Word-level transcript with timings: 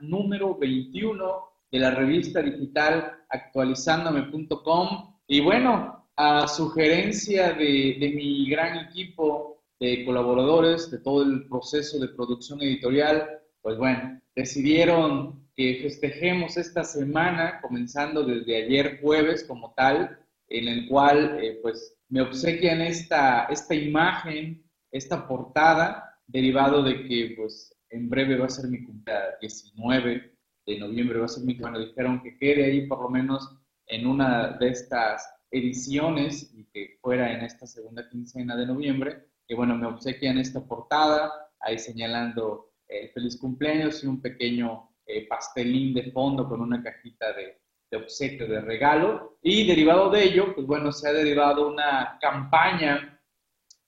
número 0.00 0.56
21 0.56 1.24
de 1.70 1.78
la 1.78 1.90
revista 1.90 2.42
digital 2.42 3.12
actualizándome.com. 3.28 5.14
Y 5.26 5.40
bueno, 5.40 6.06
a 6.16 6.46
sugerencia 6.48 7.52
de, 7.52 7.96
de 7.98 8.12
mi 8.14 8.48
gran 8.48 8.86
equipo 8.86 9.62
de 9.78 10.04
colaboradores, 10.04 10.90
de 10.90 10.98
todo 10.98 11.22
el 11.22 11.46
proceso 11.48 11.98
de 11.98 12.08
producción 12.08 12.62
editorial, 12.62 13.40
pues 13.60 13.76
bueno, 13.76 14.20
decidieron 14.34 15.46
que 15.54 15.80
festejemos 15.82 16.56
esta 16.56 16.84
semana, 16.84 17.60
comenzando 17.60 18.22
desde 18.22 18.64
ayer 18.64 19.00
jueves 19.00 19.44
como 19.44 19.72
tal, 19.74 20.18
en 20.48 20.68
el 20.68 20.88
cual 20.88 21.38
eh, 21.42 21.58
pues 21.62 21.96
me 22.08 22.20
obsequian 22.20 22.80
esta, 22.80 23.46
esta 23.46 23.74
imagen, 23.74 24.62
esta 24.92 25.26
portada, 25.26 26.20
derivado 26.26 26.82
de 26.82 27.06
que 27.06 27.34
pues 27.36 27.75
en 27.90 28.08
breve 28.08 28.36
va 28.36 28.46
a 28.46 28.50
ser 28.50 28.68
mi 28.68 28.84
cumpleaños, 28.84 29.34
19 29.40 30.32
de 30.66 30.78
noviembre 30.78 31.18
va 31.18 31.26
a 31.26 31.28
ser 31.28 31.44
mi 31.44 31.54
cumpleaños, 31.54 31.88
dijeron 31.88 32.22
que 32.22 32.36
quede 32.38 32.64
ahí 32.64 32.86
por 32.86 33.02
lo 33.02 33.08
menos 33.08 33.56
en 33.86 34.06
una 34.06 34.56
de 34.58 34.68
estas 34.68 35.28
ediciones 35.50 36.52
y 36.54 36.64
que 36.66 36.98
fuera 37.00 37.32
en 37.32 37.42
esta 37.42 37.66
segunda 37.66 38.08
quincena 38.08 38.56
de 38.56 38.66
noviembre, 38.66 39.26
que 39.46 39.54
bueno, 39.54 39.76
me 39.76 39.86
obsequian 39.86 40.38
esta 40.38 40.64
portada, 40.66 41.32
ahí 41.60 41.78
señalando 41.78 42.72
el 42.88 43.10
feliz 43.10 43.38
cumpleaños 43.38 44.02
y 44.02 44.06
un 44.06 44.20
pequeño 44.20 44.90
eh, 45.06 45.26
pastelín 45.28 45.94
de 45.94 46.10
fondo 46.10 46.48
con 46.48 46.60
una 46.60 46.82
cajita 46.82 47.32
de, 47.32 47.60
de, 47.90 47.96
obsequio, 47.96 48.48
de 48.48 48.60
regalo. 48.60 49.38
Y 49.42 49.66
derivado 49.66 50.10
de 50.10 50.24
ello, 50.24 50.54
pues 50.54 50.66
bueno, 50.66 50.92
se 50.92 51.08
ha 51.08 51.12
derivado 51.12 51.68
una 51.68 52.18
campaña 52.20 53.20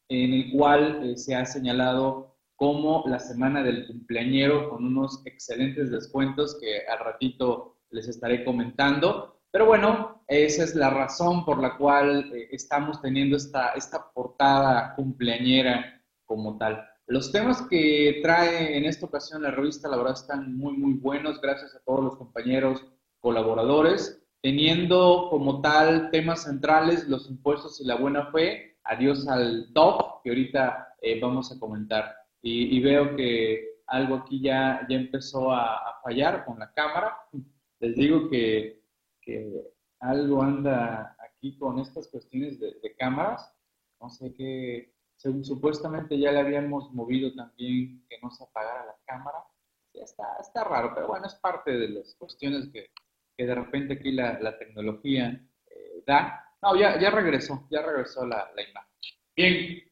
en 0.08 0.33
el 0.33 0.52
cual 0.52 1.10
eh, 1.10 1.16
se 1.16 1.34
ha 1.34 1.44
señalado 1.44 2.27
como 2.58 3.04
la 3.06 3.20
semana 3.20 3.62
del 3.62 3.86
cumpleañero 3.86 4.68
con 4.68 4.84
unos 4.84 5.22
excelentes 5.24 5.92
descuentos 5.92 6.58
que 6.60 6.80
al 6.92 6.98
ratito 6.98 7.76
les 7.90 8.08
estaré 8.08 8.44
comentando. 8.44 9.41
Pero 9.52 9.66
bueno, 9.66 10.24
esa 10.27 10.64
es 10.64 10.74
la 10.74 10.91
razón 10.91 11.44
por 11.44 11.62
la 11.62 11.77
cual 11.77 12.33
eh, 12.34 12.48
estamos 12.50 13.00
teniendo 13.00 13.36
esta, 13.36 13.68
esta 13.74 14.10
portada 14.12 14.92
cumpleañera 14.96 16.02
como 16.24 16.58
tal. 16.58 16.84
Los 17.06 17.30
temas 17.30 17.62
que 17.70 18.18
trae 18.24 18.77
en 18.77 18.86
esta 18.86 19.06
ocasión 19.06 19.44
la 19.44 19.52
revista, 19.52 19.88
la 19.88 19.96
verdad, 19.96 20.14
están 20.14 20.58
muy, 20.58 20.77
muy 20.77 20.94
buenos, 20.94 21.40
gracias 21.40 21.77
a 21.77 21.84
todos 21.84 22.02
los 22.02 22.16
compañeros 22.16 22.84
colaboradores, 23.20 24.20
teniendo 24.42 25.28
como 25.30 25.61
tal 25.61 26.11
temas 26.11 26.42
centrales 26.42 27.06
los 27.06 27.30
impuestos 27.30 27.80
y 27.80 27.84
la 27.84 27.94
buena 27.94 28.33
fe. 28.33 28.78
Adiós 28.83 29.28
al 29.28 29.70
top, 29.74 30.22
que 30.24 30.30
ahorita 30.30 30.96
eh, 31.02 31.20
vamos 31.20 31.52
a 31.52 31.58
comentar. 31.61 32.17
Y, 32.42 32.81
veo 32.81 33.17
que 33.17 33.83
algo 33.86 34.17
aquí 34.17 34.41
ya, 34.41 34.86
ya 34.89 34.97
empezó 34.97 35.53
a, 35.53 36.00
fallar 36.03 36.45
con 36.45 36.58
la 36.58 36.72
cámara. 36.72 37.17
Les 37.80 37.97
digo 37.97 38.28
que, 38.30 38.83
que, 39.20 39.53
algo 40.00 40.42
anda 40.42 41.17
aquí 41.19 41.58
con 41.58 41.78
estas 41.78 42.08
cuestiones 42.08 42.61
de, 42.61 42.75
de 42.80 42.97
cámaras. 42.97 43.53
No 44.00 44.08
sé 44.08 44.33
qué, 44.34 44.95
supuestamente 45.42 46.19
ya 46.19 46.33
le 46.33 46.41
habíamos 46.41 46.92
movido 46.92 47.34
también 47.34 48.05
que 48.08 48.19
no 48.22 48.30
se 48.30 48.45
apagara 48.45 48.86
la 48.86 48.97
cámara. 49.05 49.39
Sí, 49.92 50.00
está, 50.00 50.25
está 50.41 50.64
raro, 50.64 50.92
pero 50.95 51.08
bueno, 51.08 51.27
es 51.27 51.34
parte 51.36 51.73
de 51.73 51.89
las 51.89 52.14
cuestiones 52.14 52.69
que, 52.73 52.91
que 53.36 53.47
de 53.47 53.55
repente 53.55 53.95
aquí 53.95 54.12
la, 54.12 54.39
la 54.41 54.58
tecnología 54.58 55.41
eh, 55.67 56.02
da. 56.06 56.45
No, 56.62 56.77
ya, 56.77 56.98
ya 57.00 57.11
regresó, 57.11 57.67
ya 57.70 57.83
regresó 57.83 58.27
la, 58.27 58.50
la 58.55 58.62
imagen. 58.62 58.91
Bien, 59.34 59.88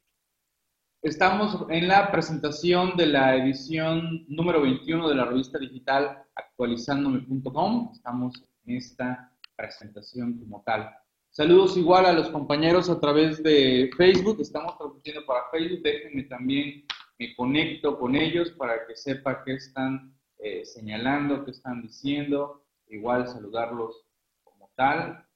estamos 1.02 1.66
en 1.70 1.88
la 1.88 2.10
presentación 2.10 2.96
de 2.96 3.06
la 3.06 3.36
edición 3.36 4.24
número 4.28 4.62
21 4.62 5.08
de 5.08 5.14
la 5.14 5.24
revista 5.24 5.58
digital 5.58 6.24
actualizándome.com. 6.34 7.90
Estamos 7.92 8.42
en 8.64 8.76
esta 8.76 9.32
presentación 9.56 10.38
como 10.38 10.62
tal. 10.64 10.90
Saludos 11.30 11.76
igual 11.76 12.06
a 12.06 12.14
los 12.14 12.30
compañeros 12.30 12.88
a 12.88 12.98
través 12.98 13.42
de 13.42 13.90
Facebook. 13.96 14.40
Estamos 14.40 14.78
transmitiendo 14.78 15.26
para 15.26 15.50
Facebook. 15.50 15.82
Déjenme 15.82 16.22
también, 16.22 16.86
me 17.18 17.36
conecto 17.36 17.98
con 17.98 18.16
ellos 18.16 18.50
para 18.52 18.86
que 18.86 18.96
sepa 18.96 19.44
qué 19.44 19.54
están 19.54 20.16
eh, 20.38 20.64
señalando, 20.64 21.44
qué 21.44 21.50
están 21.50 21.82
diciendo. 21.82 22.64
Igual 22.88 23.28
saludarlos 23.28 24.06
como 24.44 24.70
tal. 24.76 25.26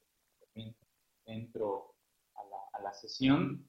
entro 1.25 1.93
a 2.35 2.81
la, 2.81 2.93
sesión. 2.93 3.65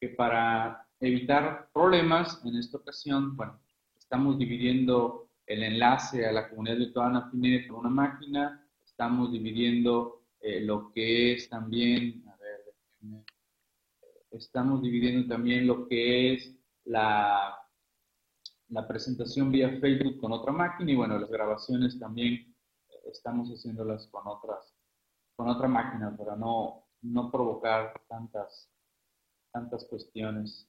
Que, 0.00 0.08
para 0.10 0.85
evitar 1.00 1.68
problemas 1.72 2.40
en 2.44 2.56
esta 2.56 2.78
ocasión, 2.78 3.36
bueno, 3.36 3.60
estamos 3.98 4.38
dividiendo 4.38 5.28
el 5.46 5.62
enlace 5.62 6.26
a 6.26 6.32
la 6.32 6.48
comunidad 6.48 6.78
virtual 6.78 7.16
Affinity 7.16 7.68
por 7.68 7.78
una 7.78 7.90
máquina. 7.90 8.66
Estamos 8.84 9.30
dividiendo 9.30 10.22
eh, 10.40 10.60
lo 10.60 10.92
que 10.92 11.34
es 11.34 11.48
también, 11.48 12.24
a 12.28 12.36
ver, 12.36 13.24
estamos 14.30 14.82
dividiendo 14.82 15.28
también 15.28 15.66
lo 15.66 15.86
que 15.86 16.34
es 16.34 16.54
la, 16.84 17.56
la 18.68 18.88
presentación 18.88 19.50
vía 19.50 19.78
Facebook 19.80 20.18
con 20.20 20.32
otra 20.32 20.52
máquina 20.52 20.90
y 20.90 20.96
bueno, 20.96 21.18
las 21.18 21.30
grabaciones 21.30 21.98
también 21.98 22.34
eh, 22.88 22.94
estamos 23.10 23.48
haciéndolas 23.50 24.08
con 24.08 24.26
otras, 24.26 24.74
con 25.36 25.48
otra 25.48 25.68
máquina 25.68 26.16
para 26.16 26.36
no, 26.36 26.86
no 27.02 27.30
provocar 27.30 27.92
tantas, 28.08 28.70
tantas 29.52 29.84
cuestiones 29.84 30.68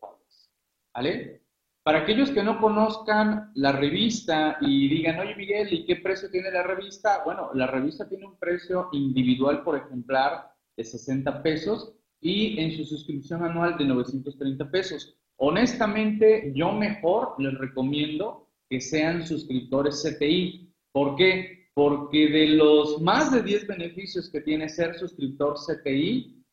fallas. 0.00 0.50
¿Vale? 0.94 1.42
Para 1.84 2.00
aquellos 2.00 2.30
que 2.30 2.44
no 2.44 2.60
conozcan 2.60 3.50
la 3.54 3.72
revista 3.72 4.58
y 4.60 4.88
digan, 4.88 5.18
oye 5.18 5.34
Miguel, 5.34 5.72
¿y 5.72 5.84
qué 5.84 5.96
precio 5.96 6.30
tiene 6.30 6.50
la 6.52 6.62
revista? 6.62 7.22
Bueno, 7.24 7.50
la 7.54 7.66
revista 7.66 8.08
tiene 8.08 8.26
un 8.26 8.38
precio 8.38 8.88
individual 8.92 9.64
por 9.64 9.76
ejemplar 9.76 10.52
de 10.76 10.84
60 10.84 11.42
pesos 11.42 11.92
y 12.20 12.60
en 12.60 12.70
su 12.76 12.84
suscripción 12.84 13.42
anual 13.42 13.76
de 13.76 13.84
930 13.84 14.70
pesos. 14.70 15.18
Honestamente, 15.38 16.52
yo 16.54 16.70
mejor 16.70 17.34
les 17.38 17.58
recomiendo 17.58 18.48
que 18.70 18.80
sean 18.80 19.26
suscriptores 19.26 20.04
CTI. 20.04 20.72
¿Por 20.92 21.16
qué? 21.16 21.68
Porque 21.74 22.28
de 22.28 22.46
los 22.48 23.02
más 23.02 23.32
de 23.32 23.42
10 23.42 23.66
beneficios 23.66 24.30
que 24.30 24.40
tiene 24.40 24.68
ser 24.68 24.94
suscriptor 24.94 25.56
CTI, 25.56 26.44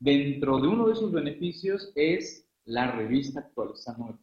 dentro 0.00 0.58
de 0.58 0.68
uno 0.68 0.86
de 0.86 0.94
esos 0.94 1.12
beneficios 1.12 1.92
es 1.96 2.49
la 2.70 2.92
revista 2.92 3.40
actualizando 3.40 4.18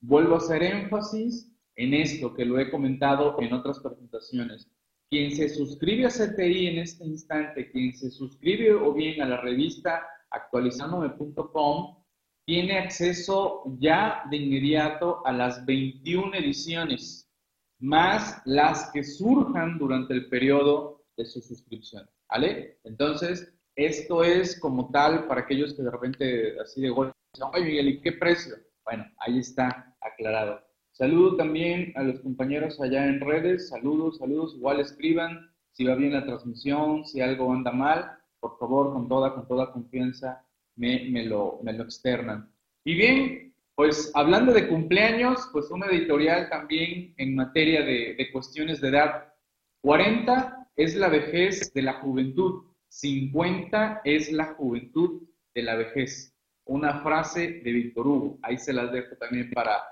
Vuelvo 0.00 0.34
a 0.34 0.38
hacer 0.38 0.62
énfasis 0.64 1.52
en 1.76 1.94
esto 1.94 2.34
que 2.34 2.44
lo 2.44 2.58
he 2.58 2.70
comentado 2.70 3.36
en 3.40 3.52
otras 3.52 3.78
presentaciones. 3.78 4.68
Quien 5.08 5.30
se 5.30 5.48
suscribe 5.48 6.06
a 6.06 6.08
CTI 6.08 6.68
en 6.68 6.78
este 6.78 7.04
instante, 7.04 7.70
quien 7.70 7.92
se 7.94 8.10
suscribe 8.10 8.72
o 8.72 8.92
bien 8.92 9.20
a 9.20 9.28
la 9.28 9.36
revista 9.36 10.04
actualizandome.com, 10.30 12.02
tiene 12.46 12.78
acceso 12.78 13.62
ya 13.78 14.24
de 14.30 14.38
inmediato 14.38 15.24
a 15.24 15.32
las 15.32 15.64
21 15.64 16.34
ediciones, 16.34 17.30
más 17.78 18.42
las 18.44 18.90
que 18.92 19.04
surjan 19.04 19.78
durante 19.78 20.14
el 20.14 20.28
periodo 20.28 21.04
de 21.16 21.26
su 21.26 21.40
suscripción. 21.40 22.08
¿Vale? 22.28 22.78
Entonces, 22.84 23.54
esto 23.76 24.24
es 24.24 24.58
como 24.58 24.90
tal 24.90 25.28
para 25.28 25.42
aquellos 25.42 25.74
que 25.74 25.82
de 25.82 25.90
repente 25.90 26.58
así 26.58 26.80
de 26.80 26.90
golpe 26.90 27.21
oye 27.40 27.64
Miguel, 27.64 27.88
¿y 27.88 28.00
qué 28.00 28.12
precio? 28.12 28.54
Bueno, 28.84 29.06
ahí 29.18 29.38
está 29.38 29.94
aclarado. 30.00 30.60
Saludo 30.92 31.36
también 31.36 31.92
a 31.96 32.02
los 32.02 32.20
compañeros 32.20 32.80
allá 32.80 33.06
en 33.06 33.20
redes, 33.20 33.68
saludos, 33.70 34.18
saludos, 34.18 34.54
igual 34.54 34.80
escriban 34.80 35.50
si 35.72 35.84
va 35.84 35.94
bien 35.94 36.12
la 36.12 36.26
transmisión, 36.26 37.06
si 37.06 37.22
algo 37.22 37.50
anda 37.50 37.72
mal, 37.72 38.18
por 38.40 38.58
favor, 38.58 38.92
con 38.92 39.08
toda, 39.08 39.34
con 39.34 39.48
toda 39.48 39.72
confianza, 39.72 40.44
me, 40.76 41.24
lo, 41.24 41.60
me 41.62 41.72
lo 41.72 41.84
externan. 41.84 42.52
Y 42.84 42.94
bien, 42.94 43.54
pues 43.74 44.10
hablando 44.14 44.52
de 44.52 44.68
cumpleaños, 44.68 45.48
pues 45.50 45.70
una 45.70 45.86
editorial 45.86 46.50
también 46.50 47.14
en 47.16 47.34
materia 47.34 47.82
de, 47.82 48.14
de 48.18 48.32
cuestiones 48.32 48.82
de 48.82 48.88
edad. 48.88 49.32
40 49.80 50.68
es 50.76 50.94
la 50.94 51.08
vejez 51.08 51.72
de 51.72 51.82
la 51.82 51.94
juventud, 51.94 52.64
50 52.88 54.02
es 54.04 54.30
la 54.30 54.52
juventud 54.54 55.22
de 55.54 55.62
la 55.62 55.76
vejez. 55.76 56.31
Una 56.72 57.02
frase 57.02 57.60
de 57.64 57.72
Víctor 57.72 58.06
Hugo, 58.06 58.38
ahí 58.42 58.56
se 58.56 58.72
las 58.72 58.90
dejo 58.92 59.14
también 59.16 59.50
para 59.50 59.82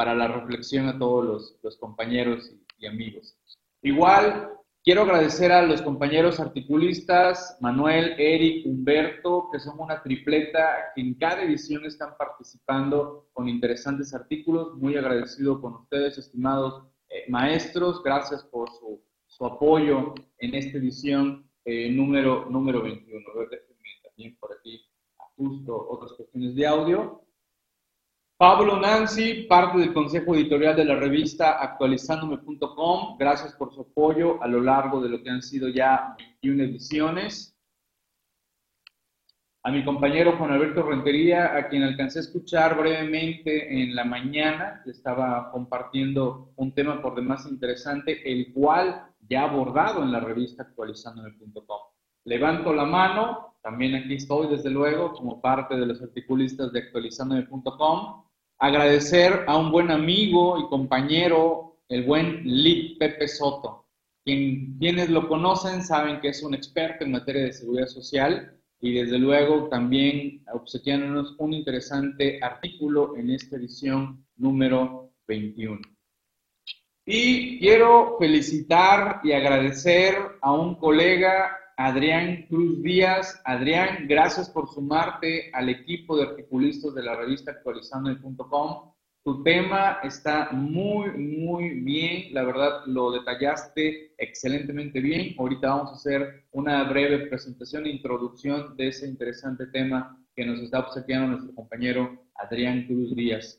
para 0.00 0.14
la 0.14 0.28
reflexión 0.28 0.88
a 0.88 0.98
todos 0.98 1.58
los, 1.62 1.76
compañeros 1.76 2.50
y, 2.78 2.86
amigos. 2.86 3.36
Igual, 3.82 4.50
quiero 4.82 5.02
agradecer 5.02 5.52
a 5.52 5.62
los 5.62 5.82
compañeros 5.82 6.40
articulistas, 6.40 7.58
Manuel, 7.60 8.14
Eric, 8.18 8.64
Humberto, 8.66 9.50
que 9.52 9.60
son 9.60 9.78
una 9.78 10.02
tripleta 10.02 10.92
que 10.94 11.02
en 11.02 11.14
cada 11.14 11.42
edición 11.42 11.84
están 11.84 12.16
participando 12.18 13.28
con 13.34 13.46
interesantes 13.46 14.14
artículos. 14.14 14.74
Muy 14.76 14.96
agradecido 14.96 15.60
con 15.60 15.74
ustedes, 15.74 16.16
estimados 16.16 16.84
eh, 17.10 17.24
maestros. 17.28 18.02
Gracias 18.02 18.42
por 18.44 18.70
su, 18.70 19.02
apoyo 19.44 20.14
en 20.38 20.54
esta 20.54 20.78
edición 20.78 21.46
eh, 21.66 21.90
número, 21.90 22.46
número 22.48 22.82
21. 22.82 23.22
Déjenme 23.50 23.88
también 24.02 24.36
por 24.38 24.52
aquí 24.52 24.82
justo 25.40 25.88
otras 25.88 26.12
cuestiones 26.12 26.54
de 26.54 26.66
audio. 26.66 27.22
Pablo 28.36 28.78
Nancy, 28.78 29.44
parte 29.44 29.78
del 29.78 29.94
consejo 29.94 30.34
editorial 30.34 30.76
de 30.76 30.84
la 30.84 30.96
revista 30.96 31.62
actualizándome.com. 31.62 33.16
Gracias 33.18 33.54
por 33.54 33.72
su 33.74 33.82
apoyo 33.82 34.42
a 34.42 34.48
lo 34.48 34.60
largo 34.60 35.00
de 35.00 35.08
lo 35.08 35.22
que 35.22 35.30
han 35.30 35.42
sido 35.42 35.68
ya 35.68 36.14
21 36.42 36.64
ediciones. 36.64 37.56
A 39.62 39.70
mi 39.70 39.84
compañero 39.84 40.36
Juan 40.38 40.52
Alberto 40.52 40.82
Rentería, 40.82 41.54
a 41.56 41.68
quien 41.68 41.82
alcancé 41.82 42.18
a 42.18 42.22
escuchar 42.22 42.78
brevemente 42.78 43.82
en 43.82 43.94
la 43.94 44.04
mañana, 44.04 44.80
que 44.84 44.90
estaba 44.90 45.50
compartiendo 45.52 46.52
un 46.56 46.74
tema 46.74 47.02
por 47.02 47.14
demás 47.14 47.46
interesante, 47.46 48.30
el 48.30 48.52
cual 48.54 49.06
ya 49.28 49.42
abordado 49.42 50.02
en 50.02 50.12
la 50.12 50.20
revista 50.20 50.62
actualizándome.com. 50.62 51.80
Levanto 52.24 52.72
la 52.72 52.86
mano, 52.86 53.49
también 53.62 53.94
aquí 53.94 54.14
estoy 54.14 54.48
desde 54.48 54.70
luego 54.70 55.12
como 55.12 55.40
parte 55.40 55.76
de 55.76 55.86
los 55.86 56.00
articulistas 56.00 56.72
de 56.72 56.80
actualizándome.com 56.80 58.24
agradecer 58.58 59.44
a 59.46 59.56
un 59.56 59.72
buen 59.72 59.90
amigo 59.90 60.58
y 60.58 60.68
compañero, 60.68 61.78
el 61.88 62.04
buen 62.04 62.42
Lip 62.44 62.98
Pepe 62.98 63.26
Soto. 63.26 63.86
Quien, 64.22 64.76
quienes 64.78 65.08
lo 65.08 65.28
conocen 65.28 65.82
saben 65.82 66.20
que 66.20 66.28
es 66.28 66.42
un 66.42 66.54
experto 66.54 67.04
en 67.04 67.12
materia 67.12 67.44
de 67.44 67.54
seguridad 67.54 67.86
social 67.86 68.54
y 68.80 68.92
desde 68.92 69.18
luego 69.18 69.68
también 69.68 70.44
obsequiándonos 70.52 71.34
un 71.38 71.54
interesante 71.54 72.38
artículo 72.42 73.16
en 73.16 73.30
esta 73.30 73.56
edición 73.56 74.24
número 74.36 75.10
21. 75.26 75.80
Y 77.06 77.58
quiero 77.58 78.16
felicitar 78.18 79.20
y 79.24 79.32
agradecer 79.32 80.16
a 80.42 80.52
un 80.52 80.74
colega 80.76 81.59
Adrián 81.82 82.44
Cruz 82.46 82.82
Díaz. 82.82 83.40
Adrián, 83.42 84.06
gracias 84.06 84.50
por 84.50 84.68
sumarte 84.68 85.50
al 85.54 85.70
equipo 85.70 86.14
de 86.14 86.24
articulistas 86.24 86.94
de 86.94 87.02
la 87.02 87.16
revista 87.16 87.52
actualizando.com. 87.52 88.92
Tu 89.24 89.42
tema 89.42 89.98
está 90.02 90.50
muy, 90.52 91.10
muy 91.12 91.80
bien. 91.80 92.34
La 92.34 92.44
verdad, 92.44 92.82
lo 92.84 93.12
detallaste 93.12 94.12
excelentemente 94.18 95.00
bien. 95.00 95.34
Ahorita 95.38 95.70
vamos 95.70 95.92
a 95.92 95.94
hacer 95.94 96.44
una 96.50 96.84
breve 96.84 97.28
presentación 97.28 97.86
e 97.86 97.92
introducción 97.92 98.76
de 98.76 98.88
ese 98.88 99.08
interesante 99.08 99.66
tema 99.68 100.22
que 100.36 100.44
nos 100.44 100.60
está 100.60 100.80
obsequiando 100.80 101.28
nuestro 101.28 101.54
compañero 101.54 102.26
Adrián 102.34 102.84
Cruz 102.88 103.16
Díaz. 103.16 103.58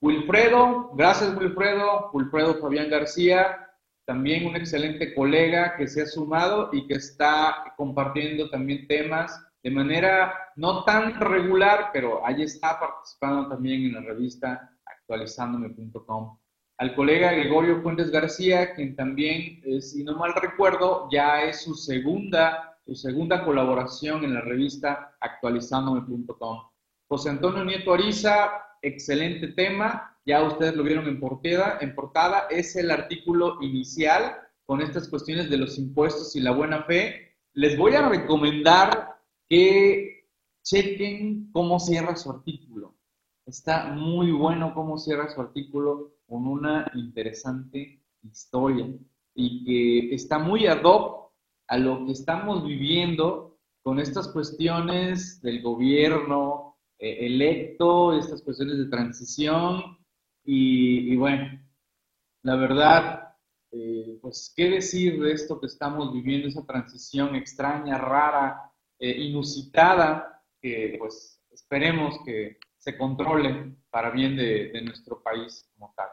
Wilfredo, 0.00 0.92
gracias 0.94 1.36
Wilfredo. 1.36 2.12
Wilfredo 2.12 2.60
Fabián 2.60 2.88
García, 2.88 3.67
también 4.08 4.46
un 4.46 4.56
excelente 4.56 5.14
colega 5.14 5.76
que 5.76 5.86
se 5.86 6.00
ha 6.00 6.06
sumado 6.06 6.70
y 6.72 6.86
que 6.86 6.94
está 6.94 7.74
compartiendo 7.76 8.48
también 8.48 8.88
temas 8.88 9.38
de 9.62 9.70
manera 9.70 10.32
no 10.56 10.82
tan 10.84 11.20
regular, 11.20 11.90
pero 11.92 12.26
ahí 12.26 12.42
está 12.42 12.80
participando 12.80 13.50
también 13.50 13.84
en 13.84 13.92
la 13.92 14.00
revista 14.00 14.74
actualizándome.com. 14.86 16.38
Al 16.78 16.94
colega 16.94 17.32
Gregorio 17.32 17.82
Fuentes 17.82 18.10
García, 18.10 18.72
quien 18.72 18.96
también, 18.96 19.60
eh, 19.66 19.82
si 19.82 20.02
no 20.04 20.16
mal 20.16 20.32
recuerdo, 20.40 21.10
ya 21.12 21.42
es 21.42 21.60
su 21.60 21.74
segunda, 21.74 22.78
su 22.86 22.94
segunda 22.94 23.44
colaboración 23.44 24.24
en 24.24 24.32
la 24.32 24.40
revista 24.40 25.18
actualizándome.com. 25.20 26.62
José 27.08 27.28
Antonio 27.28 27.62
Nieto 27.62 27.92
Ariza, 27.92 28.52
excelente 28.80 29.48
tema, 29.48 30.17
ya 30.28 30.42
ustedes 30.46 30.76
lo 30.76 30.82
vieron 30.82 31.08
en 31.08 31.18
portada, 31.18 31.78
en 31.80 31.94
portada, 31.94 32.48
es 32.50 32.76
el 32.76 32.90
artículo 32.90 33.56
inicial 33.62 34.36
con 34.66 34.82
estas 34.82 35.08
cuestiones 35.08 35.48
de 35.48 35.56
los 35.56 35.78
impuestos 35.78 36.36
y 36.36 36.40
la 36.40 36.50
buena 36.50 36.82
fe. 36.82 37.34
Les 37.54 37.78
voy 37.78 37.94
a 37.94 38.06
recomendar 38.06 39.16
que 39.48 40.26
chequen 40.62 41.50
cómo 41.50 41.80
cierra 41.80 42.14
su 42.14 42.30
artículo. 42.30 42.94
Está 43.46 43.86
muy 43.94 44.30
bueno 44.30 44.74
cómo 44.74 44.98
cierra 44.98 45.30
su 45.30 45.40
artículo 45.40 46.12
con 46.26 46.46
una 46.46 46.90
interesante 46.92 48.02
historia 48.22 48.86
y 49.34 49.64
que 49.64 50.14
está 50.14 50.38
muy 50.38 50.66
ad 50.66 50.82
hoc 50.84 51.32
a 51.68 51.78
lo 51.78 52.04
que 52.04 52.12
estamos 52.12 52.66
viviendo 52.66 53.56
con 53.82 53.98
estas 53.98 54.28
cuestiones 54.28 55.40
del 55.40 55.62
gobierno 55.62 56.76
eh, 56.98 57.24
electo, 57.24 58.12
estas 58.12 58.42
cuestiones 58.42 58.76
de 58.76 58.90
transición 58.90 59.97
y, 60.50 61.14
bueno, 61.16 61.60
la 62.42 62.56
verdad, 62.56 63.34
eh, 63.70 64.18
pues, 64.22 64.50
¿qué 64.56 64.70
decir 64.70 65.20
de 65.20 65.32
esto 65.32 65.60
que 65.60 65.66
estamos 65.66 66.10
viviendo, 66.10 66.48
esa 66.48 66.64
transición 66.64 67.36
extraña, 67.36 67.98
rara, 67.98 68.72
eh, 68.98 69.10
inusitada, 69.10 70.42
que 70.58 70.96
pues 70.98 71.44
esperemos 71.50 72.18
que 72.24 72.56
se 72.78 72.96
controle 72.96 73.76
para 73.90 74.10
bien 74.10 74.36
de, 74.36 74.70
de 74.70 74.80
nuestro 74.80 75.22
país 75.22 75.68
como 75.74 75.92
tal? 75.94 76.08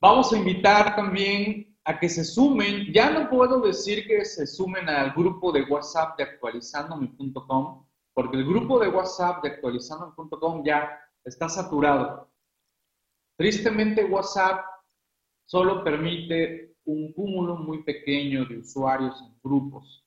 Vamos 0.00 0.32
a 0.32 0.38
invitar 0.38 0.94
también 0.94 1.76
a 1.86 1.98
que 1.98 2.08
se 2.08 2.22
sumen, 2.22 2.92
ya 2.92 3.10
no 3.10 3.28
puedo 3.28 3.60
decir 3.60 4.06
que 4.06 4.24
se 4.24 4.46
sumen 4.46 4.88
al 4.88 5.10
grupo 5.12 5.50
de 5.50 5.62
WhatsApp 5.64 6.16
de 6.18 6.22
actualizandome.com, 6.22 7.84
porque 8.14 8.36
el 8.36 8.46
grupo 8.46 8.78
de 8.78 8.90
WhatsApp 8.90 9.42
de 9.42 9.48
actualizandome.com 9.48 10.62
ya 10.64 10.88
está 11.24 11.48
saturado. 11.48 12.27
Tristemente, 13.38 14.04
WhatsApp 14.04 14.64
solo 15.44 15.84
permite 15.84 16.74
un 16.86 17.12
cúmulo 17.12 17.54
muy 17.54 17.84
pequeño 17.84 18.44
de 18.46 18.58
usuarios 18.58 19.14
en 19.22 19.38
grupos. 19.40 20.04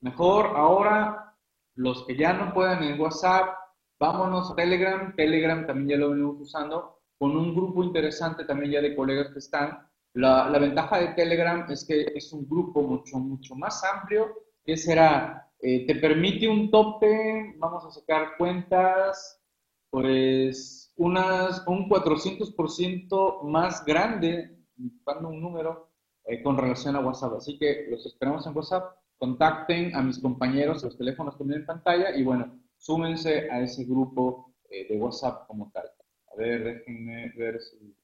Mejor 0.00 0.56
ahora, 0.56 1.34
los 1.74 2.06
que 2.06 2.16
ya 2.16 2.32
no 2.32 2.54
puedan 2.54 2.84
en 2.84 3.00
WhatsApp, 3.00 3.56
vámonos 3.98 4.52
a 4.52 4.54
Telegram. 4.54 5.12
Telegram 5.16 5.66
también 5.66 5.88
ya 5.88 5.96
lo 5.96 6.10
venimos 6.10 6.40
usando, 6.40 7.00
con 7.18 7.36
un 7.36 7.52
grupo 7.52 7.82
interesante 7.82 8.44
también 8.44 8.72
ya 8.72 8.80
de 8.80 8.94
colegas 8.94 9.32
que 9.32 9.40
están. 9.40 9.84
La, 10.14 10.56
ventaja 10.60 11.00
de 11.00 11.14
Telegram 11.14 11.68
es 11.68 11.84
que 11.84 12.12
es 12.14 12.32
un 12.32 12.48
grupo 12.48 12.82
mucho, 12.82 13.18
mucho 13.18 13.56
más 13.56 13.82
amplio, 13.82 14.32
que 14.64 14.76
será, 14.76 15.50
eh, 15.58 15.84
te 15.84 15.96
permite 15.96 16.48
un 16.48 16.70
tope, 16.70 17.56
vamos 17.58 17.84
a 17.86 17.90
sacar 17.90 18.36
cuentas, 18.38 19.42
pues 19.90 20.81
unas, 20.96 21.66
un 21.66 21.88
400% 21.88 23.42
más 23.42 23.84
grande, 23.84 24.58
dando 25.04 25.28
un 25.28 25.40
número, 25.40 25.88
eh, 26.24 26.42
con 26.42 26.56
relación 26.56 26.96
a 26.96 27.00
WhatsApp. 27.00 27.34
Así 27.34 27.58
que 27.58 27.86
los 27.90 28.04
esperamos 28.06 28.46
en 28.46 28.56
WhatsApp. 28.56 28.96
Contacten 29.18 29.94
a 29.94 30.02
mis 30.02 30.18
compañeros, 30.18 30.82
los 30.82 30.98
teléfonos 30.98 31.36
que 31.36 31.44
en 31.44 31.64
pantalla 31.64 32.16
y 32.16 32.24
bueno, 32.24 32.58
súmense 32.76 33.48
a 33.50 33.60
ese 33.60 33.84
grupo 33.84 34.52
eh, 34.68 34.88
de 34.88 34.98
WhatsApp 34.98 35.46
como 35.46 35.70
tal. 35.70 35.88
A 36.32 36.36
ver, 36.36 36.64
déjenme 36.64 37.32
ver 37.36 37.60
si 37.60 37.94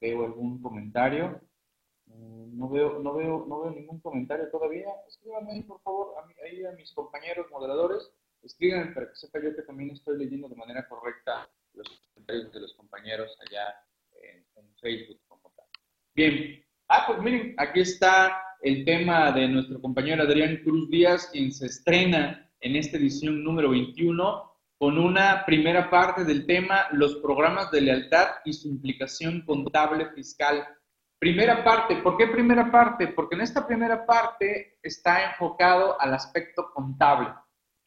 veo 0.00 0.24
algún 0.24 0.62
comentario. 0.62 1.40
Mm, 2.06 2.58
no 2.58 2.70
veo, 2.70 2.98
no 3.00 3.14
veo, 3.14 3.44
no 3.46 3.60
veo 3.60 3.70
ningún 3.72 4.00
comentario 4.00 4.48
todavía. 4.50 4.88
Escríbanme, 5.06 5.62
por 5.64 5.80
favor, 5.82 6.14
ahí 6.42 6.64
a 6.64 6.72
mis 6.72 6.92
compañeros 6.92 7.46
moderadores 7.50 8.10
escríbanme 8.42 8.92
para 8.92 9.08
que 9.08 9.16
sepa 9.16 9.40
yo 9.40 9.54
que 9.54 9.62
también 9.62 9.90
estoy 9.90 10.18
leyendo 10.18 10.48
de 10.48 10.56
manera 10.56 10.86
correcta 10.88 11.48
los 11.74 11.88
comentarios 12.14 12.52
de 12.52 12.60
los 12.60 12.74
compañeros 12.74 13.36
allá 13.40 13.74
en, 14.22 14.42
Facebook 14.80 15.20
como 15.28 15.52
tal. 15.54 15.66
Bien, 16.12 16.64
ah, 16.88 17.04
pues 17.06 17.20
miren, 17.20 17.54
aquí 17.56 17.80
está 17.80 18.42
el 18.62 18.84
tema 18.84 19.30
de 19.30 19.46
nuestro 19.46 19.80
compañero 19.80 20.24
Adrián 20.24 20.56
Cruz 20.64 20.90
Díaz, 20.90 21.28
quien 21.30 21.52
se 21.52 21.66
estrena 21.66 22.50
en 22.60 22.74
esta 22.74 22.96
edición 22.96 23.44
número 23.44 23.70
21 23.70 24.52
con 24.78 24.98
una 24.98 25.44
primera 25.46 25.88
parte 25.88 26.24
del 26.24 26.44
tema, 26.46 26.88
los 26.90 27.14
programas 27.16 27.70
de 27.70 27.82
lealtad 27.82 28.28
y 28.44 28.52
su 28.52 28.66
implicación 28.66 29.42
contable 29.42 30.10
fiscal. 30.10 30.66
Primera 31.20 31.62
parte, 31.62 32.02
¿por 32.02 32.16
qué 32.16 32.26
primera 32.26 32.68
parte? 32.72 33.06
Porque 33.06 33.36
en 33.36 33.42
esta 33.42 33.64
primera 33.64 34.04
parte 34.04 34.78
está 34.82 35.30
enfocado 35.30 36.00
al 36.00 36.14
aspecto 36.14 36.72
contable. 36.74 37.28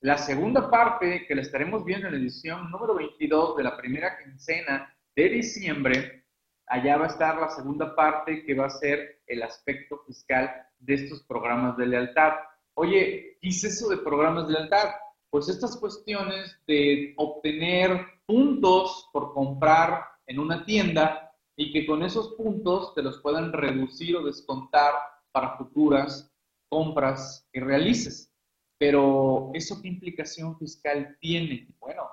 La 0.05 0.19
segunda 0.19 0.69
parte, 0.69 1.25
que 1.25 1.33
la 1.33 1.41
estaremos 1.41 1.83
viendo 1.83 2.05
en 2.05 2.13
la 2.13 2.19
edición 2.19 2.69
número 2.69 2.93
22 2.93 3.57
de 3.57 3.63
la 3.63 3.75
primera 3.75 4.15
quincena 4.23 4.95
de 5.15 5.29
diciembre, 5.29 6.27
allá 6.67 6.97
va 6.97 7.05
a 7.05 7.07
estar 7.07 7.41
la 7.41 7.49
segunda 7.49 7.95
parte 7.95 8.45
que 8.45 8.53
va 8.53 8.67
a 8.67 8.69
ser 8.69 9.23
el 9.25 9.41
aspecto 9.41 10.03
fiscal 10.05 10.51
de 10.77 10.93
estos 10.93 11.23
programas 11.23 11.75
de 11.77 11.87
lealtad. 11.87 12.33
Oye, 12.75 13.39
¿qué 13.41 13.49
es 13.49 13.63
eso 13.63 13.89
de 13.89 13.97
programas 13.97 14.45
de 14.45 14.53
lealtad? 14.53 14.91
Pues 15.31 15.49
estas 15.49 15.75
cuestiones 15.75 16.55
de 16.67 17.15
obtener 17.17 18.05
puntos 18.27 19.09
por 19.11 19.33
comprar 19.33 20.05
en 20.27 20.37
una 20.37 20.63
tienda 20.65 21.33
y 21.55 21.73
que 21.73 21.87
con 21.87 22.03
esos 22.03 22.35
puntos 22.35 22.93
te 22.93 23.01
los 23.01 23.19
puedan 23.23 23.51
reducir 23.51 24.15
o 24.17 24.23
descontar 24.23 24.93
para 25.31 25.57
futuras 25.57 26.31
compras 26.69 27.49
que 27.51 27.59
realices. 27.59 28.34
Pero 28.77 29.51
¿eso 29.53 29.81
qué 29.81 29.87
implicación 29.87 30.57
fiscal 30.57 31.17
tiene? 31.19 31.67
Bueno, 31.79 32.03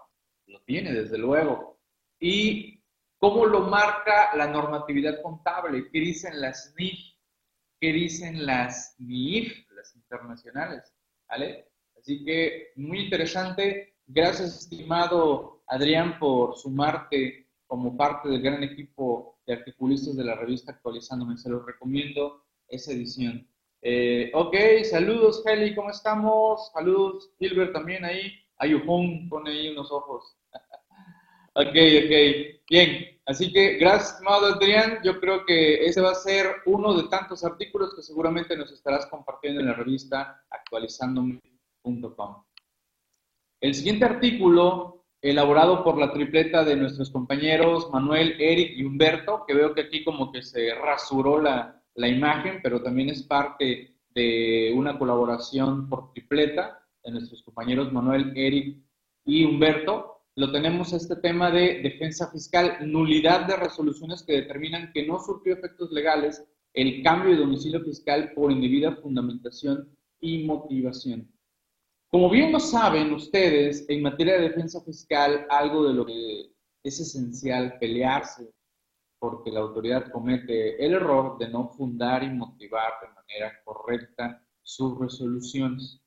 lo 0.46 0.60
tiene 0.62 0.92
desde 0.92 1.18
luego. 1.18 1.80
¿Y 2.20 2.80
cómo 3.18 3.46
lo 3.46 3.62
marca 3.62 4.36
la 4.36 4.46
normatividad 4.46 5.20
contable? 5.22 5.88
¿Qué 5.90 6.00
dicen 6.00 6.40
las 6.40 6.74
NIF? 6.78 6.98
¿Qué 7.80 7.92
dicen 7.92 8.46
las 8.46 8.94
NIF, 8.98 9.68
las 9.70 9.96
internacionales? 9.96 10.94
¿Vale? 11.28 11.68
Así 11.98 12.24
que 12.24 12.72
muy 12.76 13.00
interesante. 13.00 13.96
Gracias, 14.06 14.60
estimado 14.60 15.62
Adrián, 15.66 16.18
por 16.18 16.56
sumarte 16.56 17.48
como 17.66 17.96
parte 17.96 18.28
del 18.28 18.42
gran 18.42 18.62
equipo 18.62 19.40
de 19.46 19.54
articulistas 19.54 20.16
de 20.16 20.24
la 20.24 20.34
revista 20.34 20.72
Actualizándome. 20.72 21.36
Se 21.36 21.48
los 21.48 21.64
recomiendo 21.64 22.44
esa 22.68 22.92
edición. 22.92 23.48
Eh, 23.84 24.30
ok, 24.32 24.54
saludos, 24.84 25.42
Heli, 25.44 25.74
¿cómo 25.74 25.90
estamos? 25.90 26.70
Saludos, 26.72 27.32
Gilbert 27.40 27.72
también 27.72 28.04
ahí. 28.04 28.32
Ayujón 28.58 29.28
pone 29.28 29.50
ahí 29.50 29.70
unos 29.70 29.90
ojos. 29.90 30.36
ok, 31.54 31.66
ok. 31.66 32.60
Bien, 32.70 33.20
así 33.26 33.52
que 33.52 33.78
gracias, 33.78 34.12
estimado 34.12 34.54
Adrián. 34.54 35.00
Yo 35.02 35.18
creo 35.18 35.44
que 35.44 35.84
ese 35.84 36.00
va 36.00 36.12
a 36.12 36.14
ser 36.14 36.46
uno 36.66 36.94
de 36.94 37.08
tantos 37.08 37.44
artículos 37.44 37.92
que 37.96 38.02
seguramente 38.02 38.56
nos 38.56 38.70
estarás 38.70 39.06
compartiendo 39.06 39.60
en 39.60 39.66
la 39.66 39.74
revista 39.74 40.44
actualizándome.com. 40.48 42.44
El 43.60 43.74
siguiente 43.74 44.04
artículo, 44.04 45.06
elaborado 45.20 45.82
por 45.82 45.98
la 45.98 46.12
tripleta 46.12 46.62
de 46.62 46.76
nuestros 46.76 47.10
compañeros 47.10 47.90
Manuel, 47.90 48.36
Eric 48.38 48.74
y 48.76 48.84
Humberto, 48.84 49.44
que 49.44 49.54
veo 49.54 49.74
que 49.74 49.82
aquí 49.82 50.04
como 50.04 50.30
que 50.30 50.42
se 50.42 50.72
rasuró 50.76 51.40
la, 51.42 51.81
la 51.94 52.08
imagen, 52.08 52.60
pero 52.62 52.82
también 52.82 53.10
es 53.10 53.22
parte 53.22 53.96
de 54.14 54.72
una 54.74 54.98
colaboración 54.98 55.88
por 55.88 56.12
tripleta 56.12 56.78
de 57.04 57.12
nuestros 57.12 57.42
compañeros 57.42 57.92
Manuel, 57.92 58.32
Eric 58.36 58.78
y 59.24 59.44
Humberto. 59.44 60.22
Lo 60.36 60.50
tenemos 60.50 60.92
este 60.92 61.16
tema 61.16 61.50
de 61.50 61.80
defensa 61.82 62.30
fiscal, 62.30 62.78
nulidad 62.90 63.46
de 63.46 63.56
resoluciones 63.56 64.22
que 64.22 64.32
determinan 64.34 64.90
que 64.92 65.06
no 65.06 65.18
surgió 65.18 65.54
efectos 65.54 65.90
legales 65.92 66.44
el 66.74 67.02
cambio 67.02 67.32
de 67.32 67.40
domicilio 67.40 67.82
fiscal 67.82 68.32
por 68.34 68.50
indebida 68.50 68.96
fundamentación 68.96 69.88
y 70.20 70.44
motivación. 70.44 71.30
Como 72.08 72.30
bien 72.30 72.52
lo 72.52 72.60
saben 72.60 73.12
ustedes, 73.12 73.84
en 73.88 74.02
materia 74.02 74.34
de 74.34 74.48
defensa 74.48 74.80
fiscal, 74.82 75.46
algo 75.50 75.88
de 75.88 75.94
lo 75.94 76.06
que 76.06 76.52
es 76.82 77.00
esencial 77.00 77.78
pelearse 77.78 78.52
porque 79.22 79.52
la 79.52 79.60
autoridad 79.60 80.10
comete 80.10 80.84
el 80.84 80.94
error 80.94 81.38
de 81.38 81.48
no 81.48 81.68
fundar 81.68 82.24
y 82.24 82.30
motivar 82.30 82.94
de 83.00 83.14
manera 83.14 83.52
correcta 83.64 84.44
sus 84.60 84.98
resoluciones. 84.98 86.02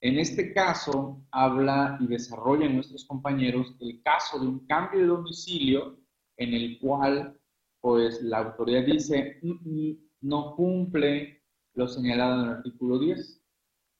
En 0.00 0.18
este 0.18 0.52
caso, 0.52 1.24
habla 1.30 1.96
y 2.00 2.08
desarrolla 2.08 2.68
nuestros 2.68 3.04
compañeros 3.04 3.76
el 3.78 4.02
caso 4.02 4.40
de 4.40 4.48
un 4.48 4.66
cambio 4.66 4.98
de 4.98 5.06
domicilio 5.06 6.00
en 6.36 6.52
el 6.52 6.80
cual, 6.80 7.38
pues, 7.80 8.20
la 8.22 8.38
autoridad 8.38 8.84
dice, 8.84 9.38
mm, 9.40 9.50
mm, 9.52 10.08
no 10.22 10.56
cumple 10.56 11.44
lo 11.74 11.86
señalado 11.86 12.42
en 12.42 12.48
el 12.48 12.56
artículo 12.56 12.98
10. 12.98 13.40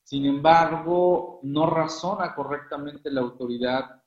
Sin 0.03 0.25
embargo, 0.25 1.39
no 1.43 1.69
razona 1.69 2.35
correctamente 2.35 3.09
la 3.09 3.21
autoridad 3.21 4.03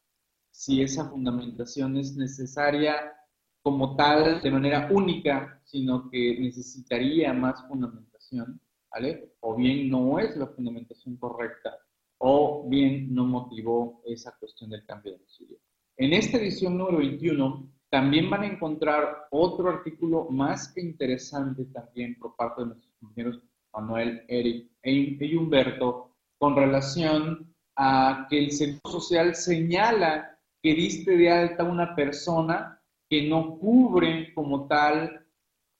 si 0.50 0.82
esa 0.82 1.08
fundamentación 1.08 1.96
es 1.96 2.14
necesaria 2.18 3.14
como 3.62 3.96
tal 3.96 4.42
de 4.42 4.50
manera 4.50 4.88
única, 4.90 5.60
sino 5.64 6.10
que 6.10 6.38
necesitaría 6.40 7.32
más 7.32 7.66
fundamentación, 7.68 8.60
¿vale? 8.90 9.34
O 9.40 9.54
bien 9.54 9.88
no 9.90 10.18
es 10.18 10.36
la 10.36 10.48
fundamentación 10.48 11.16
correcta, 11.16 11.76
o 12.18 12.68
bien 12.68 13.14
no 13.14 13.24
motivó 13.24 14.02
esa 14.04 14.36
cuestión 14.38 14.70
del 14.70 14.84
cambio 14.84 15.12
de 15.12 15.18
domicilio. 15.18 15.58
En 15.96 16.12
esta 16.12 16.38
edición 16.38 16.76
número 16.76 16.98
21 16.98 17.68
también 17.90 18.30
van 18.30 18.42
a 18.42 18.46
encontrar 18.46 19.26
otro 19.30 19.68
artículo 19.68 20.28
más 20.30 20.72
que 20.72 20.80
interesante 20.80 21.66
también 21.66 22.18
por 22.18 22.34
parte 22.36 22.62
de 22.62 22.68
nuestros 22.68 22.94
compañeros 22.98 23.40
Manuel, 23.74 24.24
Eric 24.28 24.70
e 24.82 25.36
Humberto 25.36 26.16
con 26.38 26.56
relación 26.56 27.54
a 27.76 28.26
que 28.28 28.38
el 28.38 28.50
Seguro 28.50 29.00
Social 29.00 29.34
señala 29.34 30.38
que 30.62 30.74
diste 30.74 31.16
de 31.16 31.30
alta 31.30 31.64
una 31.64 31.94
persona 31.94 32.81
que 33.12 33.28
no 33.28 33.58
cubre 33.58 34.32
como 34.32 34.66
tal 34.66 35.26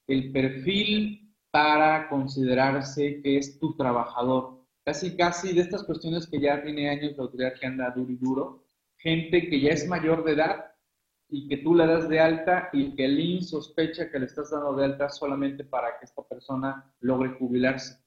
el 0.07 0.33
perfil 0.33 1.35
para 1.51 2.11
considerarse 2.11 3.23
que 3.23 3.39
es 3.39 3.59
tu 3.59 3.75
trabajador. 3.75 4.67
Casi, 4.85 5.17
casi 5.17 5.55
de 5.55 5.63
estas 5.63 5.85
cuestiones 5.85 6.27
que 6.27 6.39
ya 6.39 6.63
tiene 6.63 6.91
años 6.91 7.17
la 7.17 7.23
autoridad 7.23 7.55
que 7.59 7.67
anda 7.67 7.91
duro 7.97 8.13
y 8.13 8.17
duro, 8.17 8.67
gente 8.99 9.49
que 9.49 9.63
ya 9.63 9.71
es 9.71 9.89
mayor 9.89 10.25
de 10.25 10.33
edad 10.33 10.75
y 11.31 11.49
que 11.49 11.57
tú 11.57 11.75
le 11.75 11.87
das 11.87 12.07
de 12.11 12.21
alta 12.21 12.69
y 12.71 12.95
que 12.95 13.07
el 13.07 13.19
IN 13.19 13.43
sospecha 13.43 14.11
que 14.11 14.19
le 14.19 14.27
estás 14.27 14.51
dando 14.51 14.75
de 14.75 14.85
alta 14.85 15.09
solamente 15.09 15.65
para 15.65 15.99
que 15.99 16.05
esta 16.05 16.23
persona 16.29 16.93
logre 17.01 17.31
jubilarse. 17.39 17.99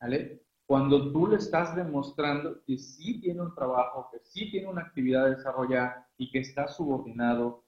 ¿Vale? 0.00 0.44
Cuando 0.66 1.10
tú 1.10 1.26
le 1.26 1.38
estás 1.38 1.74
demostrando 1.74 2.62
que 2.64 2.78
sí 2.78 3.20
tiene 3.20 3.40
un 3.40 3.56
trabajo, 3.56 4.08
que 4.12 4.20
sí 4.20 4.52
tiene 4.52 4.68
una 4.68 4.82
actividad 4.82 5.28
desarrollada 5.28 6.08
y 6.16 6.30
que 6.30 6.38
está 6.38 6.68
subordinado 6.68 7.64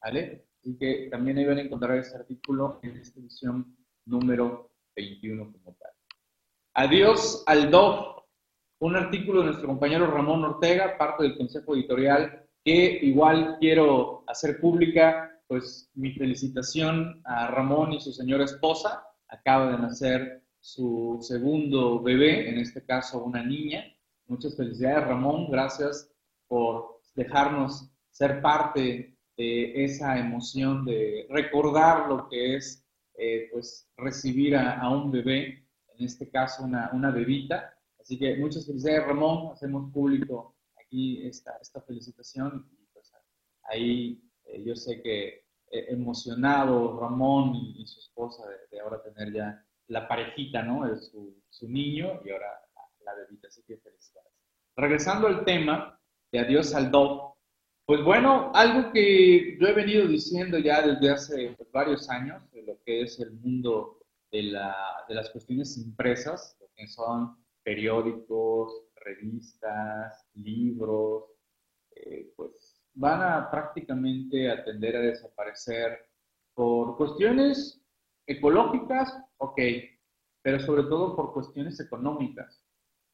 ¿vale? 0.00 0.46
Así 0.60 0.76
que 0.76 1.08
también 1.10 1.38
ahí 1.38 1.44
van 1.44 1.58
a 1.58 1.62
encontrar 1.62 1.96
ese 1.98 2.16
artículo 2.16 2.80
en 2.82 2.96
esta 2.96 3.20
edición 3.20 3.76
número 4.06 4.70
21 4.96 5.52
como 5.52 5.76
tal. 5.76 5.92
Adiós 6.74 7.42
al 7.46 7.70
DOF, 7.70 8.18
un 8.80 8.96
artículo 8.96 9.40
de 9.40 9.46
nuestro 9.46 9.68
compañero 9.68 10.06
Ramón 10.06 10.44
Ortega, 10.44 10.96
parte 10.96 11.24
del 11.24 11.36
Consejo 11.36 11.74
Editorial, 11.74 12.46
que 12.64 12.98
igual 13.02 13.56
quiero 13.58 14.24
hacer 14.26 14.60
pública, 14.60 15.40
pues 15.46 15.90
mi 15.94 16.12
felicitación 16.12 17.20
a 17.24 17.48
Ramón 17.48 17.92
y 17.92 18.00
su 18.00 18.12
señora 18.12 18.44
esposa. 18.44 19.02
Acaba 19.28 19.72
de 19.72 19.78
nacer 19.78 20.42
su 20.60 21.18
segundo 21.20 22.00
bebé, 22.02 22.48
en 22.48 22.58
este 22.58 22.84
caso 22.84 23.24
una 23.24 23.42
niña. 23.42 23.84
Muchas 24.26 24.56
felicidades, 24.56 25.06
Ramón. 25.06 25.50
Gracias 25.50 26.12
por 26.46 27.00
dejarnos 27.14 27.90
ser 28.10 28.40
parte 28.42 29.17
esa 29.38 30.18
emoción 30.18 30.84
de 30.84 31.26
recordar 31.30 32.08
lo 32.08 32.28
que 32.28 32.56
es 32.56 32.84
eh, 33.20 33.48
pues 33.50 33.90
recibir 33.96 34.56
a, 34.56 34.88
un 34.90 35.10
bebé, 35.10 35.66
en 35.96 36.04
este 36.04 36.30
caso 36.30 36.62
una, 36.62 36.88
una 36.92 37.10
bebita. 37.10 37.74
Así 38.00 38.16
que 38.16 38.36
muchas 38.36 38.64
felicidades 38.64 39.06
Ramón, 39.06 39.52
hacemos 39.52 39.92
público 39.92 40.56
aquí 40.80 41.26
esta, 41.26 41.58
esta 41.60 41.80
felicitación 41.80 42.68
y 42.72 42.86
pues 42.92 43.12
ahí 43.64 44.22
eh, 44.44 44.62
yo 44.64 44.76
sé 44.76 45.02
que 45.02 45.48
eh, 45.70 45.86
emocionado 45.88 46.98
Ramón 47.00 47.56
y, 47.56 47.84
su 47.88 47.98
esposa 47.98 48.44
de, 48.70 48.80
ahora 48.80 49.02
tener 49.02 49.32
ya 49.32 49.66
la 49.88 50.06
parejita, 50.06 50.62
¿no? 50.62 50.86
De 50.86 50.96
su, 51.00 51.42
su 51.48 51.68
niño 51.68 52.20
y 52.24 52.30
ahora 52.30 52.46
la, 52.74 53.12
la, 53.12 53.14
bebita, 53.18 53.48
así 53.48 53.64
que 53.66 53.78
felicidades. 53.78 54.32
Regresando 54.76 55.26
al 55.26 55.44
tema 55.44 56.00
de 56.30 56.38
Adiós 56.38 56.72
al 56.72 56.92
Dog, 56.92 57.27
pues 57.88 58.04
bueno, 58.04 58.52
algo 58.52 58.92
que 58.92 59.56
yo 59.58 59.66
he 59.66 59.72
venido 59.72 60.06
diciendo 60.06 60.58
ya 60.58 60.86
desde 60.86 61.10
hace 61.10 61.56
varios 61.72 62.10
años, 62.10 62.42
de 62.52 62.62
lo 62.64 62.78
que 62.84 63.00
es 63.00 63.18
el 63.18 63.32
mundo 63.32 64.02
de, 64.30 64.42
las 64.42 65.30
cuestiones 65.30 65.78
impresas, 65.78 66.54
lo 66.60 66.66
que 66.76 66.86
son 66.86 67.42
periódicos, 67.62 68.74
revistas, 68.94 70.22
libros, 70.34 71.24
eh, 71.96 72.30
pues 72.36 72.78
van 72.92 73.22
a 73.22 73.50
prácticamente 73.50 74.50
atender 74.50 74.96
a 74.96 75.00
desaparecer 75.00 76.10
por 76.52 76.94
cuestiones 76.98 77.82
ecológicas, 78.26 79.18
ok, 79.38 79.62
pero 80.42 80.60
sobre 80.60 80.82
todo 80.82 81.16
por 81.16 81.32
cuestiones 81.32 81.80
económicas. 81.80 82.62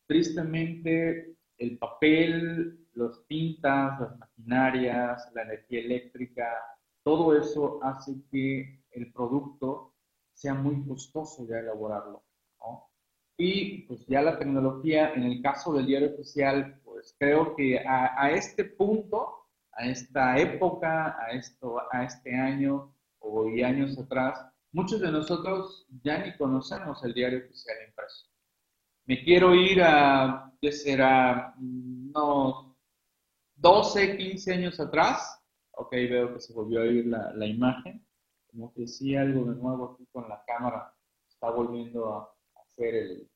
Tristemente, 0.09 1.37
el 1.59 1.78
papel 1.78 2.83
los 2.94 3.26
tintas, 3.26 4.00
las 4.00 4.18
maquinarias, 4.18 5.30
la 5.34 5.42
energía 5.42 5.80
eléctrica, 5.80 6.48
todo 7.02 7.36
eso 7.36 7.80
hace 7.82 8.14
que 8.30 8.82
el 8.92 9.12
producto 9.12 9.94
sea 10.32 10.54
muy 10.54 10.84
costoso 10.86 11.46
ya 11.46 11.58
elaborarlo. 11.58 12.24
Y 13.36 13.82
pues 13.82 14.06
ya 14.06 14.22
la 14.22 14.38
tecnología, 14.38 15.12
en 15.12 15.24
el 15.24 15.42
caso 15.42 15.72
del 15.72 15.86
diario 15.86 16.14
oficial, 16.14 16.80
pues 16.84 17.16
creo 17.18 17.56
que 17.56 17.80
a, 17.80 18.30
este 18.30 18.64
punto, 18.64 19.48
a 19.72 19.86
esta 19.86 20.38
época, 20.38 21.16
a, 21.20 21.32
esto, 21.32 21.78
a 21.90 22.04
este 22.04 22.34
año 22.34 22.94
o 23.18 23.48
y 23.48 23.62
años 23.62 23.98
atrás, 23.98 24.38
muchos 24.70 25.00
de 25.00 25.10
nosotros 25.10 25.86
ya 26.02 26.18
ni 26.24 26.36
conocemos 26.36 27.02
el 27.04 27.12
diario 27.12 27.40
oficial 27.40 27.76
impreso. 27.88 28.28
Me 29.06 29.24
quiero 29.24 29.54
ir 29.54 29.82
a, 29.82 30.52
¿qué 30.60 30.70
será? 30.70 31.54
No, 31.58 32.63
12, 33.64 34.18
15 34.18 34.52
años 34.52 34.78
atrás, 34.78 35.42
ok, 35.71 35.90
veo 35.90 36.35
que 36.35 36.40
se 36.40 36.52
volvió 36.52 36.83
a 36.83 36.87
ir 36.87 37.06
la, 37.06 37.47
imagen, 37.47 38.06
como 38.47 38.75
que 38.75 38.87
sí 38.87 39.16
algo 39.16 39.47
de 39.47 39.56
nuevo 39.56 39.94
aquí 39.94 40.06
con 40.12 40.28
la 40.28 40.44
cámara 40.47 40.92
está 41.26 41.49
volviendo 41.49 42.12
a 42.12 42.30
hacer 42.61 42.94
el, 42.94 43.30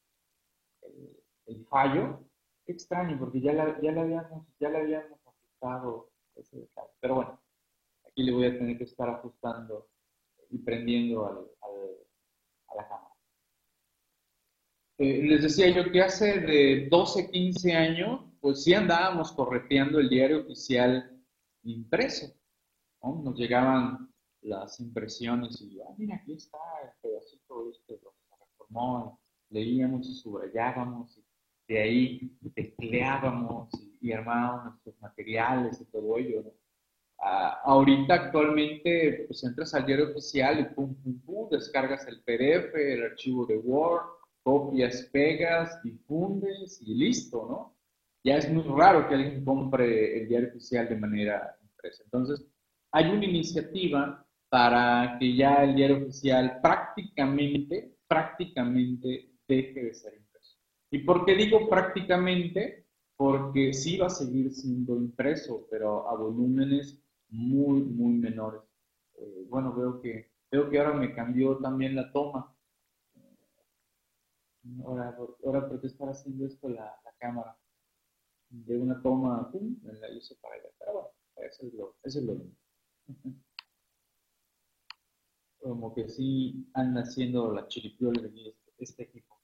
el, 1.47 1.65
fallo. 1.65 2.21
Qué 2.67 2.73
extraño, 2.73 3.19
porque 3.19 3.41
ya, 3.41 3.55
la, 3.55 3.81
ya, 3.81 3.91
le 3.91 4.01
habíamos, 4.01 4.47
ya 4.61 4.69
le 4.69 4.77
habíamos 4.77 5.19
ajustado 5.25 6.11
ese 6.37 6.59
detalle. 6.59 6.93
Pero 7.01 7.15
bueno, 7.15 7.41
aquí 8.07 8.23
le 8.23 8.33
voy 8.33 8.45
a 8.49 8.59
tener 8.59 8.77
que 8.77 8.85
estar 8.85 9.09
ajustando 9.09 9.89
y 10.51 10.59
prendiendo 10.59 11.27
al, 11.27 11.39
a 12.69 12.75
la 12.75 12.87
cámara. 12.87 13.15
Eh, 14.99 15.23
les 15.23 15.43
decía 15.43 15.71
yo 15.71 15.91
que 15.91 16.03
hace 16.03 16.41
de 16.41 16.89
12, 16.91 17.31
15 17.31 17.73
años 17.73 18.28
pues 18.41 18.65
sí 18.65 18.75
andábamos 18.75 19.33
correteando 19.33 19.99
el 19.99 20.09
diario 20.09 20.41
oficial 20.41 21.19
impreso. 21.63 22.27
Nos 23.03 23.37
llegaban 23.37 24.13
las 24.43 24.81
impresiones 24.81 25.61
y, 25.61 25.81
ah, 25.81 25.95
mira, 25.97 26.17
aquí 26.17 26.35
está 26.35 26.59
el 26.83 26.91
pedacito 27.01 27.71
este, 27.71 27.95
lo 28.03 28.11
que 28.11 28.25
se 28.29 28.37
reformó, 28.45 29.21
leíamos 29.51 30.09
y 30.09 30.15
subrayábamos, 30.15 31.17
y 31.19 31.25
de 31.73 31.83
ahí 31.83 32.39
tecleábamos 32.55 33.71
y, 34.01 34.13
armábamos 34.13 34.65
nuestros 34.65 35.01
materiales 35.01 35.81
y 35.81 35.85
todo 35.87 36.19
ello, 36.19 36.45
ah, 37.21 37.61
ahorita 37.65 38.15
actualmente 38.15 39.25
pues 39.27 39.45
entras 39.45 39.75
al 39.75 39.87
diario 39.87 40.11
oficial 40.11 40.61
y 40.61 40.75
pum, 40.75 40.95
pum, 41.03 41.21
pum, 41.21 41.51
descargas 41.51 42.07
el 42.07 42.21
PDF, 42.23 42.75
el 42.75 43.05
archivo 43.05 43.47
de 43.47 43.59
Word, 43.59 44.07
copias, 44.43 45.09
pegas, 45.13 45.83
difundes 45.83 46.81
y 46.83 46.95
listo, 46.95 47.47
¿no? 47.49 47.78
Ya 48.25 48.37
es 48.37 48.51
muy 48.51 48.63
raro 48.65 49.09
que 49.09 49.15
alguien 49.15 49.45
compre 49.45 50.21
el 50.21 50.29
diario 50.29 50.49
oficial 50.49 50.89
de 50.89 50.97
manera 50.97 51.57
impresa. 51.63 52.03
Entonces, 52.05 52.45
hay 52.93 53.11
una 53.11 53.25
iniciativa 53.25 54.27
para 54.49 55.17
que 55.19 55.37
ya 55.37 55.65
el 55.65 55.75
diario 55.75 55.99
oficial 55.99 56.61
prácticamente, 56.63 57.97
prácticamente 58.07 59.31
deje 59.47 59.85
de 59.85 59.95
ser 59.95 60.15
impreso. 60.15 60.59
¿Y 60.91 60.99
por 61.01 61.25
qué 61.25 61.35
digo 61.35 61.69
prácticamente? 61.69 62.87
Porque 63.17 63.73
sí 63.73 63.99
va 63.99 64.07
a 64.07 64.11
seguir 64.11 64.53
siendo 64.53 64.97
impreso, 64.97 65.67
pero 65.71 66.09
a 66.09 66.17
volúmenes 66.17 67.03
muy, 67.29 67.83
muy 67.83 68.15
menores. 68.15 68.63
Eh, 69.17 69.47
bueno, 69.49 69.75
veo 69.75 70.01
que, 70.01 70.31
veo 70.51 70.71
que 70.71 70.79
ahora 70.79 70.95
me 70.95 71.15
cambió 71.15 71.59
también 71.59 71.97
la 71.97 72.11
toma. 72.13 72.55
Ahora, 74.85 75.17
ahora 75.45 75.69
¿por 75.69 75.81
qué 75.81 75.87
está 75.87 76.11
haciendo 76.11 76.47
esto 76.47 76.69
la, 76.69 76.95
cámara? 77.19 77.57
De 78.51 78.79
una 78.79 79.01
toma, 79.03 79.51
pum, 79.51 79.77
la 79.83 80.11
hizo 80.11 80.35
para 80.41 80.55
allá. 80.55 80.69
Pero 80.79 80.93
bueno, 80.93 81.09
eso 81.49 81.67
es 81.67 81.75
lo, 81.75 81.97
eso 82.03 82.19
es 82.19 82.25
lo 82.25 82.35
mismo. 82.35 82.57
como 85.61 85.95
que 85.95 86.09
sí 86.09 86.69
anda 86.75 87.03
haciendo 87.03 87.53
la 87.53 87.67
chiripiola 87.67 88.23
de 88.23 88.29
este, 88.29 88.73
este, 88.79 89.03
equipo. 89.05 89.37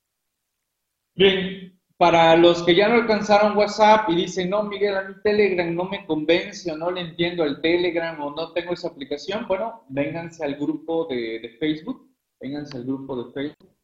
Bien, 1.14 1.78
para 1.96 2.37
los 2.37 2.62
que 2.62 2.75
ya 2.75 2.88
no 2.88 2.94
alcanzaron 2.94 3.56
WhatsApp 3.56 4.08
y 4.08 4.16
dicen, 4.16 4.50
no, 4.50 4.64
Miguel, 4.64 4.96
a 4.96 5.08
mi 5.08 5.20
Telegram 5.23 5.75
no 5.75 5.84
me 5.84 6.06
convence 6.06 6.70
o 6.70 6.76
no 6.76 6.90
le 6.90 7.02
entiendo 7.02 7.44
el 7.44 7.61
Telegram 7.61 8.20
o 8.20 8.30
no 8.30 8.52
tengo 8.52 8.73
esa 8.73 8.88
aplicación, 8.88 9.46
bueno, 9.46 9.84
vénganse 9.88 10.44
al 10.44 10.56
grupo 10.56 11.06
de, 11.06 11.40
de 11.40 11.56
Facebook, 11.58 12.11
vénganse 12.40 12.78
al 12.78 12.84
grupo 12.84 13.23
de 13.23 13.32
Facebook 13.32 13.75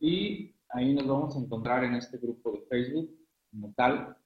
y 0.00 0.54
ahí 0.70 0.94
nos 0.94 1.06
vamos 1.06 1.36
a 1.36 1.40
encontrar 1.40 1.84
en 1.84 1.94
este 1.94 2.16
grupo 2.18 2.52
de 2.52 2.62
Facebook 2.62 3.10
como 3.50 3.72
tal. 3.74 4.16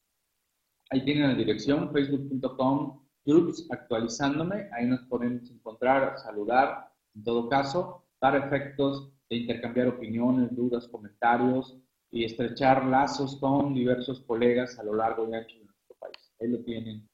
Ahí 0.95 1.05
tienen 1.05 1.27
la 1.27 1.35
dirección, 1.35 1.91
facebook.com, 1.91 3.05
groups 3.27 3.67
actualizándome, 3.69 4.69
ahí 4.71 4.87
nos 4.87 5.01
podemos 5.07 5.51
encontrar, 5.51 6.17
saludar, 6.21 6.89
en 7.17 7.25
todo 7.25 7.49
caso, 7.49 8.05
dar 8.21 8.37
efectos 8.37 9.13
de 9.29 9.39
intercambiar 9.39 9.89
opiniones, 9.89 10.55
dudas, 10.55 10.87
comentarios 10.87 11.77
y 12.13 12.23
estrechar 12.23 12.85
lazos 12.85 13.41
con 13.41 13.75
diversos 13.75 14.21
colegas 14.21 14.79
a 14.79 14.85
lo 14.85 14.95
largo 14.95 15.29
y 15.29 15.35
ancho 15.35 15.59
de 15.59 15.65
nuestro 15.65 15.97
país. 15.99 16.33
Ahí 16.41 16.47
lo 16.47 16.63
tienen. 16.63 17.11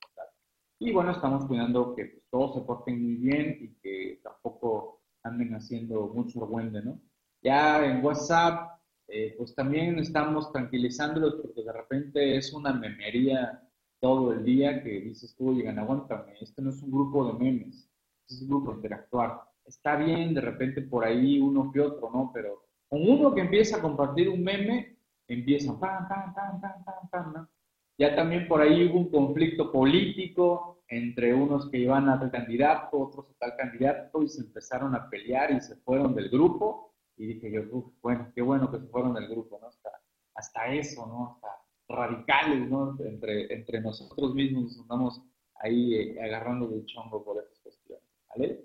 Y 0.79 0.93
bueno, 0.93 1.13
estamos 1.13 1.47
cuidando 1.47 1.95
que 1.95 2.05
pues, 2.05 2.25
todos 2.31 2.57
se 2.57 2.61
porten 2.61 3.03
muy 3.03 3.15
bien 3.15 3.57
y 3.63 3.81
que 3.81 4.21
tampoco 4.23 5.01
anden 5.23 5.55
haciendo 5.55 6.09
mucho 6.09 6.43
argüende, 6.43 6.83
¿no? 6.83 7.01
Ya 7.43 7.83
en 7.87 8.05
WhatsApp, 8.05 8.79
eh, 9.09 9.37
pues 9.39 9.55
también 9.55 9.99
estamos 9.99 10.53
tranquilizándolos 10.53 11.37
porque 11.37 11.65
de 11.65 11.73
repente 11.73 12.37
es 12.37 12.53
una 12.53 12.75
memería 12.75 13.67
todo 14.01 14.33
el 14.33 14.45
día 14.45 14.83
que 14.83 15.01
dices 15.01 15.35
tú, 15.37 15.55
llegan, 15.55 15.79
aguántame, 15.79 16.35
este 16.41 16.63
no 16.63 16.71
es 16.71 16.83
un 16.83 16.91
grupo 16.91 17.27
de 17.27 17.39
memes, 17.39 17.91
este 18.23 18.35
es 18.35 18.43
un 18.43 18.49
grupo 18.49 18.73
interactuar 18.73 19.51
está 19.71 19.97
bien 19.97 20.35
de 20.35 20.41
repente 20.41 20.83
por 20.83 21.05
ahí 21.05 21.41
uno 21.41 21.71
que 21.73 21.81
otro, 21.81 22.11
¿no? 22.11 22.31
Pero 22.35 22.67
con 22.89 23.09
uno 23.09 23.35
que 23.35 23.41
empieza 23.41 23.79
a 23.79 23.83
compartir 23.83 24.29
un 24.29 24.43
meme, 24.43 24.97
empieza 25.29 25.79
pam, 25.79 26.09
pam, 26.09 26.35
pam, 26.35 26.61
pam, 26.61 26.85
pam, 26.85 27.09
pam, 27.11 27.33
¿no? 27.33 27.49
Ya 27.97 28.15
también 28.17 28.49
por 28.49 28.61
ahí 28.61 28.87
hubo 28.87 28.99
un 28.99 29.11
conflicto 29.11 29.71
político 29.71 30.83
entre 30.89 31.33
unos 31.35 31.71
que 31.71 31.79
iban 31.79 32.09
a 32.09 32.19
tal 32.19 32.31
candidato, 32.31 32.99
otros 32.99 33.31
a 33.31 33.39
tal 33.39 33.57
candidato, 33.57 34.23
y 34.23 34.29
se 34.29 34.41
empezaron 34.41 34.95
a 34.95 35.09
pelear 35.09 35.53
y 35.53 35.61
se 35.61 35.77
fueron 35.77 36.15
del 36.15 36.31
grupo. 36.31 36.95
Y 37.17 37.27
dije 37.27 37.53
yo, 37.53 37.63
Uf, 37.71 37.93
bueno, 38.03 38.33
qué 38.35 38.43
bueno 38.43 38.71
que 38.71 38.81
se 38.81 38.87
fueron 38.87 39.15
del 39.15 39.29
grupo, 39.29 39.59
¿no? 39.61 39.69
Hasta, 39.69 39.91
hasta 40.35 40.67
eso, 40.73 41.07
¿no? 41.07 41.35
Hasta 41.35 41.49
radicales, 41.91 42.69
¿no? 42.69 42.97
Entre, 43.05 43.53
entre 43.53 43.81
nosotros 43.81 44.35
mismos 44.35 44.65
nos 44.65 44.81
andamos 44.81 45.23
ahí 45.57 45.95
eh, 45.95 46.23
agarrando 46.23 46.69
de 46.69 46.85
chongo 46.87 47.25
por 47.25 47.43
esas 47.43 47.59
cuestiones, 47.61 48.05
¿vale? 48.29 48.65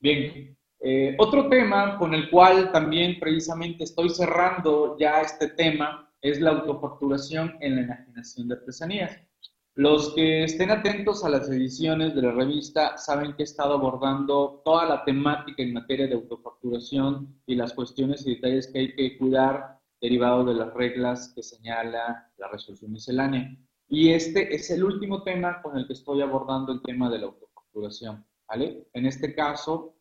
Bien, 0.00 0.56
eh, 0.80 1.16
otro 1.18 1.48
tema 1.48 1.98
con 1.98 2.14
el 2.14 2.30
cual 2.30 2.70
también 2.72 3.18
precisamente 3.18 3.84
estoy 3.84 4.10
cerrando 4.10 4.96
ya 4.98 5.22
este 5.22 5.48
tema 5.48 6.12
es 6.20 6.40
la 6.40 6.50
autofacturación 6.50 7.56
en 7.60 7.76
la 7.76 7.82
imaginación 7.82 8.48
de 8.48 8.54
artesanías. 8.54 9.18
Los 9.74 10.14
que 10.14 10.44
estén 10.44 10.70
atentos 10.70 11.22
a 11.22 11.28
las 11.28 11.50
ediciones 11.50 12.14
de 12.14 12.22
la 12.22 12.32
revista 12.32 12.96
saben 12.96 13.34
que 13.34 13.42
he 13.42 13.44
estado 13.44 13.74
abordando 13.74 14.62
toda 14.64 14.86
la 14.86 15.04
temática 15.04 15.62
en 15.62 15.74
materia 15.74 16.06
de 16.06 16.14
autofacturación 16.14 17.42
y 17.46 17.56
las 17.56 17.74
cuestiones 17.74 18.26
y 18.26 18.36
detalles 18.36 18.68
que 18.68 18.78
hay 18.78 18.94
que 18.94 19.18
cuidar 19.18 19.75
derivados 20.06 20.46
de 20.46 20.54
las 20.54 20.72
reglas 20.72 21.32
que 21.34 21.42
señala 21.42 22.30
la 22.36 22.48
resolución 22.48 22.92
miscelánea. 22.92 23.56
Y 23.88 24.10
este 24.10 24.54
es 24.54 24.70
el 24.70 24.84
último 24.84 25.24
tema 25.24 25.60
con 25.60 25.76
el 25.76 25.86
que 25.88 25.94
estoy 25.94 26.22
abordando 26.22 26.72
el 26.72 26.80
tema 26.82 27.10
de 27.10 27.18
la 27.18 27.26
autofacturación. 27.26 28.24
En 28.92 29.06
este 29.06 29.34
caso, 29.34 29.96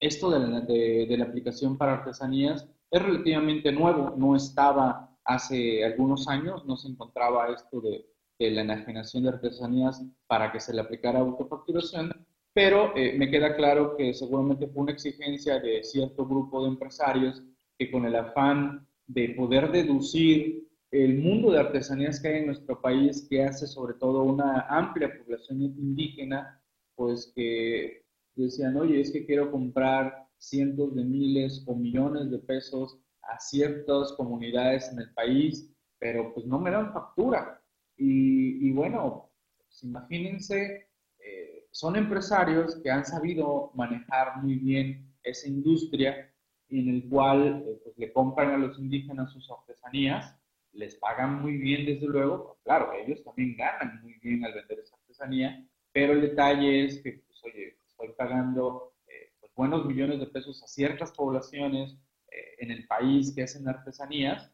esto 0.00 0.30
de 0.30 1.16
la, 1.16 1.24
aplicación 1.24 1.78
para 1.78 1.92
artesanías 1.92 2.68
es 2.90 3.02
relativamente 3.02 3.70
nuevo, 3.70 4.14
no 4.16 4.34
estaba 4.34 5.16
hace 5.24 5.84
algunos 5.84 6.26
años, 6.26 6.66
no 6.66 6.76
se 6.76 6.88
encontraba 6.88 7.52
esto 7.54 7.80
de, 7.80 8.06
la 8.38 8.62
enajenación 8.62 9.22
de 9.22 9.28
artesanías 9.28 10.02
para 10.26 10.50
que 10.50 10.58
se 10.58 10.74
le 10.74 10.80
aplicara 10.80 11.20
autofacturación, 11.20 12.26
pero 12.52 12.96
eh, 12.96 13.14
me 13.16 13.30
queda 13.30 13.54
claro 13.54 13.96
que 13.96 14.12
seguramente 14.12 14.66
fue 14.66 14.82
una 14.82 14.92
exigencia 14.92 15.60
de 15.60 15.84
cierto 15.84 16.26
grupo 16.26 16.62
de 16.62 16.70
empresarios 16.70 17.44
que 17.78 17.90
con 17.92 18.06
el 18.06 18.16
afán 18.16 18.88
de 19.12 19.30
poder 19.30 19.72
deducir 19.72 20.68
el 20.92 21.18
mundo 21.18 21.50
de 21.50 21.60
artesanías 21.60 22.20
que 22.20 22.28
hay 22.28 22.38
en 22.40 22.46
nuestro 22.46 22.80
país, 22.80 23.26
que 23.28 23.42
hace 23.42 23.66
sobre 23.66 23.94
todo 23.94 24.22
una 24.22 24.66
amplia 24.68 25.12
población 25.18 25.62
indígena, 25.62 26.62
pues 26.94 27.32
que 27.34 28.04
decían, 28.36 28.76
oye, 28.76 29.00
es 29.00 29.10
que 29.10 29.26
quiero 29.26 29.50
comprar 29.50 30.26
cientos 30.38 30.94
de 30.94 31.04
miles 31.04 31.64
o 31.66 31.74
millones 31.74 32.30
de 32.30 32.38
pesos 32.38 32.98
a 33.22 33.38
ciertas 33.38 34.12
comunidades 34.12 34.90
en 34.92 35.00
el 35.00 35.12
país, 35.12 35.72
pero 35.98 36.32
pues 36.32 36.46
no 36.46 36.58
me 36.58 36.70
dan 36.70 36.92
factura. 36.92 37.62
Y, 37.96 38.70
bueno, 38.72 39.30
pues 39.58 39.82
imagínense, 39.82 40.88
eh, 41.18 41.66
son 41.70 41.96
empresarios 41.96 42.76
que 42.82 42.90
han 42.90 43.04
sabido 43.04 43.72
manejar 43.74 44.42
muy 44.42 44.54
bien 44.54 45.14
esa 45.22 45.48
industria 45.48 46.29
en 46.78 46.88
el 46.88 47.08
cual 47.08 47.64
eh, 47.66 47.80
pues, 47.82 47.98
le 47.98 48.12
compran 48.12 48.50
a 48.50 48.58
los 48.58 48.78
indígenas 48.78 49.32
sus 49.32 49.50
artesanías, 49.50 50.36
les 50.72 50.94
pagan 50.96 51.42
muy 51.42 51.56
bien 51.56 51.84
desde 51.86 52.06
luego, 52.06 52.58
claro, 52.62 52.92
ellos 52.92 53.22
también 53.24 53.56
ganan 53.56 54.00
muy 54.02 54.14
bien 54.22 54.44
al 54.44 54.54
vender 54.54 54.78
esa 54.78 54.96
artesanía, 54.96 55.66
pero 55.92 56.12
el 56.12 56.20
detalle 56.20 56.84
es 56.84 57.02
que, 57.02 57.24
pues, 57.26 57.44
oye, 57.44 57.76
estoy 57.86 58.08
pagando 58.16 58.94
eh, 59.08 59.32
pues, 59.40 59.52
buenos 59.54 59.84
millones 59.84 60.20
de 60.20 60.26
pesos 60.26 60.62
a 60.62 60.68
ciertas 60.68 61.10
poblaciones 61.12 61.96
eh, 62.30 62.54
en 62.58 62.70
el 62.70 62.86
país 62.86 63.34
que 63.34 63.42
hacen 63.42 63.68
artesanías, 63.68 64.52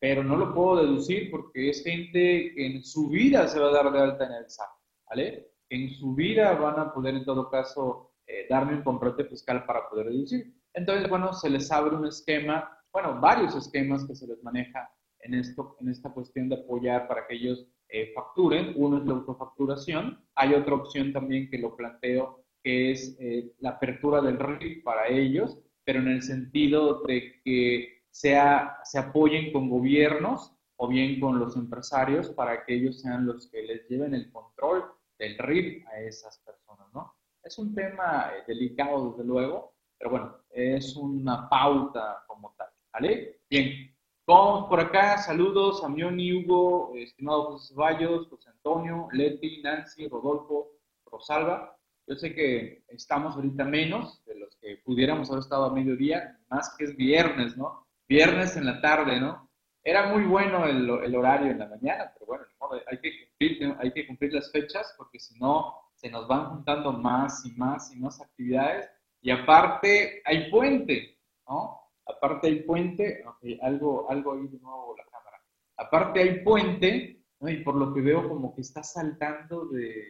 pero 0.00 0.22
no 0.24 0.36
lo 0.36 0.54
puedo 0.54 0.82
deducir 0.82 1.30
porque 1.30 1.70
es 1.70 1.82
gente 1.82 2.52
que 2.54 2.66
en 2.66 2.84
su 2.84 3.08
vida 3.08 3.46
se 3.48 3.58
va 3.58 3.68
a 3.68 3.72
dar 3.72 3.92
de 3.92 3.98
alta 3.98 4.26
en 4.26 4.32
el 4.32 4.48
SAT, 4.48 4.68
¿vale? 5.08 5.50
En 5.68 5.90
su 5.90 6.14
vida 6.14 6.52
van 6.54 6.78
a 6.78 6.94
poder, 6.94 7.16
en 7.16 7.24
todo 7.24 7.50
caso, 7.50 8.07
eh, 8.28 8.46
darme 8.48 8.74
un 8.74 8.82
comprate 8.82 9.24
fiscal 9.24 9.64
para 9.64 9.88
poder 9.88 10.10
deducir. 10.10 10.54
Entonces, 10.74 11.08
bueno, 11.08 11.32
se 11.32 11.48
les 11.48 11.72
abre 11.72 11.96
un 11.96 12.06
esquema, 12.06 12.70
bueno, 12.92 13.18
varios 13.20 13.56
esquemas 13.56 14.06
que 14.06 14.14
se 14.14 14.26
les 14.26 14.42
maneja 14.42 14.90
en, 15.20 15.34
esto, 15.34 15.76
en 15.80 15.88
esta 15.88 16.10
cuestión 16.10 16.48
de 16.50 16.56
apoyar 16.56 17.08
para 17.08 17.26
que 17.26 17.36
ellos 17.36 17.66
eh, 17.88 18.12
facturen. 18.14 18.74
Uno 18.76 18.98
es 18.98 19.06
la 19.06 19.14
autofacturación. 19.14 20.22
Hay 20.34 20.52
otra 20.54 20.74
opción 20.74 21.12
también 21.12 21.48
que 21.50 21.58
lo 21.58 21.74
planteo, 21.74 22.44
que 22.62 22.92
es 22.92 23.16
eh, 23.18 23.50
la 23.60 23.70
apertura 23.70 24.20
del 24.20 24.38
RIF 24.38 24.84
para 24.84 25.08
ellos, 25.08 25.58
pero 25.84 26.00
en 26.00 26.08
el 26.08 26.22
sentido 26.22 27.02
de 27.04 27.40
que 27.42 28.02
sea, 28.10 28.76
se 28.84 28.98
apoyen 28.98 29.52
con 29.52 29.70
gobiernos 29.70 30.54
o 30.76 30.86
bien 30.86 31.18
con 31.18 31.38
los 31.38 31.56
empresarios 31.56 32.28
para 32.30 32.64
que 32.64 32.74
ellos 32.74 33.00
sean 33.00 33.26
los 33.26 33.50
que 33.50 33.62
les 33.62 33.88
lleven 33.88 34.14
el 34.14 34.30
control 34.30 34.84
del 35.18 35.38
RIF 35.38 35.86
a 35.88 36.00
esas 36.00 36.38
personas, 36.44 36.86
¿no? 36.92 37.17
Es 37.48 37.56
un 37.56 37.74
tema 37.74 38.30
eh, 38.36 38.44
delicado, 38.46 39.10
desde 39.10 39.24
luego, 39.24 39.72
pero 39.96 40.10
bueno, 40.10 40.36
es 40.50 40.94
una 40.96 41.48
pauta 41.48 42.22
como 42.26 42.54
tal, 42.58 42.68
¿vale? 42.92 43.40
Bien, 43.48 43.90
Vamos 44.26 44.68
por 44.68 44.78
acá, 44.78 45.16
saludos 45.16 45.82
a 45.82 45.88
Mioni, 45.88 46.34
Hugo, 46.34 46.92
estimado 46.94 47.44
José 47.44 47.72
Ceballos, 47.72 48.28
José 48.28 48.50
Antonio, 48.50 49.08
Leti, 49.12 49.62
Nancy, 49.62 50.06
Rodolfo, 50.06 50.72
Rosalba. 51.06 51.74
Yo 52.06 52.14
sé 52.16 52.34
que 52.34 52.84
estamos 52.88 53.34
ahorita 53.34 53.64
menos 53.64 54.22
de 54.26 54.34
los 54.34 54.54
que 54.56 54.82
pudiéramos 54.84 55.30
haber 55.30 55.40
estado 55.40 55.64
a 55.64 55.72
mediodía, 55.72 56.38
más 56.50 56.76
que 56.76 56.84
es 56.84 56.94
viernes, 56.94 57.56
¿no? 57.56 57.86
Viernes 58.06 58.58
en 58.58 58.66
la 58.66 58.82
tarde, 58.82 59.18
¿no? 59.18 59.50
Era 59.82 60.12
muy 60.12 60.24
bueno 60.24 60.66
el, 60.66 60.90
el 60.90 61.16
horario 61.16 61.50
en 61.50 61.60
la 61.60 61.68
mañana, 61.68 62.12
pero 62.12 62.26
bueno, 62.26 62.44
hay, 62.90 62.98
que 62.98 63.10
cumplir, 63.26 63.76
hay 63.80 63.92
que 63.92 64.06
cumplir 64.06 64.34
las 64.34 64.52
fechas 64.52 64.94
porque 64.98 65.18
si 65.18 65.38
no, 65.38 65.87
se 65.98 66.10
nos 66.10 66.28
van 66.28 66.50
juntando 66.50 66.92
más 66.92 67.44
y 67.44 67.52
más 67.52 67.92
y 67.92 67.98
más 67.98 68.20
actividades. 68.20 68.88
Y 69.20 69.30
aparte, 69.30 70.22
hay 70.24 70.48
puente, 70.48 71.18
¿no? 71.48 71.80
Aparte 72.06 72.46
hay 72.46 72.62
puente, 72.62 73.24
algo, 73.60 74.08
algo 74.08 74.34
ahí 74.34 74.46
de 74.46 74.58
nuevo 74.60 74.94
la 74.96 75.04
cámara. 75.04 75.42
Aparte 75.76 76.20
hay 76.20 76.44
puente, 76.44 77.20
y 77.40 77.56
por 77.64 77.74
lo 77.74 77.92
que 77.92 78.00
veo 78.00 78.28
como 78.28 78.54
que 78.54 78.60
está 78.60 78.82
saltando 78.82 79.66
de, 79.66 80.08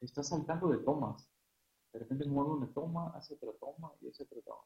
está 0.00 0.22
saltando 0.22 0.68
de 0.68 0.78
tomas. 0.78 1.30
De 1.92 1.98
repente 1.98 2.24
mueve 2.26 2.52
una 2.52 2.72
toma, 2.72 3.12
hace 3.14 3.34
otra 3.34 3.50
toma 3.60 3.92
y 4.00 4.08
hace 4.08 4.22
otra 4.22 4.38
toma. 4.44 4.64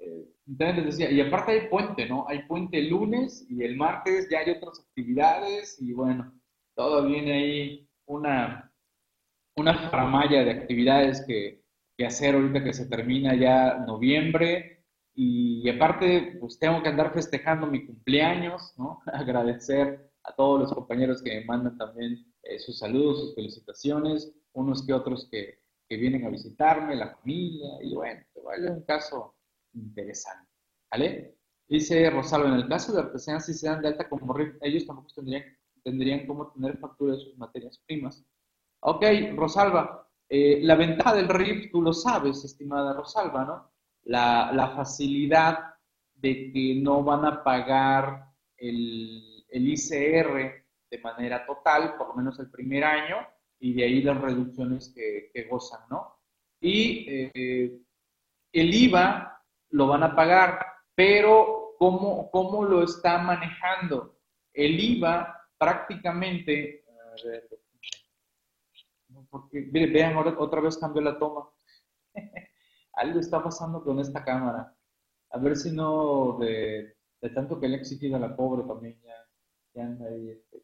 Eh, 0.00 0.30
entonces 0.46 0.76
les 0.76 0.84
decía, 0.86 1.10
y 1.10 1.20
aparte 1.20 1.52
hay 1.52 1.68
puente, 1.68 2.06
¿no? 2.06 2.26
Hay 2.28 2.42
puente 2.46 2.78
el 2.78 2.90
lunes 2.90 3.46
y 3.48 3.64
el 3.64 3.76
martes 3.76 4.28
ya 4.30 4.40
hay 4.40 4.50
otras 4.50 4.78
actividades 4.80 5.80
y 5.80 5.92
bueno, 5.92 6.38
todo 6.74 7.06
viene 7.06 7.32
ahí 7.32 7.90
una, 8.06 8.67
una 9.58 9.90
faramaya 9.90 10.44
de 10.44 10.50
actividades 10.50 11.24
que, 11.26 11.62
que, 11.96 12.06
hacer 12.06 12.34
ahorita 12.34 12.62
que 12.62 12.72
se 12.72 12.86
termina 12.86 13.34
ya 13.34 13.78
noviembre. 13.86 14.84
Y, 15.14 15.68
aparte, 15.68 16.36
pues 16.40 16.58
tengo 16.58 16.82
que 16.82 16.88
andar 16.88 17.12
festejando 17.12 17.66
mi 17.66 17.86
cumpleaños, 17.86 18.74
¿no? 18.76 19.00
Agradecer 19.06 20.10
a 20.24 20.34
todos 20.34 20.60
los 20.60 20.72
compañeros 20.72 21.22
que 21.22 21.40
me 21.40 21.44
mandan 21.44 21.76
también 21.76 22.24
eh, 22.42 22.58
sus 22.58 22.78
saludos, 22.78 23.20
sus 23.20 23.34
felicitaciones, 23.34 24.32
unos 24.52 24.86
que 24.86 24.92
otros 24.92 25.28
que, 25.30 25.58
que 25.88 25.96
vienen 25.96 26.24
a 26.26 26.30
visitarme, 26.30 26.94
la 26.94 27.16
familia, 27.16 27.70
y 27.82 27.94
bueno, 27.94 28.20
vale 28.44 28.70
un 28.70 28.82
caso 28.82 29.34
interesante, 29.74 30.48
¿vale? 30.90 31.36
Dice 31.68 32.08
Rosalba, 32.10 32.48
en 32.48 32.54
el 32.54 32.68
caso 32.68 32.92
de 32.92 33.00
artesanas, 33.00 33.46
si 33.46 33.54
se 33.54 33.68
dan 33.68 33.82
de 33.82 33.88
alta 33.88 34.08
como 34.08 34.34
ellos 34.62 34.86
tampoco 34.86 35.08
tendrían, 35.14 35.44
tendrían 35.82 36.26
cómo 36.26 36.50
tener 36.52 36.78
factura 36.78 37.14
de 37.14 37.20
sus 37.20 37.36
materias 37.36 37.78
primas 37.86 38.24
Ok, 38.80 39.04
Rosalba, 39.34 40.08
eh, 40.28 40.60
la 40.62 40.76
ventaja 40.76 41.14
del 41.14 41.28
RIF, 41.28 41.70
tú 41.70 41.82
lo 41.82 41.92
sabes, 41.92 42.44
estimada 42.44 42.92
Rosalba, 42.92 43.44
¿no? 43.44 43.72
La, 44.04 44.72
facilidad 44.76 45.74
de 46.14 46.52
que 46.52 46.80
no 46.80 47.02
van 47.02 47.24
a 47.24 47.42
pagar 47.42 48.26
el, 48.56 49.44
ICR 49.50 50.64
de 50.90 50.98
manera 51.02 51.44
total, 51.44 51.96
por 51.96 52.08
lo 52.08 52.14
menos 52.14 52.38
el 52.38 52.50
primer 52.50 52.84
año, 52.84 53.16
y 53.58 53.74
de 53.74 53.84
ahí 53.84 54.02
las 54.02 54.20
reducciones 54.20 54.94
que, 54.94 55.48
gozan, 55.48 55.80
¿no? 55.90 56.20
Y 56.60 57.06
eh, 57.08 57.80
el 58.52 58.74
IVA 58.74 59.42
lo 59.70 59.88
van 59.88 60.02
a 60.04 60.14
pagar, 60.14 60.64
pero 60.94 61.74
¿cómo, 61.78 62.30
¿cómo 62.30 62.64
lo 62.64 62.84
está 62.84 63.18
manejando? 63.18 64.18
El 64.52 64.78
IVA 64.78 65.48
prácticamente, 65.58 66.84
porque 69.30 69.68
vean, 69.70 70.14
ahora 70.14 70.34
otra 70.38 70.60
vez 70.60 70.78
cambió 70.78 71.02
la 71.02 71.18
toma. 71.18 71.48
Algo 72.94 73.20
está 73.20 73.42
pasando 73.42 73.82
con 73.82 73.98
esta 74.00 74.24
cámara. 74.24 74.74
A 75.30 75.38
ver 75.38 75.56
si 75.56 75.70
no, 75.70 76.38
de, 76.40 76.96
tanto 77.34 77.60
que 77.60 77.68
le 77.68 77.76
ha 77.76 77.78
exigido 77.80 78.16
a 78.16 78.20
la 78.20 78.36
pobre 78.36 78.66
también 78.66 79.00
ya, 79.02 79.14
ya 79.74 79.84
anda 79.84 80.06
ahí 80.06 80.30
este, 80.30 80.58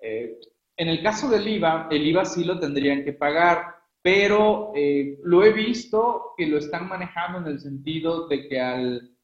eh, 0.00 0.38
en 0.76 0.88
el 0.88 1.02
caso 1.02 1.28
del 1.28 1.46
IVA, 1.46 1.88
el 1.90 2.06
IVA 2.06 2.24
sí 2.24 2.44
lo 2.44 2.58
tendrían 2.58 3.04
que 3.04 3.12
pagar, 3.12 3.76
pero 4.02 4.72
eh, 4.74 5.18
lo 5.22 5.44
he 5.44 5.52
visto 5.52 6.34
que 6.36 6.46
lo 6.46 6.58
están 6.58 6.88
manejando 6.88 7.38
en 7.38 7.46
el 7.46 7.60
sentido 7.60 8.26
de 8.28 8.48
que 8.48 8.60
al, 8.60 9.16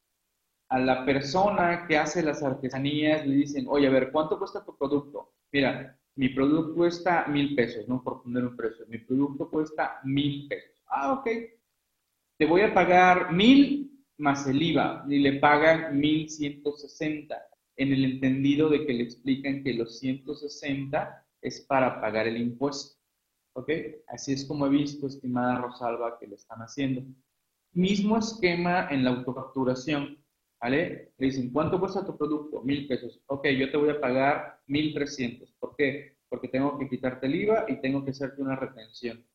a 0.69 0.79
la 0.79 1.05
persona 1.05 1.85
que 1.87 1.97
hace 1.97 2.23
las 2.23 2.41
artesanías 2.41 3.27
le 3.27 3.35
dicen, 3.35 3.65
oye, 3.67 3.87
a 3.87 3.91
ver, 3.91 4.11
¿cuánto 4.11 4.39
cuesta 4.39 4.63
tu 4.63 4.77
producto? 4.77 5.33
Mira, 5.51 5.99
mi 6.15 6.29
producto 6.29 6.75
cuesta 6.75 7.25
mil 7.27 7.55
pesos, 7.55 7.87
¿no? 7.87 8.03
Por 8.03 8.23
poner 8.23 8.45
un 8.45 8.55
precio. 8.55 8.85
Mi 8.87 8.97
producto 8.97 9.49
cuesta 9.49 9.99
mil 10.03 10.47
pesos. 10.47 10.81
Ah, 10.87 11.13
ok. 11.13 11.27
Te 12.37 12.45
voy 12.45 12.61
a 12.61 12.73
pagar 12.73 13.31
mil 13.31 13.91
más 14.17 14.47
el 14.47 14.61
IVA 14.61 15.05
y 15.07 15.19
le 15.19 15.39
pagan 15.39 15.99
mil 15.99 16.29
ciento 16.29 16.73
sesenta 16.73 17.41
en 17.77 17.93
el 17.93 18.05
entendido 18.05 18.69
de 18.69 18.85
que 18.85 18.93
le 18.93 19.03
explican 19.03 19.63
que 19.63 19.73
los 19.73 19.99
160 19.99 21.25
es 21.41 21.61
para 21.61 21.99
pagar 21.99 22.27
el 22.27 22.37
impuesto. 22.37 22.99
¿Ok? 23.53 23.69
Así 24.07 24.33
es 24.33 24.45
como 24.45 24.65
he 24.65 24.69
visto, 24.69 25.07
estimada 25.07 25.59
Rosalba, 25.59 26.17
que 26.19 26.27
le 26.27 26.35
están 26.35 26.59
haciendo. 26.59 27.03
Mismo 27.73 28.17
esquema 28.17 28.87
en 28.89 29.03
la 29.03 29.11
autofacturación. 29.11 30.20
¿Vale? 30.61 31.13
Le 31.17 31.25
dicen, 31.25 31.51
¿cuánto 31.51 31.79
cuesta 31.79 32.05
tu 32.05 32.15
producto? 32.15 32.61
Mil 32.61 32.87
pesos. 32.87 33.19
Ok, 33.25 33.47
yo 33.47 33.71
te 33.71 33.77
voy 33.77 33.89
a 33.89 33.99
pagar 33.99 34.59
mil 34.67 34.93
trescientos. 34.93 35.51
¿Por 35.59 35.75
qué? 35.75 36.17
Porque 36.29 36.49
tengo 36.49 36.77
que 36.77 36.87
quitarte 36.87 37.25
el 37.25 37.35
IVA 37.35 37.65
y 37.67 37.81
tengo 37.81 38.05
que 38.05 38.11
hacerte 38.11 38.41
una 38.41 38.55
retención. 38.55 39.25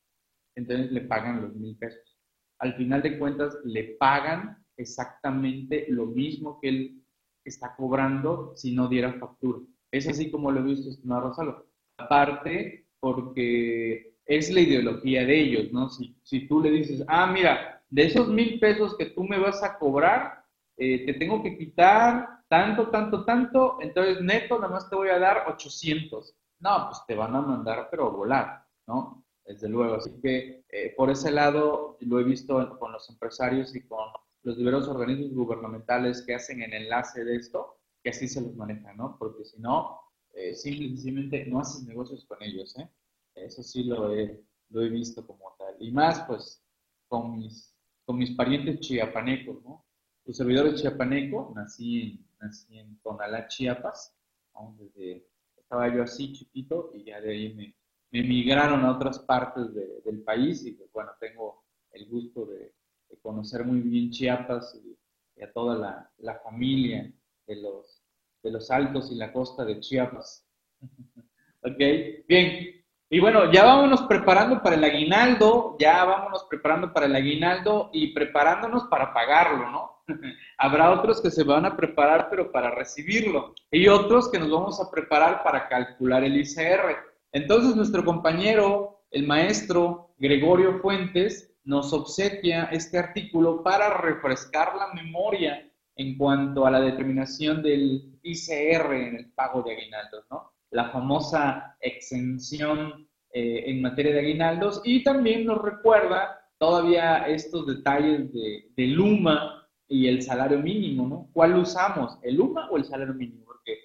Entonces 0.54 0.92
le 0.92 1.00
pagan 1.02 1.42
los 1.42 1.54
mil 1.56 1.76
pesos. 1.76 2.16
Al 2.60 2.74
final 2.74 3.02
de 3.02 3.18
cuentas, 3.18 3.58
le 3.64 3.96
pagan 3.98 4.64
exactamente 4.76 5.86
lo 5.88 6.06
mismo 6.06 6.60
que 6.60 6.68
él 6.68 7.02
está 7.44 7.74
cobrando 7.74 8.52
si 8.54 8.74
no 8.74 8.88
diera 8.88 9.12
factura. 9.14 9.58
Es 9.90 10.08
así 10.08 10.30
como 10.30 10.52
lo 10.52 10.60
he 10.60 10.64
visto, 10.64 10.90
estimado 10.90 11.28
Rosalo. 11.28 11.66
Aparte, 11.98 12.86
porque 13.00 14.14
es 14.26 14.50
la 14.52 14.60
ideología 14.60 15.24
de 15.24 15.40
ellos, 15.40 15.72
¿no? 15.72 15.88
Si, 15.88 16.16
si 16.22 16.46
tú 16.46 16.60
le 16.60 16.70
dices, 16.70 17.04
ah, 17.08 17.26
mira, 17.26 17.82
de 17.90 18.04
esos 18.06 18.28
mil 18.28 18.58
pesos 18.58 18.96
que 18.96 19.06
tú 19.06 19.24
me 19.24 19.38
vas 19.38 19.62
a 19.62 19.78
cobrar, 19.78 20.35
eh, 20.76 21.06
te 21.06 21.14
tengo 21.14 21.42
que 21.42 21.56
quitar 21.56 22.40
tanto, 22.48 22.90
tanto, 22.90 23.24
tanto, 23.24 23.78
entonces 23.80 24.20
neto 24.22 24.58
nada 24.58 24.72
más 24.72 24.88
te 24.88 24.96
voy 24.96 25.08
a 25.08 25.18
dar 25.18 25.44
800. 25.48 26.34
No, 26.60 26.86
pues 26.88 27.02
te 27.06 27.14
van 27.14 27.34
a 27.34 27.40
mandar, 27.40 27.88
pero 27.90 28.10
volar, 28.12 28.64
¿no? 28.86 29.24
Desde 29.44 29.68
luego. 29.68 29.96
Así 29.96 30.10
que 30.22 30.64
eh, 30.68 30.94
por 30.96 31.10
ese 31.10 31.30
lado 31.30 31.96
lo 32.00 32.20
he 32.20 32.24
visto 32.24 32.78
con 32.78 32.92
los 32.92 33.08
empresarios 33.10 33.74
y 33.74 33.86
con 33.86 34.08
los 34.42 34.56
diversos 34.56 34.88
organismos 34.88 35.32
gubernamentales 35.34 36.22
que 36.22 36.34
hacen 36.34 36.62
el 36.62 36.72
enlace 36.72 37.24
de 37.24 37.36
esto, 37.36 37.78
que 38.02 38.10
así 38.10 38.28
se 38.28 38.40
los 38.40 38.54
manejan, 38.54 38.96
¿no? 38.96 39.16
Porque 39.18 39.44
si 39.44 39.58
no, 39.60 40.00
eh, 40.34 40.54
simplemente 40.54 41.46
no 41.46 41.60
haces 41.60 41.84
negocios 41.86 42.24
con 42.26 42.42
ellos, 42.42 42.76
¿eh? 42.78 42.88
Eso 43.34 43.62
sí 43.62 43.84
lo 43.84 44.14
he, 44.14 44.42
lo 44.70 44.82
he 44.82 44.88
visto 44.88 45.26
como 45.26 45.54
tal. 45.58 45.74
Y 45.80 45.90
más, 45.92 46.22
pues, 46.26 46.62
con 47.08 47.38
mis, 47.38 47.74
con 48.04 48.18
mis 48.18 48.32
parientes 48.32 48.80
chiapanecos, 48.80 49.62
¿no? 49.64 49.85
Tu 50.26 50.32
servidor 50.32 50.66
es 50.66 50.82
chiapaneco, 50.82 51.52
nací 51.54 52.02
en, 52.02 52.26
nací 52.40 52.76
en 52.76 52.98
Tonalá, 53.00 53.46
Chiapas, 53.46 54.12
donde 54.52 55.24
estaba 55.56 55.94
yo 55.94 56.02
así 56.02 56.32
chiquito 56.32 56.90
y 56.94 57.04
ya 57.04 57.20
de 57.20 57.30
ahí 57.30 57.54
me, 57.54 57.76
me 58.10 58.26
migraron 58.26 58.84
a 58.84 58.90
otras 58.90 59.20
partes 59.20 59.72
del 59.72 60.24
país 60.24 60.66
y 60.66 60.72
pues, 60.72 60.90
bueno, 60.92 61.12
tengo 61.20 61.62
el 61.92 62.08
gusto 62.08 62.44
de, 62.46 62.74
conocer 63.22 63.64
muy 63.64 63.80
bien 63.80 64.10
Chiapas 64.10 64.80
y, 64.84 65.42
a 65.42 65.52
toda 65.52 65.76
la, 65.76 66.10
la, 66.18 66.40
familia 66.40 67.12
de 67.46 67.56
los, 67.56 68.02
de 68.42 68.50
los 68.50 68.70
altos 68.70 69.12
y 69.12 69.14
la 69.14 69.32
costa 69.32 69.64
de 69.64 69.78
Chiapas. 69.78 70.44
ok, 71.62 71.78
bien, 72.26 72.84
y 73.08 73.20
bueno, 73.20 73.52
ya 73.52 73.64
vámonos 73.64 74.02
preparando 74.02 74.60
para 74.60 74.74
el 74.74 74.82
aguinaldo, 74.82 75.76
ya 75.78 76.04
vámonos 76.04 76.46
preparando 76.50 76.92
para 76.92 77.06
el 77.06 77.14
aguinaldo 77.14 77.90
y 77.92 78.12
preparándonos 78.12 78.84
para 78.84 79.14
pagarlo, 79.14 79.70
¿no? 79.70 79.95
Habrá 80.58 80.90
otros 80.92 81.20
que 81.20 81.30
se 81.30 81.44
van 81.44 81.64
a 81.64 81.76
preparar, 81.76 82.28
pero 82.30 82.50
para 82.52 82.70
recibirlo, 82.70 83.54
y 83.70 83.88
otros 83.88 84.30
que 84.30 84.38
nos 84.38 84.50
vamos 84.50 84.80
a 84.80 84.90
preparar 84.90 85.42
para 85.42 85.68
calcular 85.68 86.24
el 86.24 86.36
ICR. 86.36 86.96
Entonces, 87.32 87.76
nuestro 87.76 88.04
compañero, 88.04 89.04
el 89.10 89.26
maestro 89.26 90.14
Gregorio 90.18 90.78
Fuentes, 90.80 91.52
nos 91.64 91.92
obsequia 91.92 92.64
este 92.72 92.98
artículo 92.98 93.62
para 93.62 93.98
refrescar 93.98 94.76
la 94.76 94.92
memoria 94.94 95.68
en 95.96 96.16
cuanto 96.16 96.66
a 96.66 96.70
la 96.70 96.80
determinación 96.80 97.62
del 97.62 98.18
ICR 98.22 98.92
en 98.92 99.16
el 99.16 99.32
pago 99.32 99.62
de 99.62 99.72
aguinaldos, 99.72 100.24
¿no? 100.30 100.52
la 100.70 100.90
famosa 100.90 101.76
exención 101.80 103.08
eh, 103.32 103.64
en 103.66 103.82
materia 103.82 104.12
de 104.12 104.20
aguinaldos 104.20 104.80
y 104.84 105.02
también 105.02 105.46
nos 105.46 105.62
recuerda 105.62 106.40
todavía 106.58 107.26
estos 107.26 107.66
detalles 107.66 108.32
de, 108.32 108.86
Luma 108.86 109.65
y 109.88 110.08
el 110.08 110.22
salario 110.22 110.58
mínimo, 110.58 111.06
¿no? 111.08 111.28
¿Cuál 111.32 111.56
usamos? 111.56 112.18
¿El 112.22 112.40
UMA 112.40 112.68
o 112.70 112.76
el 112.76 112.84
salario 112.84 113.14
mínimo? 113.14 113.44
Porque, 113.44 113.78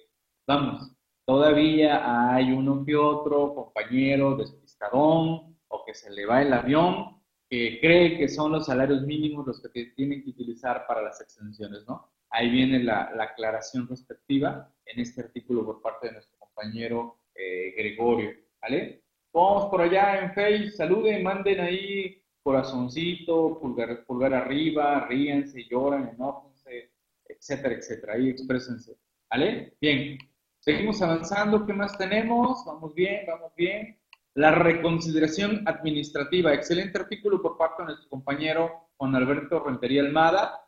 vamos, 0.46 0.92
todavía 1.26 2.34
hay 2.34 2.52
uno 2.52 2.84
que 2.84 2.96
otro 2.96 3.54
compañero 3.54 4.36
despistadón 4.36 5.56
o 5.68 5.84
que 5.86 5.94
se 5.94 6.10
le 6.10 6.26
va 6.26 6.42
el 6.42 6.52
avión 6.52 7.20
que 7.48 7.78
cree 7.80 8.16
que 8.18 8.28
son 8.28 8.52
los 8.52 8.66
salarios 8.66 9.02
mínimos 9.02 9.46
los 9.46 9.60
que 9.72 9.92
tienen 9.96 10.24
que 10.24 10.30
utilizar 10.30 10.86
para 10.86 11.02
las 11.02 11.20
exenciones, 11.20 11.84
¿no? 11.86 12.12
ahí 12.32 12.50
viene 12.50 12.82
la, 12.82 13.12
aclaración 13.20 13.86
respectiva 13.86 14.70
en 14.86 15.00
este 15.00 15.20
artículo 15.20 15.64
por 15.64 15.80
parte 15.80 16.08
de 16.08 16.14
nuestro 16.14 16.38
compañero 16.38 17.18
eh, 17.34 17.74
Gregorio, 17.76 18.30
¿vale? 18.60 19.04
Vamos 19.32 19.70
por 19.70 19.80
allá 19.80 20.20
en 20.20 20.32
Facebook, 20.32 20.72
saluden, 20.72 21.22
manden 21.22 21.60
ahí 21.60 22.21
corazoncito, 22.42 23.58
pulgar, 23.60 24.04
pulgar 24.04 24.34
arriba, 24.34 25.06
ríense, 25.06 25.66
lloran, 25.70 26.10
enójense, 26.14 26.92
etcétera, 27.24 27.74
etcétera. 27.74 28.14
Ahí 28.14 28.30
exprésense, 28.30 28.96
¿vale? 29.30 29.76
Bien, 29.80 30.18
seguimos 30.58 31.00
avanzando. 31.02 31.64
¿Qué 31.66 31.72
más 31.72 31.96
tenemos? 31.96 32.64
Vamos 32.66 32.94
bien, 32.94 33.24
vamos 33.26 33.52
bien. 33.56 33.98
La 34.34 34.52
reconsideración 34.52 35.62
administrativa. 35.66 36.54
Excelente 36.54 36.98
artículo 36.98 37.40
por 37.42 37.56
parte 37.56 37.82
de 37.82 37.88
nuestro 37.88 38.08
compañero 38.08 38.88
Juan 38.96 39.14
Alberto 39.14 39.60
Rentería 39.60 40.02
Almada. 40.02 40.64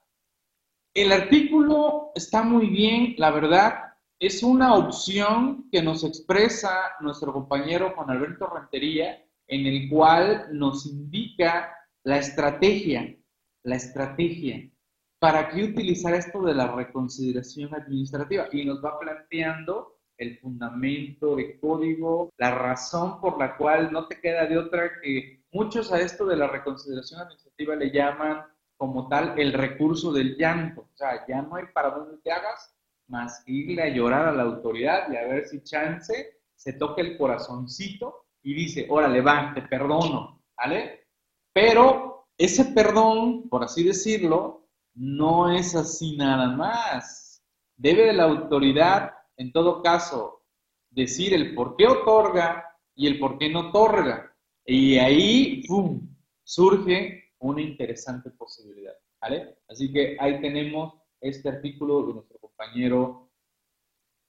El 0.92 1.10
artículo 1.10 2.12
está 2.14 2.42
muy 2.42 2.68
bien, 2.68 3.14
la 3.18 3.30
verdad 3.32 3.94
es 4.20 4.42
una 4.42 4.74
opción 4.74 5.68
que 5.70 5.82
nos 5.82 6.04
expresa 6.04 6.92
nuestro 7.00 7.32
compañero 7.32 7.92
Juan 7.96 8.10
Alberto 8.10 8.46
Rentería, 8.46 9.23
en 9.46 9.66
el 9.66 9.88
cual 9.88 10.48
nos 10.52 10.86
indica 10.86 11.76
la 12.02 12.18
estrategia, 12.18 13.16
la 13.62 13.76
estrategia, 13.76 14.70
para 15.18 15.48
qué 15.48 15.64
utilizar 15.64 16.14
esto 16.14 16.42
de 16.42 16.54
la 16.54 16.68
reconsideración 16.74 17.74
administrativa 17.74 18.48
y 18.52 18.64
nos 18.64 18.84
va 18.84 18.98
planteando 18.98 19.94
el 20.18 20.38
fundamento 20.38 21.34
de 21.36 21.58
código, 21.58 22.32
la 22.36 22.54
razón 22.54 23.20
por 23.20 23.38
la 23.38 23.56
cual 23.56 23.90
no 23.90 24.06
te 24.06 24.20
queda 24.20 24.46
de 24.46 24.58
otra 24.58 25.00
que 25.02 25.42
muchos 25.50 25.92
a 25.92 26.00
esto 26.00 26.26
de 26.26 26.36
la 26.36 26.46
reconsideración 26.46 27.20
administrativa 27.20 27.74
le 27.74 27.90
llaman 27.90 28.44
como 28.76 29.08
tal 29.08 29.38
el 29.38 29.52
recurso 29.52 30.12
del 30.12 30.36
llanto. 30.36 30.82
O 30.82 30.96
sea, 30.96 31.26
ya 31.26 31.42
no 31.42 31.56
hay 31.56 31.64
para 31.72 31.90
dónde 31.90 32.18
te 32.22 32.30
hagas, 32.30 32.74
más 33.06 33.42
irle 33.46 33.82
a 33.82 33.88
llorar 33.88 34.28
a 34.28 34.32
la 34.32 34.42
autoridad 34.42 35.10
y 35.10 35.16
a 35.16 35.26
ver 35.26 35.46
si 35.46 35.62
chance 35.62 36.38
se 36.54 36.72
toca 36.74 37.02
el 37.02 37.16
corazoncito 37.16 38.23
y 38.44 38.54
dice, 38.54 38.86
órale, 38.90 39.22
va, 39.22 39.52
te 39.54 39.62
perdono, 39.62 40.42
¿vale? 40.56 41.06
Pero 41.52 42.26
ese 42.36 42.66
perdón, 42.66 43.48
por 43.48 43.64
así 43.64 43.82
decirlo, 43.82 44.68
no 44.94 45.50
es 45.50 45.74
así 45.74 46.16
nada 46.16 46.54
más. 46.54 47.42
Debe 47.76 48.06
de 48.06 48.12
la 48.12 48.24
autoridad, 48.24 49.12
en 49.38 49.50
todo 49.50 49.82
caso, 49.82 50.42
decir 50.90 51.32
el 51.32 51.54
por 51.54 51.74
qué 51.76 51.86
otorga 51.86 52.64
y 52.94 53.06
el 53.06 53.18
por 53.18 53.38
qué 53.38 53.48
no 53.50 53.70
otorga. 53.70 54.36
Y 54.66 54.98
ahí, 54.98 55.62
¡pum!, 55.66 56.06
surge 56.44 57.32
una 57.38 57.62
interesante 57.62 58.30
posibilidad, 58.30 58.94
¿vale? 59.20 59.56
Así 59.68 59.90
que 59.90 60.16
ahí 60.20 60.40
tenemos 60.42 60.94
este 61.20 61.48
artículo 61.48 62.06
de 62.06 62.14
nuestro 62.14 62.38
compañero 62.38 63.23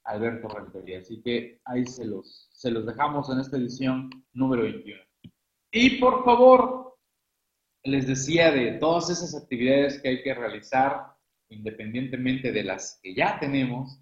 Alberto 0.06 0.48
Rentería. 0.48 1.00
Así 1.00 1.20
que 1.22 1.60
ahí 1.64 1.84
se 1.86 2.04
los, 2.04 2.48
se 2.52 2.70
los 2.70 2.86
dejamos 2.86 3.30
en 3.30 3.40
esta 3.40 3.56
edición 3.56 4.10
número 4.32 4.62
21. 4.62 5.00
Y 5.72 5.98
por 5.98 6.24
favor, 6.24 6.96
les 7.84 8.06
decía 8.06 8.50
de 8.50 8.72
todas 8.72 9.10
esas 9.10 9.34
actividades 9.34 10.00
que 10.00 10.08
hay 10.08 10.22
que 10.22 10.34
realizar, 10.34 11.14
independientemente 11.48 12.52
de 12.52 12.64
las 12.64 12.98
que 13.02 13.14
ya 13.14 13.38
tenemos, 13.38 14.00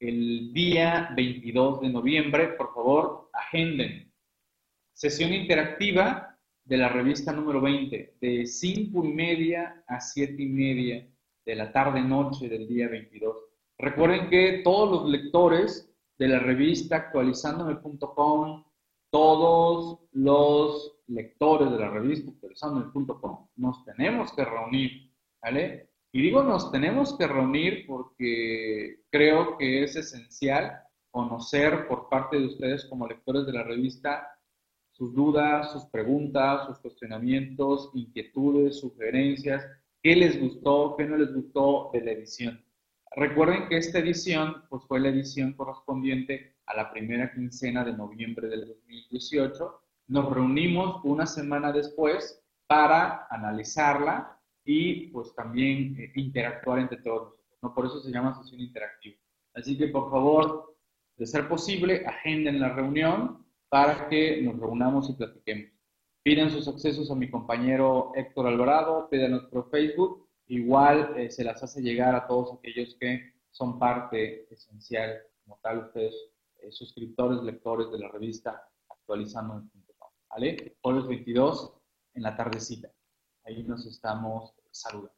el 0.00 0.52
día 0.52 1.10
22 1.16 1.80
de 1.80 1.88
noviembre, 1.88 2.48
por 2.54 2.74
favor, 2.74 3.30
agenden. 3.32 4.12
Sesión 4.92 5.32
interactiva 5.32 6.38
de 6.64 6.76
la 6.76 6.88
revista 6.88 7.32
número 7.32 7.60
20, 7.60 8.16
de 8.20 8.46
5 8.46 9.04
y 9.04 9.12
media 9.12 9.84
a 9.86 10.00
7 10.00 10.34
y 10.42 10.48
media 10.48 11.08
de 11.44 11.54
la 11.54 11.72
tarde-noche 11.72 12.48
del 12.48 12.68
día 12.68 12.88
22. 12.88 13.51
Recuerden 13.82 14.30
que 14.30 14.60
todos 14.62 14.92
los 14.92 15.10
lectores 15.10 15.92
de 16.16 16.28
la 16.28 16.38
revista 16.38 16.96
actualizandome.com, 16.98 18.64
todos 19.10 19.98
los 20.12 21.00
lectores 21.08 21.72
de 21.72 21.78
la 21.80 21.90
revista 21.90 22.30
actualizandome.com, 22.30 23.48
nos 23.56 23.84
tenemos 23.84 24.32
que 24.34 24.44
reunir, 24.44 25.10
¿vale? 25.42 25.90
Y 26.12 26.22
digo 26.22 26.44
nos 26.44 26.70
tenemos 26.70 27.18
que 27.18 27.26
reunir 27.26 27.84
porque 27.88 29.00
creo 29.10 29.58
que 29.58 29.82
es 29.82 29.96
esencial 29.96 30.80
conocer 31.10 31.88
por 31.88 32.08
parte 32.08 32.38
de 32.38 32.46
ustedes 32.46 32.84
como 32.84 33.08
lectores 33.08 33.46
de 33.46 33.52
la 33.52 33.64
revista 33.64 34.28
sus 34.92 35.12
dudas, 35.12 35.72
sus 35.72 35.86
preguntas, 35.86 36.68
sus 36.68 36.78
cuestionamientos, 36.78 37.90
inquietudes, 37.94 38.78
sugerencias, 38.78 39.66
qué 40.00 40.14
les 40.14 40.40
gustó, 40.40 40.94
qué 40.96 41.04
no 41.04 41.16
les 41.16 41.34
gustó 41.34 41.90
de 41.92 42.02
la 42.02 42.12
edición. 42.12 42.64
Recuerden 43.14 43.68
que 43.68 43.76
esta 43.76 43.98
edición 43.98 44.64
pues, 44.70 44.82
fue 44.88 44.98
la 45.00 45.08
edición 45.08 45.52
correspondiente 45.52 46.56
a 46.66 46.74
la 46.74 46.90
primera 46.90 47.32
quincena 47.32 47.84
de 47.84 47.92
noviembre 47.92 48.48
del 48.48 48.66
2018. 48.66 49.80
Nos 50.08 50.32
reunimos 50.32 51.04
una 51.04 51.26
semana 51.26 51.72
después 51.72 52.42
para 52.66 53.26
analizarla 53.30 54.38
y 54.64 55.08
pues 55.08 55.34
también 55.34 55.96
eh, 55.98 56.12
interactuar 56.14 56.78
entre 56.78 56.98
todos. 56.98 57.34
¿no? 57.60 57.74
Por 57.74 57.86
eso 57.86 58.00
se 58.00 58.10
llama 58.10 58.34
sesión 58.34 58.60
interactiva. 58.60 59.16
Así 59.54 59.76
que 59.76 59.88
por 59.88 60.10
favor, 60.10 60.74
de 61.16 61.26
ser 61.26 61.48
posible, 61.48 62.06
agenden 62.06 62.60
la 62.60 62.70
reunión 62.70 63.44
para 63.68 64.08
que 64.08 64.40
nos 64.42 64.58
reunamos 64.58 65.10
y 65.10 65.14
platiquemos. 65.14 65.70
Pidan 66.22 66.50
sus 66.50 66.68
accesos 66.68 67.10
a 67.10 67.14
mi 67.14 67.30
compañero 67.30 68.12
Héctor 68.14 68.46
Alvarado, 68.46 69.08
pídanos 69.10 69.44
por 69.44 69.68
Facebook. 69.70 70.21
Igual 70.52 71.14
eh, 71.16 71.30
se 71.30 71.44
las 71.44 71.62
hace 71.62 71.80
llegar 71.80 72.14
a 72.14 72.26
todos 72.26 72.58
aquellos 72.58 72.94
que 73.00 73.32
son 73.50 73.78
parte 73.78 74.52
esencial, 74.52 75.22
como 75.42 75.58
tal, 75.62 75.86
ustedes, 75.86 76.14
eh, 76.60 76.70
suscriptores, 76.70 77.42
lectores 77.42 77.90
de 77.90 77.98
la 77.98 78.08
revista 78.08 78.62
actualizando 78.90 79.64
¿Vale? 80.28 80.76
Jueves 80.82 81.06
22 81.06 81.72
en 82.12 82.22
la 82.22 82.36
tardecita. 82.36 82.92
Ahí 83.44 83.62
nos 83.62 83.86
estamos 83.86 84.52
saludando. 84.70 85.14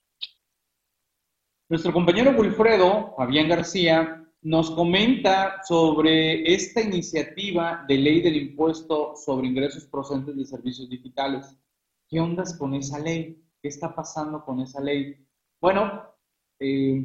Nuestro 1.68 1.92
compañero 1.92 2.31
Wilfredo, 2.38 3.14
Fabián 3.16 3.49
García, 3.49 4.25
nos 4.40 4.70
comenta 4.70 5.64
sobre 5.64 6.55
esta 6.55 6.81
iniciativa 6.81 7.85
de 7.88 7.99
ley 7.99 8.23
del 8.23 8.37
impuesto 8.37 9.16
sobre 9.16 9.49
ingresos 9.49 9.85
procedentes 9.87 10.37
de 10.37 10.44
servicios 10.44 10.88
digitales. 10.88 11.59
¿Qué 12.09 12.20
ondas 12.20 12.57
con 12.57 12.75
esa 12.75 13.01
ley? 13.01 13.44
¿Qué 13.61 13.66
está 13.66 13.92
pasando 13.97 14.44
con 14.44 14.61
esa 14.61 14.81
ley? 14.81 15.24
Bueno, 15.64 16.14
eh, 16.61 17.03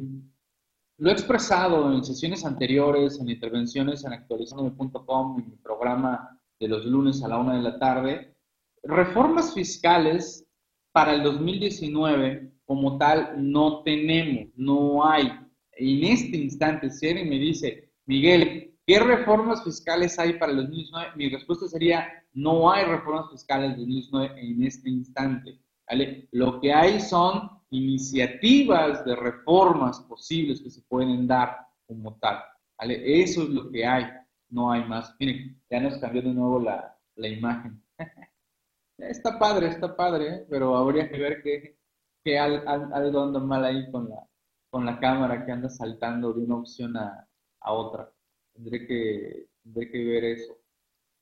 lo 0.98 1.08
he 1.08 1.12
expresado 1.14 1.94
en 1.94 2.04
sesiones 2.04 2.44
anteriores, 2.44 3.18
en 3.18 3.30
intervenciones 3.30 4.04
en 4.04 4.12
actualizandome.com, 4.12 5.40
en 5.40 5.48
mi 5.48 5.56
programa 5.56 6.38
de 6.58 6.68
los 6.68 6.84
lunes 6.84 7.22
a 7.22 7.28
la 7.28 7.38
una 7.38 7.56
de 7.56 7.62
la 7.62 7.78
tarde. 7.78 8.36
Reformas 8.82 9.54
fiscales 9.54 10.46
para 10.92 11.14
el 11.14 11.22
2019 11.22 12.52
como 12.66 12.98
tal 12.98 13.32
no 13.38 13.82
tenemos, 13.82 14.52
no 14.56 15.06
hay 15.08 15.32
en 15.72 16.04
este 16.04 16.36
instante, 16.36 16.90
si 16.90 17.08
alguien 17.08 17.30
me 17.30 17.38
dice, 17.38 17.90
Miguel, 18.04 18.76
¿qué 18.86 19.00
reformas 19.00 19.64
fiscales 19.64 20.18
hay 20.18 20.34
para 20.34 20.52
el 20.52 20.58
2019? 20.58 21.16
Mi 21.16 21.30
respuesta 21.30 21.66
sería, 21.66 22.06
no 22.34 22.70
hay 22.70 22.84
reformas 22.84 23.30
fiscales 23.30 23.70
del 23.70 23.78
2019 23.78 24.38
en 24.38 24.62
este 24.64 24.90
instante. 24.90 25.58
¿vale? 25.88 26.28
Lo 26.32 26.60
que 26.60 26.74
hay 26.74 27.00
son 27.00 27.59
iniciativas 27.70 29.04
de 29.04 29.16
reformas 29.16 30.00
posibles 30.00 30.60
que 30.60 30.70
se 30.70 30.82
pueden 30.82 31.26
dar 31.26 31.56
como 31.86 32.16
tal. 32.18 32.42
Eso 32.78 33.42
es 33.42 33.48
lo 33.48 33.70
que 33.70 33.84
hay, 33.86 34.06
no 34.48 34.72
hay 34.72 34.84
más. 34.84 35.14
Miren, 35.18 35.60
ya 35.70 35.80
nos 35.80 35.98
cambió 35.98 36.22
de 36.22 36.34
nuevo 36.34 36.58
la, 36.58 36.96
la 37.16 37.28
imagen. 37.28 37.82
está 38.98 39.38
padre, 39.38 39.68
está 39.68 39.96
padre, 39.96 40.46
pero 40.48 40.76
habría 40.76 41.08
que 41.08 41.18
ver 41.18 41.42
que, 41.42 41.78
que 42.24 42.38
algo 42.38 43.22
anda 43.22 43.40
mal 43.40 43.64
ahí 43.64 43.90
con 43.90 44.08
la, 44.08 44.26
con 44.70 44.86
la 44.86 44.98
cámara 44.98 45.44
que 45.44 45.52
anda 45.52 45.68
saltando 45.68 46.32
de 46.32 46.44
una 46.44 46.56
opción 46.56 46.96
a, 46.96 47.26
otra. 47.62 48.10
Tendré 48.54 48.86
que, 48.86 49.48
tendré 49.62 49.90
que 49.90 50.04
ver 50.04 50.24
eso. 50.24 50.56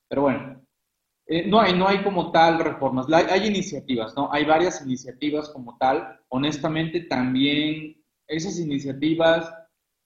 Pero 0.08 0.22
bueno, 0.22 0.64
eh, 1.30 1.46
no, 1.46 1.60
hay, 1.60 1.74
no 1.74 1.86
hay 1.86 2.02
como 2.02 2.32
tal 2.32 2.58
reformas. 2.58 3.06
Hay, 3.12 3.46
iniciativas, 3.46 4.16
¿no? 4.16 4.32
Hay 4.32 4.46
varias 4.46 4.82
iniciativas 4.82 5.50
como 5.50 5.76
tal. 5.76 6.18
Honestamente, 6.28 7.00
también 7.02 8.02
esas 8.26 8.58
iniciativas 8.58 9.52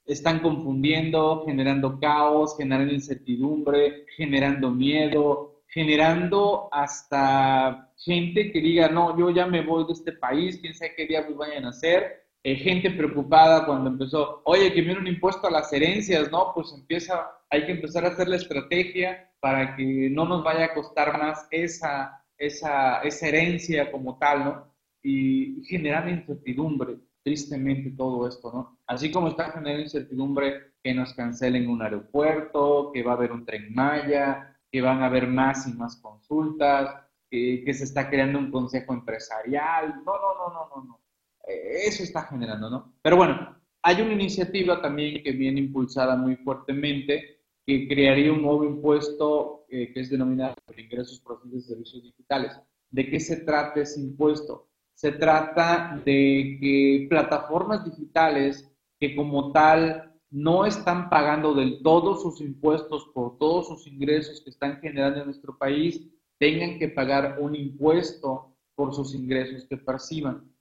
están 0.04 0.40
confundiendo, 0.40 1.44
generando 1.46 2.00
caos, 2.00 2.56
generando 2.56 2.92
incertidumbre, 2.92 4.04
generando 4.16 4.72
miedo, 4.72 5.62
generando 5.68 6.68
hasta 6.72 7.92
gente 7.96 8.50
que 8.50 8.60
diga, 8.60 8.88
no, 8.88 9.16
yo 9.16 9.30
ya 9.30 9.46
me 9.46 9.62
voy 9.62 9.86
de 9.86 9.92
este 9.92 10.12
país, 10.12 10.58
quién 10.60 10.74
sabe 10.74 10.94
qué 10.96 11.06
diablos 11.06 11.38
vayan 11.38 11.66
a 11.66 11.68
hacer, 11.68 12.21
eh, 12.44 12.56
gente 12.56 12.90
preocupada 12.90 13.64
cuando 13.64 13.90
empezó, 13.90 14.42
oye, 14.44 14.72
que 14.72 14.80
viene 14.82 14.98
un 14.98 15.06
impuesto 15.06 15.46
a 15.46 15.50
las 15.50 15.72
herencias, 15.72 16.30
¿no? 16.32 16.52
Pues 16.54 16.72
empieza, 16.76 17.30
hay 17.50 17.66
que 17.66 17.72
empezar 17.72 18.04
a 18.04 18.08
hacer 18.08 18.28
la 18.28 18.36
estrategia 18.36 19.30
para 19.40 19.76
que 19.76 20.10
no 20.10 20.24
nos 20.24 20.42
vaya 20.42 20.66
a 20.66 20.74
costar 20.74 21.18
más 21.18 21.46
esa, 21.52 22.24
esa, 22.36 23.00
esa 23.02 23.28
herencia 23.28 23.92
como 23.92 24.18
tal, 24.18 24.44
¿no? 24.44 24.74
Y, 25.02 25.62
generar 25.66 26.08
incertidumbre. 26.08 26.98
tristemente 27.24 27.90
todo 27.92 28.26
esto, 28.26 28.50
¿no? 28.52 28.78
Así 28.86 29.12
como 29.12 29.28
está 29.28 29.52
generando 29.52 29.82
incertidumbre 29.82 30.72
que 30.82 30.92
nos 30.94 31.14
cancelen 31.14 31.68
un 31.70 31.82
aeropuerto, 31.82 32.90
que 32.92 33.04
va 33.04 33.12
a 33.12 33.14
haber 33.14 33.30
un 33.30 33.44
tren 33.46 33.72
Maya, 33.72 34.58
que 34.72 34.80
van 34.80 35.02
a 35.02 35.06
haber 35.06 35.28
más 35.28 35.68
y 35.68 35.72
más 35.74 35.96
consultas, 36.02 36.96
que, 37.30 37.62
que 37.64 37.74
se 37.74 37.84
está 37.84 38.10
creando 38.10 38.40
un 38.40 38.50
consejo 38.50 38.92
empresarial. 38.92 40.02
No, 40.04 40.12
no, 40.14 40.34
no, 40.38 40.52
no, 40.52 40.68
no, 40.76 40.84
no. 40.84 41.01
Eso 41.44 42.02
está 42.02 42.22
generando, 42.22 42.70
¿no? 42.70 42.94
Pero 43.02 43.16
bueno, 43.16 43.56
hay 43.82 44.00
una 44.00 44.12
iniciativa 44.12 44.80
también 44.80 45.22
que 45.22 45.32
viene 45.32 45.60
impulsada 45.60 46.16
muy 46.16 46.36
fuertemente 46.36 47.40
que 47.66 47.88
crearía 47.88 48.32
un 48.32 48.42
nuevo 48.42 48.64
impuesto 48.64 49.64
eh, 49.68 49.92
que 49.92 50.00
es 50.00 50.10
denominado 50.10 50.54
ingresos 50.76 51.20
procedentes 51.20 51.68
de 51.68 51.74
servicios 51.74 52.02
digitales. 52.02 52.58
¿De 52.90 53.08
qué 53.08 53.20
se 53.20 53.36
trata 53.44 53.80
ese 53.80 54.00
impuesto? 54.00 54.68
Se 54.94 55.12
trata 55.12 56.00
de 56.04 56.58
que 56.60 57.06
plataformas 57.08 57.84
digitales 57.84 58.70
que 59.00 59.16
como 59.16 59.50
tal 59.52 60.12
no 60.30 60.64
están 60.64 61.10
pagando 61.10 61.54
del 61.54 61.82
todo 61.82 62.16
sus 62.16 62.40
impuestos 62.40 63.10
por 63.14 63.38
todos 63.38 63.68
sus 63.68 63.86
ingresos 63.86 64.40
que 64.42 64.50
están 64.50 64.80
generando 64.80 65.20
en 65.20 65.26
nuestro 65.26 65.56
país, 65.58 66.02
tengan 66.38 66.78
que 66.78 66.88
pagar 66.88 67.38
un 67.40 67.54
impuesto 67.54 68.56
por 68.74 68.94
sus 68.94 69.14
ingresos 69.14 69.66
que 69.68 69.76
perciban. 69.76 70.51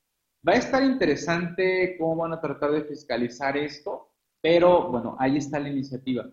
Va 0.48 0.54
a 0.54 0.58
estar 0.58 0.84
interesante 0.84 1.96
cómo 2.00 2.16
van 2.24 2.34
a 2.34 2.42
tratar 2.42 2.72
de 2.72 2.84
fiscalizar 2.84 3.56
esto, 3.58 4.10
pero 4.42 4.90
bueno, 4.90 5.16
ahí 5.20 5.38
está 5.38 5.60
la 5.60 5.70
iniciativa. 5.70 6.28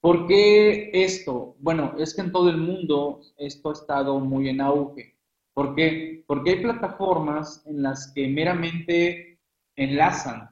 ¿Por 0.00 0.26
qué 0.26 0.90
esto? 0.92 1.56
Bueno, 1.58 1.94
es 1.98 2.14
que 2.14 2.22
en 2.22 2.32
todo 2.32 2.48
el 2.48 2.56
mundo 2.56 3.20
esto 3.36 3.70
ha 3.70 3.72
estado 3.72 4.20
muy 4.20 4.48
en 4.48 4.60
auge. 4.60 5.18
¿Por 5.52 5.74
qué? 5.74 6.24
Porque 6.26 6.50
hay 6.50 6.62
plataformas 6.62 7.66
en 7.66 7.82
las 7.82 8.12
que 8.14 8.28
meramente 8.28 9.40
enlazan 9.76 10.48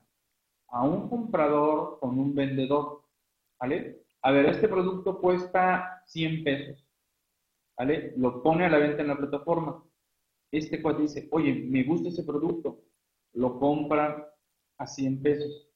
a 0.68 0.85
un 0.85 1.09
comprador 1.09 1.99
con 2.01 2.18
un 2.18 2.35
vendedor, 2.35 3.03
¿vale? 3.59 4.03
A 4.22 4.33
ver, 4.33 4.46
este 4.46 4.68
producto 4.68 5.20
cuesta 5.20 6.03
100 6.07 6.44
pesos, 6.44 6.85
¿vale? 7.79 8.12
Lo 8.16 8.42
pone 8.42 8.66
a 8.66 8.68
la 8.68 8.79
venta 8.79 9.03
en 9.03 9.09
la 9.09 9.16
plataforma. 9.16 9.86
Este 10.57 10.81
cuate 10.81 11.03
dice, 11.03 11.29
oye, 11.33 11.66
me 11.69 11.85
gusta 11.85 12.09
ese 12.09 12.25
producto, 12.25 12.85
lo 13.35 13.59
compra 13.59 14.33
a 14.79 14.87
100 14.87 15.23
pesos. 15.23 15.69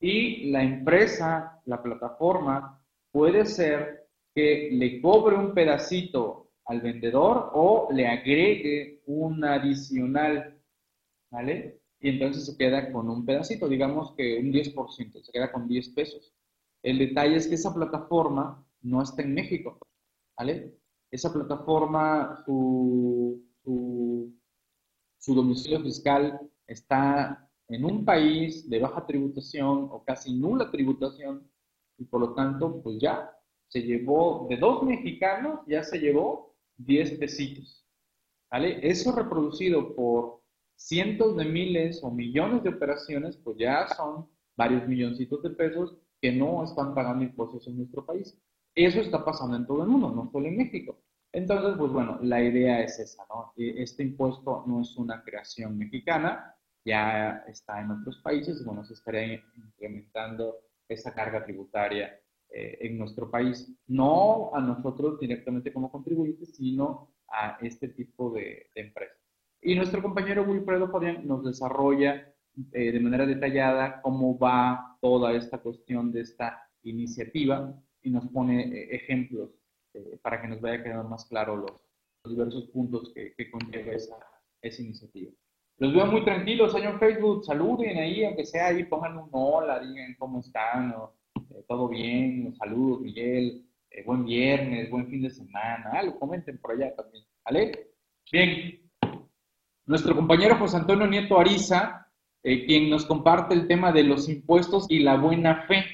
Y 0.00 0.50
la 0.50 0.62
empresa, 0.62 1.62
la 1.64 1.82
plataforma, 1.82 2.82
puede 3.10 3.46
ser 3.46 4.08
que 4.34 4.68
le 4.70 5.00
cobre 5.00 5.36
un 5.36 5.54
pedacito 5.54 6.50
al 6.66 6.82
vendedor 6.82 7.50
o 7.54 7.88
le 7.90 8.06
agregue 8.06 9.02
un 9.06 9.42
adicional, 9.44 10.60
¿vale? 11.30 11.80
Y 12.00 12.10
entonces 12.10 12.44
se 12.44 12.56
queda 12.58 12.92
con 12.92 13.08
un 13.08 13.24
pedacito, 13.24 13.66
digamos 13.66 14.12
que 14.14 14.38
un 14.38 14.52
10%, 14.52 15.22
se 15.22 15.32
queda 15.32 15.50
con 15.50 15.66
10 15.66 15.88
pesos. 15.90 16.34
El 16.82 16.98
detalle 16.98 17.36
es 17.36 17.48
que 17.48 17.54
esa 17.54 17.72
plataforma 17.72 18.62
no 18.82 19.02
está 19.02 19.22
en 19.22 19.32
México, 19.32 19.78
¿vale? 20.36 20.76
Esa 21.10 21.32
plataforma, 21.32 22.42
su, 22.44 23.45
su 23.66 25.34
domicilio 25.34 25.80
fiscal 25.82 26.40
está 26.66 27.48
en 27.68 27.84
un 27.84 28.04
país 28.04 28.68
de 28.70 28.78
baja 28.78 29.04
tributación 29.06 29.88
o 29.90 30.04
casi 30.04 30.34
nula 30.34 30.70
tributación 30.70 31.50
y 31.98 32.04
por 32.04 32.20
lo 32.20 32.34
tanto, 32.34 32.80
pues 32.82 32.98
ya 33.00 33.30
se 33.68 33.82
llevó, 33.82 34.46
de 34.48 34.56
dos 34.56 34.82
mexicanos, 34.82 35.60
ya 35.66 35.82
se 35.82 35.98
llevó 35.98 36.54
10 36.76 37.18
pesitos. 37.18 37.84
¿Vale? 38.50 38.78
Eso 38.82 39.12
reproducido 39.12 39.94
por 39.96 40.42
cientos 40.76 41.36
de 41.36 41.44
miles 41.46 42.00
o 42.02 42.10
millones 42.10 42.62
de 42.62 42.70
operaciones, 42.70 43.36
pues 43.38 43.56
ya 43.58 43.88
son 43.96 44.28
varios 44.56 44.86
milloncitos 44.86 45.42
de 45.42 45.50
pesos 45.50 45.96
que 46.20 46.32
no 46.32 46.62
están 46.64 46.94
pagando 46.94 47.24
impuestos 47.24 47.66
en 47.66 47.78
nuestro 47.78 48.04
país. 48.04 48.38
Eso 48.74 49.00
está 49.00 49.24
pasando 49.24 49.56
en 49.56 49.66
todo 49.66 49.82
el 49.82 49.88
mundo, 49.88 50.10
no 50.10 50.30
solo 50.30 50.46
en 50.46 50.58
México. 50.58 50.98
Entonces, 51.36 51.74
pues 51.76 51.92
bueno, 51.92 52.18
la 52.22 52.42
idea 52.42 52.80
es 52.82 52.98
esa, 52.98 53.22
¿no? 53.28 53.52
E, 53.58 53.82
este 53.82 54.02
impuesto 54.02 54.64
no 54.66 54.80
es 54.80 54.96
una 54.96 55.22
creación 55.22 55.76
mexicana, 55.76 56.56
ya 56.82 57.44
está 57.46 57.82
en 57.82 57.90
otros 57.90 58.22
países, 58.22 58.64
bueno, 58.64 58.82
se 58.84 58.94
estaría 58.94 59.44
implementando 59.54 60.56
esa 60.88 61.12
carga 61.12 61.44
tributaria 61.44 62.18
eh, 62.48 62.78
en 62.80 62.96
nuestro 62.96 63.30
país. 63.30 63.70
No 63.86 64.50
a 64.54 64.62
nosotros 64.62 65.20
directamente 65.20 65.74
como 65.74 65.92
contribuyentes, 65.92 66.56
sino 66.56 67.10
a 67.28 67.58
este 67.60 67.88
tipo 67.88 68.30
de, 68.30 68.70
empresas. 68.74 69.18
Y 69.60 69.74
nuestro 69.74 70.00
compañero 70.00 70.42
Wilfredo 70.44 70.88
Fabián 70.90 71.26
nos 71.26 71.44
desarrolla 71.44 72.32
eh, 72.72 72.92
de 72.92 73.00
manera 73.00 73.26
detallada 73.26 74.00
cómo 74.00 74.38
va 74.38 74.96
toda 75.02 75.34
esta 75.34 75.58
cuestión 75.58 76.12
de 76.12 76.22
esta 76.22 76.62
iniciativa 76.82 77.78
y 78.00 78.08
nos 78.08 78.26
pone 78.28 78.62
eh, 78.62 78.96
ejemplos 79.96 80.20
para 80.20 80.40
que 80.40 80.48
nos 80.48 80.60
vaya 80.60 80.82
quedando 80.82 81.08
más 81.08 81.24
claro 81.26 81.56
los, 81.56 81.82
diversos 82.24 82.64
puntos 82.70 83.12
que, 83.14 83.34
que 83.34 83.50
conlleva 83.50 83.92
esa, 83.92 84.16
esa 84.60 84.82
iniciativa. 84.82 85.30
Los 85.78 85.94
veo 85.94 86.06
muy 86.06 86.24
tranquilos 86.24 86.74
ahí 86.74 86.82
en 86.82 86.98
Facebook. 86.98 87.44
Saluden 87.44 87.98
ahí, 87.98 88.24
aunque 88.24 88.44
sea 88.44 88.68
ahí, 88.68 88.84
pongan 88.84 89.18
un 89.18 89.28
hola, 89.30 89.78
digan 89.78 90.16
cómo 90.18 90.40
están, 90.40 90.94
eh, 91.50 91.64
todo 91.68 91.88
bien, 91.88 92.54
saludos, 92.56 93.00
Miguel, 93.00 93.66
eh, 93.90 94.02
buen 94.04 94.24
viernes, 94.24 94.90
buen 94.90 95.06
fin 95.08 95.22
de 95.22 95.30
semana, 95.30 95.90
algo, 95.92 96.18
comenten 96.18 96.58
por 96.58 96.72
allá 96.72 96.94
también, 96.94 97.24
¿vale? 97.44 97.90
Bien, 98.32 98.80
nuestro 99.86 100.14
compañero 100.14 100.56
José 100.58 100.78
Antonio 100.78 101.06
Nieto 101.06 101.38
Ariza, 101.38 102.10
eh, 102.42 102.64
quien 102.66 102.90
nos 102.90 103.06
comparte 103.06 103.54
el 103.54 103.68
tema 103.68 103.92
de 103.92 104.02
los 104.02 104.28
impuestos 104.28 104.86
y 104.88 105.00
la 105.00 105.16
buena 105.16 105.66
fe. 105.66 105.84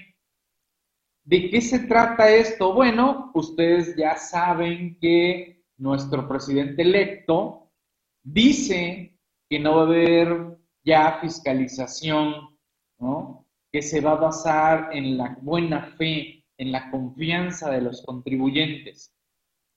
¿De 1.24 1.50
qué 1.50 1.60
se 1.60 1.80
trata 1.80 2.30
esto? 2.30 2.74
Bueno, 2.74 3.30
ustedes 3.34 3.94
ya 3.96 4.16
saben 4.16 4.98
que 4.98 5.62
nuestro 5.76 6.28
presidente 6.28 6.82
electo 6.82 7.70
dice 8.24 9.16
que 9.48 9.60
no 9.60 9.76
va 9.76 9.82
a 9.82 9.86
haber 9.86 10.58
ya 10.84 11.18
fiscalización, 11.20 12.58
¿no? 12.98 13.46
que 13.70 13.82
se 13.82 14.00
va 14.00 14.12
a 14.12 14.16
basar 14.16 14.90
en 14.92 15.16
la 15.16 15.38
buena 15.40 15.94
fe, 15.96 16.44
en 16.58 16.72
la 16.72 16.90
confianza 16.90 17.70
de 17.70 17.82
los 17.82 18.02
contribuyentes. 18.02 19.14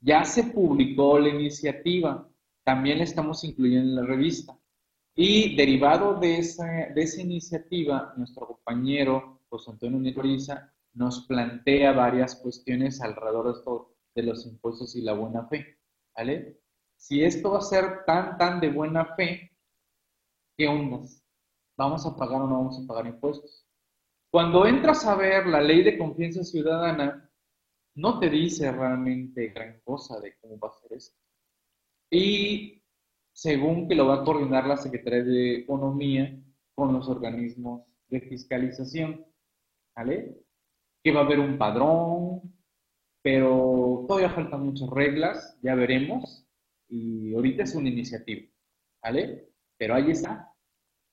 Ya 0.01 0.23
se 0.23 0.45
publicó 0.45 1.19
la 1.19 1.29
iniciativa, 1.29 2.27
también 2.63 2.97
la 2.97 3.03
estamos 3.03 3.43
incluyendo 3.43 3.89
en 3.89 3.95
la 3.95 4.05
revista. 4.05 4.57
Y 5.15 5.55
derivado 5.55 6.19
de 6.19 6.39
esa, 6.39 6.65
de 6.65 7.01
esa 7.01 7.21
iniciativa, 7.21 8.13
nuestro 8.17 8.47
compañero 8.47 9.41
José 9.47 9.71
Antonio 9.71 9.99
Nitoriza 9.99 10.74
nos 10.95 11.27
plantea 11.27 11.91
varias 11.91 12.35
cuestiones 12.35 13.01
alrededor 13.01 13.45
de, 13.45 13.59
esto, 13.59 13.95
de 14.15 14.23
los 14.23 14.45
impuestos 14.45 14.95
y 14.95 15.01
la 15.01 15.13
buena 15.13 15.45
fe. 15.47 15.77
¿vale? 16.15 16.59
Si 16.95 17.23
esto 17.23 17.51
va 17.51 17.59
a 17.59 17.61
ser 17.61 18.05
tan, 18.05 18.37
tan 18.37 18.59
de 18.59 18.69
buena 18.69 19.15
fe, 19.15 19.51
¿qué 20.57 20.67
ondas? 20.67 21.23
¿Vamos 21.77 22.05
a 22.05 22.15
pagar 22.15 22.41
o 22.41 22.47
no 22.47 22.57
vamos 22.57 22.79
a 22.81 22.87
pagar 22.87 23.07
impuestos? 23.07 23.67
Cuando 24.31 24.65
entras 24.65 25.05
a 25.05 25.15
ver 25.15 25.45
la 25.45 25.61
ley 25.61 25.83
de 25.83 25.97
confianza 25.97 26.43
ciudadana, 26.43 27.29
no 27.95 28.19
te 28.19 28.29
dice 28.29 28.71
realmente 28.71 29.49
gran 29.49 29.79
cosa 29.81 30.19
de 30.19 30.37
cómo 30.39 30.57
va 30.59 30.69
a 30.69 30.81
ser 30.81 30.93
esto. 30.93 31.17
Y 32.09 32.81
según 33.33 33.87
que 33.87 33.95
lo 33.95 34.07
va 34.07 34.21
a 34.21 34.23
coordinar 34.23 34.65
la 34.65 34.77
Secretaría 34.77 35.23
de 35.23 35.55
Economía 35.57 36.37
con 36.73 36.93
los 36.93 37.09
organismos 37.09 37.83
de 38.07 38.21
fiscalización, 38.21 39.25
¿vale? 39.95 40.44
Que 41.05 41.11
va 41.11 41.21
a 41.21 41.23
haber 41.25 41.39
un 41.39 41.59
padrón, 41.59 42.41
pero 43.21 44.05
todavía 44.07 44.31
faltan 44.31 44.65
muchas 44.65 44.89
reglas, 44.89 45.55
ya 45.61 45.75
veremos, 45.75 46.47
y 46.89 47.35
ahorita 47.35 47.61
es 47.61 47.75
una 47.75 47.89
iniciativa, 47.89 48.47
¿vale? 49.03 49.49
Pero 49.77 49.93
ahí 49.93 50.09
está. 50.09 50.51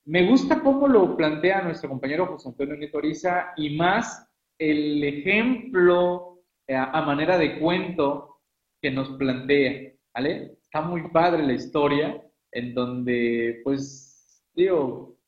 Me 0.06 0.26
gusta 0.26 0.62
cómo 0.62 0.88
lo 0.88 1.14
plantea 1.14 1.60
nuestro 1.60 1.90
compañero 1.90 2.26
José 2.26 2.48
Antonio 2.48 2.74
Netoriza 2.74 3.52
y 3.54 3.76
más 3.76 4.26
el 4.58 5.04
ejemplo 5.04 6.42
eh, 6.66 6.74
a 6.74 7.02
manera 7.02 7.36
de 7.36 7.58
cuento 7.58 8.40
que 8.80 8.90
nos 8.90 9.10
plantea, 9.10 9.92
¿vale? 10.14 10.56
Está 10.62 10.80
muy 10.80 11.10
padre 11.10 11.42
la 11.42 11.52
historia 11.52 12.18
en 12.50 12.72
donde, 12.72 13.60
pues, 13.62 14.42
digo, 14.54 15.18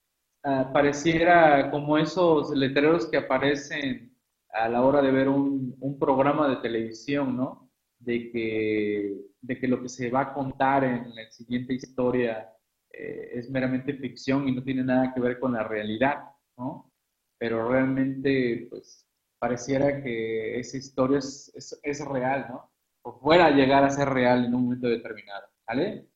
ah, 0.43 0.71
pareciera 0.73 1.71
como 1.71 1.99
esos 1.99 2.49
letreros 2.57 3.07
que 3.11 3.19
aparecen 3.19 4.14
a 4.55 4.69
la 4.69 4.83
hora 4.83 5.03
de 5.03 5.11
ver 5.11 5.29
un, 5.29 5.77
un 5.81 5.99
programa 5.99 6.49
de 6.49 6.57
televisión, 6.57 7.37
¿no? 7.37 7.71
De 7.99 8.31
que, 8.31 9.17
de 9.41 9.59
que 9.59 9.69
lo 9.69 9.83
que 9.83 9.89
se 9.89 10.11
va 10.11 10.21
a 10.23 10.35
contar 10.35 10.85
en 10.85 11.15
la 11.15 11.31
siguiente 11.31 11.75
historia 11.75 12.51
eh, 12.91 13.31
es 13.35 13.51
meramente 13.51 13.95
ficción 13.95 14.49
y 14.49 14.53
no 14.53 14.63
tiene 14.63 14.85
nada 14.85 15.13
que 15.13 15.21
ver 15.21 15.39
con 15.39 15.53
la 15.53 15.65
realidad, 15.65 16.25
¿no? 16.57 16.93
Pero 17.39 17.69
realmente, 17.69 18.69
pues, 18.71 19.07
pareciera 19.39 20.03
que 20.03 20.59
esa 20.59 20.77
historia 20.77 21.19
es, 21.19 21.81
es, 21.83 22.05
real, 22.07 22.47
¿no? 22.49 22.73
O 23.03 23.19
fuera 23.21 23.47
a 23.47 23.51
llegar 23.51 23.85
a 23.85 23.91
ser 23.91 24.09
real 24.09 24.45
en 24.45 24.55
un 24.55 24.65
momento 24.65 24.89
determinado, 24.89 25.47
¿vale? 25.67 26.09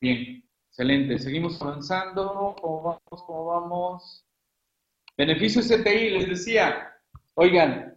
Bien, 0.00 0.48
Excelente. 0.78 1.18
Seguimos 1.18 1.60
avanzando. 1.60 2.54
¿Cómo 2.60 2.82
vamos? 2.82 3.24
¿Cómo 3.26 3.46
vamos? 3.46 4.24
Beneficios 5.16 5.66
CTI, 5.66 6.10
les 6.10 6.28
decía. 6.28 6.92
Oigan, 7.40 7.96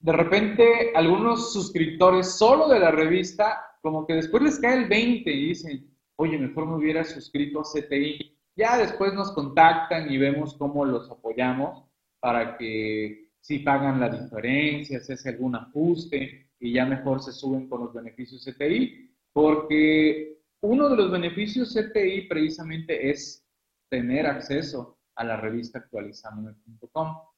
de 0.00 0.12
repente 0.12 0.90
algunos 0.96 1.52
suscriptores 1.52 2.36
solo 2.36 2.66
de 2.66 2.80
la 2.80 2.90
revista, 2.90 3.78
como 3.80 4.04
que 4.04 4.14
después 4.14 4.42
les 4.42 4.58
cae 4.58 4.78
el 4.78 4.88
20 4.88 5.30
y 5.30 5.46
dicen, 5.46 5.96
oye, 6.16 6.36
mejor 6.38 6.66
me 6.66 6.74
hubiera 6.74 7.04
suscrito 7.04 7.60
a 7.60 7.62
CTI. 7.62 8.36
Ya 8.56 8.78
después 8.78 9.14
nos 9.14 9.30
contactan 9.30 10.10
y 10.10 10.18
vemos 10.18 10.56
cómo 10.56 10.84
los 10.84 11.08
apoyamos 11.08 11.84
para 12.18 12.58
que 12.58 13.30
si 13.40 13.60
pagan 13.60 14.00
la 14.00 14.08
diferencia, 14.08 14.98
si 14.98 15.12
hace 15.12 15.28
algún 15.28 15.54
ajuste 15.54 16.50
y 16.58 16.72
ya 16.72 16.84
mejor 16.84 17.22
se 17.22 17.30
suben 17.30 17.68
con 17.68 17.82
los 17.82 17.94
beneficios 17.94 18.44
CTI, 18.44 19.08
porque 19.32 20.42
uno 20.62 20.88
de 20.88 20.96
los 20.96 21.12
beneficios 21.12 21.76
CTI 21.76 22.22
precisamente 22.22 23.08
es 23.08 23.46
tener 23.88 24.26
acceso 24.26 24.98
a 25.14 25.22
la 25.22 25.36
revista 25.36 25.78
actualizandome.com. 25.78 27.31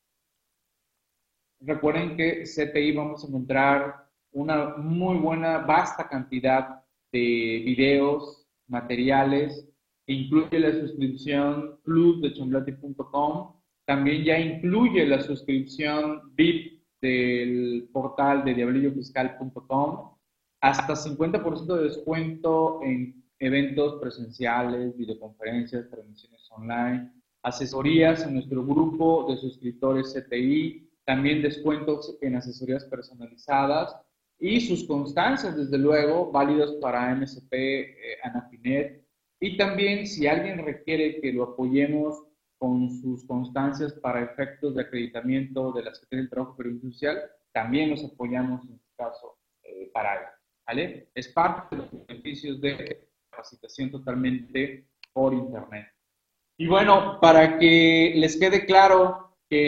Recuerden 1.67 2.17
que 2.17 2.43
CTI 2.43 2.93
vamos 2.93 3.25
a 3.25 3.29
encontrar 3.29 4.07
una 4.33 4.77
muy 4.77 5.17
buena, 5.19 5.59
vasta 5.59 6.09
cantidad 6.09 6.83
de 7.13 7.63
videos, 7.65 8.47
materiales, 8.69 9.67
incluye 10.07 10.59
la 10.59 10.73
suscripción 10.73 11.79
plus 11.83 12.21
de 12.21 12.35
chomblati.com, 12.35 13.55
también 13.87 14.25
ya 14.25 14.39
incluye 14.39 15.07
la 15.07 15.21
suscripción 15.21 16.35
VIP 16.35 16.83
del 17.01 17.89
portal 17.93 18.45
de 18.45 18.55
diablillofiscal.com, 18.55 20.11
hasta 20.61 20.95
50% 20.95 21.77
de 21.77 21.85
descuento 21.85 22.81
en 22.83 23.23
eventos 23.39 24.01
presenciales, 24.01 24.97
videoconferencias, 24.97 25.89
transmisiones 25.91 26.51
online, 26.51 27.11
asesorías 27.43 28.23
en 28.27 28.35
nuestro 28.35 28.65
grupo 28.65 29.27
de 29.29 29.37
suscriptores 29.37 30.15
CTI, 30.15 30.84
también 31.05 31.43
descuentos 31.43 32.17
en 32.21 32.37
asesorías 32.37 32.85
personalizadas 32.87 33.97
y 34.39 34.61
sus 34.61 34.87
constancias, 34.87 35.57
desde 35.57 35.79
luego, 35.79 36.31
válidas 36.31 36.73
para 36.81 37.15
MSP, 37.15 37.53
eh, 37.53 38.19
Anafinet. 38.23 39.05
Y 39.41 39.57
también 39.57 40.07
si 40.07 40.27
alguien 40.27 40.65
requiere 40.65 41.21
que 41.21 41.33
lo 41.33 41.45
apoyemos 41.45 42.25
con 42.59 42.91
sus 42.91 43.25
constancias 43.27 43.93
para 43.93 44.23
efectos 44.23 44.75
de 44.75 44.83
acreditamiento 44.83 45.73
de 45.73 45.83
la 45.83 45.95
Secretaría 45.95 46.23
del 46.23 46.31
Trabajo 46.31 46.57
Social, 46.83 47.19
también 47.53 47.91
los 47.91 48.05
apoyamos 48.05 48.65
en 48.65 48.75
este 48.75 48.93
caso 48.97 49.39
eh, 49.63 49.91
para 49.93 50.15
él. 50.15 50.27
¿vale? 50.67 51.09
Es 51.15 51.29
parte 51.29 51.77
de 51.77 51.83
los 51.83 52.07
beneficios 52.07 52.61
de 52.61 53.09
capacitación 53.31 53.91
totalmente 53.91 54.87
por 55.13 55.35
Internet. 55.35 55.87
Y 56.57 56.67
bueno, 56.67 57.19
para 57.21 57.59
que 57.59 58.13
les 58.17 58.39
quede 58.39 58.65
claro 58.65 59.24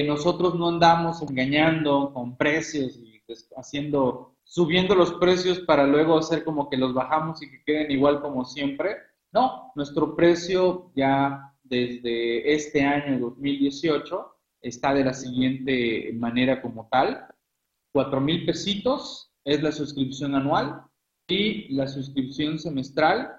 nosotros 0.07 0.55
no 0.55 0.69
andamos 0.69 1.23
engañando 1.23 2.13
con 2.13 2.37
precios 2.37 2.97
y 2.97 3.21
haciendo, 3.57 4.37
subiendo 4.45 4.95
los 4.95 5.15
precios 5.15 5.61
para 5.61 5.87
luego 5.87 6.19
hacer 6.19 6.45
como 6.45 6.69
que 6.69 6.77
los 6.77 6.95
bajamos 6.95 7.43
y 7.43 7.51
que 7.51 7.63
queden 7.65 7.91
igual 7.91 8.21
como 8.21 8.45
siempre. 8.45 8.97
No, 9.33 9.73
nuestro 9.75 10.15
precio 10.15 10.93
ya 10.95 11.53
desde 11.63 12.55
este 12.55 12.83
año 12.83 13.19
2018 13.19 14.37
está 14.63 14.95
de 14.95 15.05
la 15.05 15.15
siguiente 15.15 16.13
manera 16.15 16.63
como 16.63 16.89
tal. 16.91 17.27
Cuatro 17.93 18.21
mil 18.21 18.45
pesitos 18.47 19.33
es 19.45 19.63
la 19.63 19.73
suscripción 19.73 20.35
anual 20.35 20.83
y 21.29 21.73
la 21.75 21.89
suscripción 21.89 22.59
semestral 22.59 23.33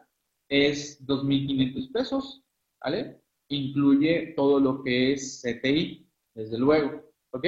es 0.49 1.05
2.500 1.05 1.91
pesos, 1.91 2.43
¿vale? 2.81 3.21
Incluye 3.49 4.33
todo 4.35 4.59
lo 4.59 4.83
que 4.83 5.13
es 5.13 5.41
CTI, 5.41 6.06
desde 6.37 6.59
luego, 6.59 7.01
¿ok? 7.31 7.45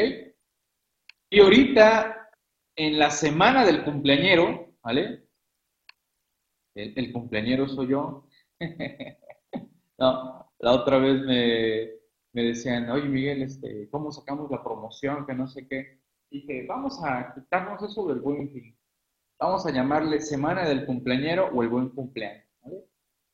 Y 1.29 1.39
ahorita, 1.39 2.31
en 2.75 2.97
la 2.97 3.11
semana 3.11 3.63
del 3.63 3.83
cumpleañero, 3.83 4.73
¿vale? 4.83 5.27
El, 6.73 7.13
cumpleañero 7.13 7.67
soy 7.67 7.89
yo. 7.89 8.27
no, 9.99 10.51
la 10.57 10.71
otra 10.71 10.97
vez 10.97 11.21
me, 11.21 11.89
me 12.33 12.43
decían, 12.49 12.89
oye 12.89 13.07
Miguel, 13.07 13.43
este, 13.43 13.87
¿cómo 13.91 14.11
sacamos 14.11 14.49
la 14.49 14.63
promoción? 14.63 15.27
Que 15.27 15.35
no 15.35 15.47
sé 15.47 15.67
qué. 15.67 16.01
Dije, 16.31 16.65
vamos 16.67 16.99
a 17.03 17.33
quitarnos 17.35 17.83
eso 17.83 18.07
del 18.07 18.21
buen 18.21 18.49
fin. 18.49 18.75
Vamos 19.39 19.67
a 19.67 19.71
llamarle 19.71 20.19
semana 20.19 20.67
del 20.67 20.87
cumpleañero 20.87 21.49
o 21.53 21.61
el 21.61 21.69
buen 21.69 21.89
cumpleaños. 21.89 22.47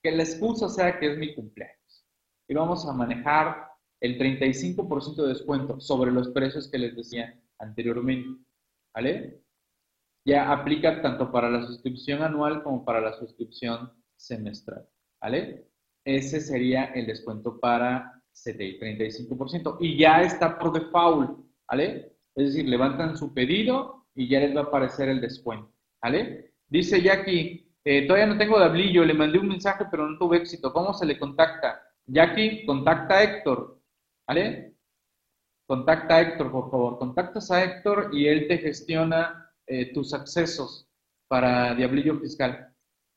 Que 0.03 0.12
la 0.12 0.24
excusa 0.24 0.68
sea 0.68 0.99
que 0.99 1.14
es 1.14 1.18
mi 1.18 1.34
cumpleaños. 1.34 2.06
Y 2.47 2.53
vamos 2.53 2.86
a 2.88 2.93
manejar 2.93 3.75
el 4.06 4.18
35% 4.20 5.16
de 5.16 5.30
descuento 5.30 5.80
sobre 5.80 6.12
los 6.12 6.30
precios 6.30 6.70
que 6.70 6.78
les 6.78 6.95
decía 6.95 7.39
anteriormente. 7.60 8.41
¿Vale? 8.93 9.41
Ya 10.26 10.51
aplica 10.51 11.01
tanto 11.01 11.32
para 11.32 11.49
la 11.49 11.66
suscripción 11.66 12.22
anual 12.22 12.64
como 12.64 12.86
para 12.86 13.01
la 13.01 13.14
suscripción 13.14 13.91
semestral. 14.16 14.88
¿Vale? 15.22 15.68
Ese 16.06 16.39
sería 16.39 16.86
el 16.86 17.08
descuento 17.08 17.60
para 17.60 18.22
CTI, 18.32 18.80
35%. 18.80 19.78
Y 19.80 19.97
ya 19.97 20.22
está 20.22 20.60
por 20.60 20.74
default, 20.74 21.39
¿vale? 21.68 22.18
Es 22.36 22.47
decir, 22.47 22.68
levantan 22.68 23.18
su 23.18 23.34
pedido 23.34 24.08
y 24.14 24.28
ya 24.28 24.39
les 24.39 24.56
va 24.56 24.62
a 24.62 24.64
aparecer 24.66 25.10
el 25.10 25.22
descuento, 25.22 25.72
¿vale? 26.01 26.53
Dice 26.68 27.01
Jackie, 27.01 27.72
eh, 27.84 28.06
todavía 28.06 28.28
no 28.28 28.38
tengo 28.38 28.60
dablillo, 28.60 29.06
le 29.06 29.14
mandé 29.14 29.39
un 29.39 29.47
mensaje 29.47 29.86
pero 29.89 30.08
no 30.08 30.18
tuve 30.18 30.38
éxito. 30.38 30.74
¿Cómo 30.74 30.93
se 30.93 31.06
le 31.06 31.18
contacta? 31.18 31.82
Jackie, 32.08 32.66
contacta 32.66 33.16
a 33.16 33.24
Héctor, 33.24 33.75
¿vale? 34.28 34.76
Contacta 35.68 36.16
a 36.16 36.22
Héctor, 36.22 36.52
por 36.52 36.70
favor. 36.70 37.00
Contactas 37.00 37.52
a 37.52 37.64
Héctor 37.64 38.10
y 38.14 38.28
él 38.28 38.48
te 38.48 38.58
gestiona 38.60 39.52
eh, 39.68 39.94
tus 39.94 40.14
accesos 40.14 40.88
para 41.28 41.74
Diablillo 41.76 42.20
Fiscal 42.20 42.76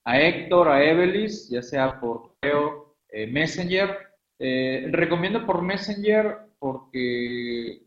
a 0.09 0.19
Héctor, 0.19 0.69
a 0.69 0.83
Evelis, 0.83 1.51
ya 1.51 1.61
sea 1.61 2.01
por 2.01 2.35
correo, 2.41 2.97
eh, 3.11 3.27
Messenger. 3.27 3.95
Eh, 4.39 4.89
recomiendo 4.91 5.45
por 5.45 5.61
Messenger 5.61 6.39
porque 6.59 7.83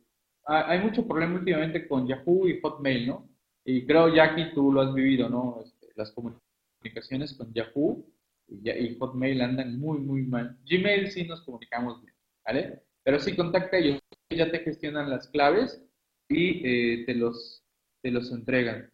hay 0.46 0.80
mucho 0.80 1.08
problema 1.08 1.40
últimamente 1.40 1.88
con 1.88 2.08
Yahoo 2.08 2.48
y 2.48 2.60
Hotmail, 2.62 3.08
¿no? 3.08 3.28
Y 3.66 3.88
creo, 3.88 4.14
Jackie, 4.14 4.54
tú 4.54 4.72
lo 4.72 4.82
has 4.82 4.94
vivido, 4.94 5.30
¿no? 5.30 5.62
Este, 5.64 5.88
las 5.96 6.12
comunicaciones 6.12 7.34
con 7.34 7.52
Yahoo 7.54 8.06
y, 8.48 8.96
Hotmail 9.00 9.42
andan 9.42 9.80
muy, 9.80 9.98
muy 9.98 10.22
mal. 10.22 10.60
Gmail 10.70 11.10
sí 11.10 11.24
nos 11.26 11.42
comunicamos 11.42 12.04
bien, 12.04 12.14
¿vale? 12.46 12.84
Pero 13.04 13.20
sí, 13.20 13.36
contacta 13.36 13.78
a 13.78 13.80
ellos, 13.80 14.00
ya 14.30 14.52
te 14.52 14.60
gestionan 14.60 15.10
las 15.10 15.28
claves 15.30 15.84
y 16.30 16.62
eh, 16.66 17.06
te, 17.06 17.16
los, 17.16 17.64
te 18.02 18.12
los 18.12 18.32
entregan 18.32 18.92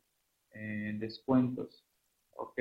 en 0.51 0.99
descuentos. 0.99 1.85
Ok. 2.35 2.59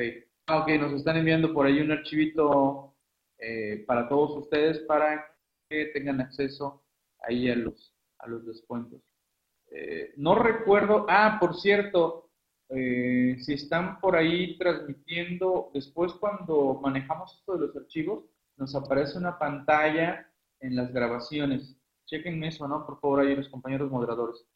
Ah, 0.49 0.59
ok, 0.59 0.69
nos 0.81 0.93
están 0.93 1.17
enviando 1.17 1.53
por 1.53 1.67
ahí 1.67 1.81
un 1.81 1.93
archivito 1.93 2.95
eh, 3.39 3.85
para 3.87 4.09
todos 4.09 4.37
ustedes 4.37 4.81
para 4.81 5.25
que 5.69 5.87
tengan 5.87 6.21
acceso 6.21 6.85
ahí 7.21 7.49
a 7.49 7.57
los, 7.57 7.95
a 8.19 8.29
los 8.29 8.47
descuentos. 8.47 9.01
Eh, 9.71 10.15
no 10.17 10.37
recuerdo, 10.37 11.07
ah, 11.09 11.39
por 11.41 11.57
cierto, 11.57 12.31
si 12.69 13.53
están 13.53 14.01
por 14.01 14.17
ahí 14.17 14.59
transmitiendo, 14.59 15.71
después 15.73 16.13
cuando 16.15 16.81
manejamos 16.83 17.33
esto 17.39 17.57
de 17.57 17.67
los 17.67 17.77
archivos, 17.77 18.25
nos 18.57 18.75
aparece 18.75 19.19
una 19.19 19.39
pantalla 19.39 20.26
en 20.61 20.77
las 20.77 20.93
grabaciones. 20.93 21.77
Chequen 22.07 22.43
eso, 22.45 22.67
¿no? 22.69 22.87
Por 22.87 23.01
favor, 23.01 23.21
ahí 23.21 23.35
los 23.35 23.49
compañeros 23.49 23.91
moderadores. 23.91 24.47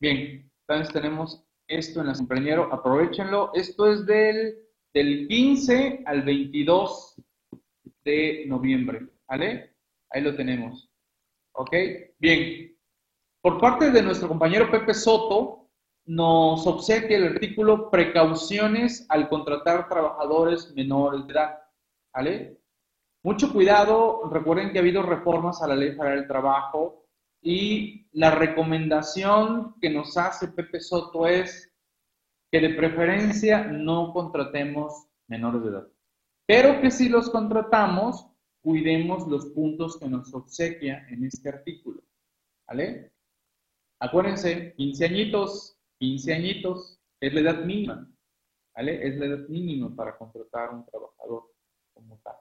Bien, 0.00 0.50
entonces 0.66 0.92
tenemos 0.92 1.44
esto 1.66 2.00
en 2.00 2.08
la 2.08 2.14
compañero, 2.14 2.68
aprovechenlo. 2.72 3.50
Esto 3.54 3.90
es 3.92 4.06
del 4.06 4.68
del 4.94 5.28
15 5.28 6.02
al 6.06 6.22
22 6.22 7.22
de 8.04 8.44
noviembre, 8.46 9.08
¿vale? 9.28 9.76
Ahí 10.10 10.22
lo 10.22 10.34
tenemos. 10.34 10.90
¿Ok? 11.52 11.72
Bien. 12.18 12.76
Por 13.40 13.60
parte 13.60 13.90
de 13.90 14.02
nuestro 14.02 14.28
compañero 14.28 14.70
Pepe 14.70 14.94
Soto, 14.94 15.70
nos 16.06 16.66
obsequia 16.66 17.18
el 17.18 17.34
artículo 17.34 17.90
Precauciones 17.90 19.06
al 19.08 19.28
contratar 19.28 19.88
trabajadores 19.88 20.74
menores 20.74 21.26
de 21.26 21.32
edad, 21.32 21.58
¿vale? 22.14 22.57
Mucho 23.28 23.52
cuidado, 23.52 24.22
recuerden 24.30 24.72
que 24.72 24.78
ha 24.78 24.80
habido 24.80 25.02
reformas 25.02 25.60
a 25.60 25.66
la 25.66 25.76
Ley 25.76 25.90
Federal 25.90 26.20
del 26.20 26.26
Trabajo 26.26 27.04
y 27.42 28.08
la 28.12 28.30
recomendación 28.30 29.74
que 29.82 29.90
nos 29.90 30.16
hace 30.16 30.48
Pepe 30.48 30.80
Soto 30.80 31.26
es 31.26 31.70
que 32.50 32.58
de 32.58 32.70
preferencia 32.70 33.64
no 33.64 34.14
contratemos 34.14 35.08
menores 35.26 35.62
de 35.62 35.68
edad. 35.68 35.88
Pero 36.46 36.80
que 36.80 36.90
si 36.90 37.10
los 37.10 37.28
contratamos, 37.28 38.30
cuidemos 38.62 39.28
los 39.28 39.44
puntos 39.50 39.98
que 39.98 40.08
nos 40.08 40.32
obsequia 40.32 41.06
en 41.10 41.24
este 41.24 41.50
artículo. 41.50 42.00
¿Vale? 42.66 43.12
Acuérdense, 44.00 44.72
15 44.72 45.04
añitos, 45.04 45.76
15 45.98 46.32
añitos 46.32 46.98
es 47.20 47.34
la 47.34 47.40
edad 47.40 47.62
mínima. 47.62 48.10
¿Vale? 48.74 49.06
Es 49.06 49.18
la 49.18 49.26
edad 49.26 49.48
mínima 49.48 49.94
para 49.94 50.16
contratar 50.16 50.70
a 50.70 50.72
un 50.72 50.86
trabajador 50.86 51.52
como 51.92 52.16
tal. 52.24 52.36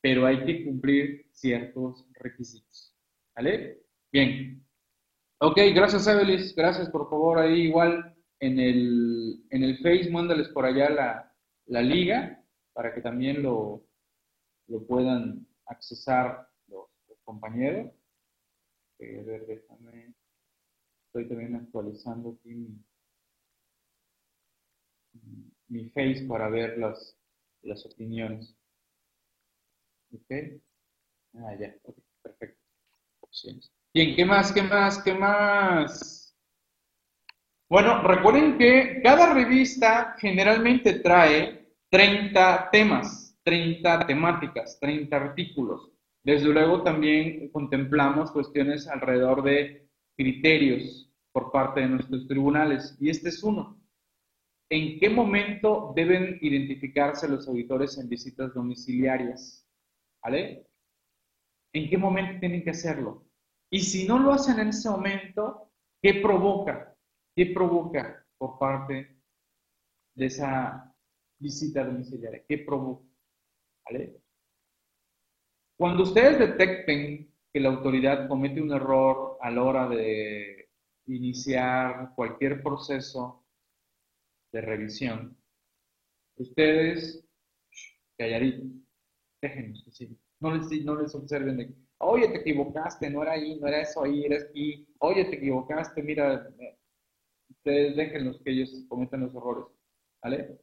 Pero 0.00 0.26
hay 0.26 0.44
que 0.44 0.64
cumplir 0.64 1.26
ciertos 1.32 2.06
requisitos, 2.14 2.94
¿vale? 3.34 3.82
Bien. 4.12 4.64
Ok, 5.40 5.56
gracias 5.74 6.06
Evelis, 6.06 6.54
gracias 6.54 6.90
por 6.90 7.08
favor 7.08 7.38
ahí 7.38 7.62
igual 7.62 8.14
en 8.40 8.58
el, 8.58 9.44
en 9.50 9.64
el 9.64 9.78
Face, 9.78 10.10
mándales 10.10 10.48
por 10.48 10.64
allá 10.64 10.90
la, 10.90 11.34
la 11.66 11.82
liga 11.82 12.42
para 12.72 12.94
que 12.94 13.00
también 13.00 13.42
lo, 13.42 13.86
lo 14.68 14.86
puedan 14.86 15.46
accesar 15.66 16.48
los, 16.68 16.86
compañeros. 17.24 17.92
Eh, 18.98 19.20
a 19.20 19.22
ver, 19.22 19.46
déjame, 19.46 20.14
estoy 21.06 21.28
también 21.28 21.54
actualizando 21.54 22.38
aquí 22.38 22.54
mi, 22.54 22.84
mi 25.68 25.88
Face 25.90 26.26
para 26.26 26.48
ver 26.48 26.78
las, 26.78 27.16
las 27.62 27.84
opiniones. 27.86 28.59
¿Ok? 30.12 30.60
Ah, 31.34 31.54
ya, 31.58 31.74
ok, 31.84 31.96
perfecto. 32.22 32.60
Bien, 33.94 34.16
¿qué 34.16 34.24
más? 34.24 34.52
¿Qué 34.52 34.62
más? 34.62 35.02
¿Qué 35.02 35.14
más? 35.14 36.36
Bueno, 37.68 38.02
recuerden 38.02 38.58
que 38.58 39.00
cada 39.02 39.32
revista 39.32 40.16
generalmente 40.18 40.94
trae 40.94 41.68
30 41.88 42.68
temas, 42.72 43.38
30 43.44 44.06
temáticas, 44.06 44.78
30 44.80 45.16
artículos. 45.16 45.92
Desde 46.24 46.48
luego 46.48 46.82
también 46.82 47.48
contemplamos 47.50 48.32
cuestiones 48.32 48.88
alrededor 48.88 49.42
de 49.44 49.88
criterios 50.16 51.08
por 51.32 51.52
parte 51.52 51.80
de 51.80 51.88
nuestros 51.88 52.26
tribunales, 52.26 52.96
y 53.00 53.08
este 53.08 53.28
es 53.28 53.42
uno. 53.42 53.80
¿En 54.68 54.98
qué 54.98 55.08
momento 55.08 55.92
deben 55.94 56.38
identificarse 56.40 57.28
los 57.28 57.46
auditores 57.48 57.98
en 57.98 58.08
visitas 58.08 58.52
domiciliarias? 58.52 59.59
¿Vale? 60.22 60.66
¿En 61.72 61.88
qué 61.88 61.96
momento 61.96 62.40
tienen 62.40 62.62
que 62.62 62.70
hacerlo? 62.70 63.26
Y 63.70 63.80
si 63.80 64.06
no 64.06 64.18
lo 64.18 64.32
hacen 64.32 64.58
en 64.58 64.68
ese 64.68 64.90
momento, 64.90 65.70
¿qué 66.02 66.14
provoca? 66.14 66.96
¿Qué 67.34 67.46
provoca 67.46 68.26
por 68.36 68.58
parte 68.58 69.16
de 70.14 70.26
esa 70.26 70.94
visita 71.38 71.84
domiciliaria? 71.84 72.44
¿Qué 72.48 72.58
provoca? 72.58 73.06
¿Vale? 73.86 74.20
Cuando 75.78 76.02
ustedes 76.02 76.38
detecten 76.38 77.32
que 77.52 77.60
la 77.60 77.70
autoridad 77.70 78.28
comete 78.28 78.60
un 78.60 78.72
error 78.72 79.38
a 79.40 79.50
la 79.50 79.62
hora 79.62 79.88
de 79.88 80.68
iniciar 81.06 82.12
cualquier 82.14 82.62
proceso 82.62 83.46
de 84.52 84.60
revisión, 84.60 85.36
ustedes, 86.36 87.26
calladitos, 88.18 88.89
déjenos 89.40 89.84
que 89.84 90.08
No 90.40 90.54
les, 90.54 90.84
no 90.84 90.96
les 90.96 91.14
observen 91.14 91.56
de, 91.56 91.74
oye, 91.98 92.28
te 92.28 92.38
equivocaste, 92.38 93.10
no 93.10 93.22
era 93.22 93.32
ahí, 93.32 93.58
no 93.60 93.68
era 93.68 93.80
eso 93.82 94.02
ahí, 94.02 94.24
era 94.24 94.36
aquí, 94.36 94.88
oye, 94.98 95.24
te 95.26 95.36
equivocaste, 95.36 96.02
mira, 96.02 96.48
ustedes 97.48 97.96
déjenlos 97.96 98.40
que 98.42 98.50
ellos 98.50 98.84
cometan 98.88 99.20
los 99.20 99.34
errores, 99.34 99.66
¿vale? 100.22 100.58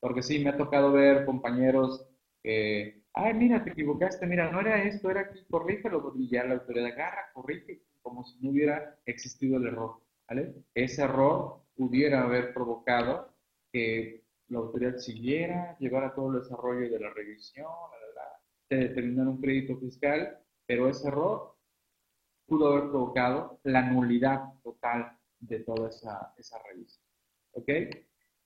Porque 0.00 0.22
sí, 0.22 0.38
me 0.38 0.50
ha 0.50 0.56
tocado 0.56 0.92
ver 0.92 1.24
compañeros 1.24 2.06
que, 2.42 3.02
ay, 3.14 3.34
mira, 3.34 3.64
te 3.64 3.70
equivocaste, 3.70 4.26
mira, 4.26 4.50
no 4.50 4.60
era 4.60 4.82
esto, 4.84 5.10
era 5.10 5.22
aquí, 5.22 5.44
corrígelo, 5.50 6.12
y 6.16 6.30
ya 6.30 6.44
la 6.44 6.54
autoridad 6.54 6.86
agarra, 6.86 7.30
corrige, 7.34 7.82
como 8.02 8.24
si 8.24 8.38
no 8.40 8.50
hubiera 8.50 8.98
existido 9.06 9.56
el 9.58 9.66
error, 9.66 10.00
¿vale? 10.28 10.54
Ese 10.74 11.02
error 11.02 11.62
pudiera 11.76 12.22
haber 12.22 12.54
provocado 12.54 13.34
que 13.72 14.24
la 14.48 14.58
autoridad 14.58 14.96
siguiera, 14.96 15.76
llevara 15.78 16.14
todo 16.14 16.32
el 16.32 16.42
desarrollo 16.42 16.90
de 16.90 16.98
la 17.00 17.10
revisión, 17.10 17.66
de 18.68 18.76
determinar 18.76 19.28
un 19.28 19.40
crédito 19.40 19.76
fiscal, 19.78 20.38
pero 20.66 20.88
ese 20.88 21.08
error 21.08 21.56
pudo 22.46 22.68
haber 22.68 22.90
provocado 22.90 23.60
la 23.64 23.82
nulidad 23.82 24.54
total 24.62 25.16
de 25.38 25.60
toda 25.60 25.88
esa, 25.88 26.34
esa 26.36 26.58
revisión. 26.62 27.04
¿Ok? 27.52 27.68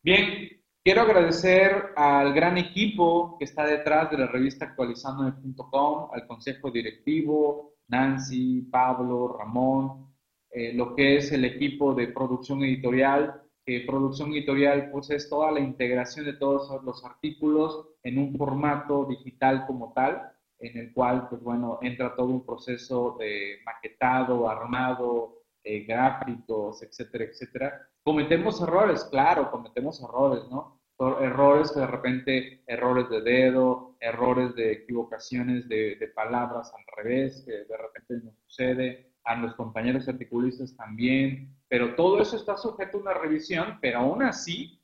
Bien, 0.02 0.48
quiero 0.82 1.02
agradecer 1.02 1.92
al 1.96 2.32
gran 2.32 2.58
equipo 2.58 3.36
que 3.38 3.44
está 3.44 3.64
detrás 3.64 4.10
de 4.10 4.18
la 4.18 4.26
revista 4.26 4.66
actualizando.com, 4.66 6.10
al 6.12 6.26
consejo 6.26 6.70
directivo, 6.70 7.74
Nancy, 7.88 8.62
Pablo, 8.62 9.36
Ramón, 9.38 10.12
eh, 10.50 10.72
lo 10.74 10.94
que 10.94 11.16
es 11.16 11.32
el 11.32 11.44
equipo 11.44 11.94
de 11.94 12.08
producción 12.08 12.62
editorial. 12.62 13.38
que 13.64 13.84
producción 13.86 14.32
editorial 14.32 14.90
pues 14.90 15.10
es 15.10 15.28
toda 15.28 15.52
la 15.52 15.60
integración 15.60 16.26
de 16.26 16.32
todos 16.32 16.82
los 16.82 17.04
artículos 17.04 17.91
en 18.02 18.18
un 18.18 18.36
formato 18.36 19.04
digital 19.06 19.66
como 19.66 19.92
tal, 19.92 20.32
en 20.58 20.78
el 20.78 20.92
cual 20.92 21.28
pues 21.28 21.42
bueno, 21.42 21.78
entra 21.82 22.14
todo 22.14 22.28
un 22.28 22.46
proceso 22.46 23.16
de 23.18 23.58
maquetado, 23.64 24.48
armado, 24.48 25.42
eh, 25.64 25.84
gráficos, 25.84 26.82
etcétera, 26.82 27.24
etcétera. 27.24 27.88
Cometemos 28.02 28.60
errores, 28.60 29.04
claro, 29.04 29.50
cometemos 29.50 30.02
errores, 30.02 30.42
¿no? 30.50 30.80
Errores 31.20 31.72
que 31.72 31.80
de 31.80 31.86
repente, 31.86 32.62
errores 32.66 33.08
de 33.08 33.22
dedo, 33.22 33.96
errores 33.98 34.54
de 34.54 34.72
equivocaciones 34.72 35.68
de, 35.68 35.96
de 35.96 36.08
palabras 36.08 36.72
al 36.74 36.84
revés, 36.96 37.42
que 37.44 37.52
de 37.52 37.76
repente 37.76 38.24
nos 38.24 38.36
sucede, 38.46 39.12
a 39.24 39.36
los 39.36 39.54
compañeros 39.54 40.08
articulistas 40.08 40.76
también, 40.76 41.56
pero 41.68 41.94
todo 41.94 42.20
eso 42.20 42.36
está 42.36 42.56
sujeto 42.56 42.98
a 42.98 43.00
una 43.00 43.14
revisión, 43.14 43.78
pero 43.80 44.00
aún 44.00 44.22
así 44.22 44.80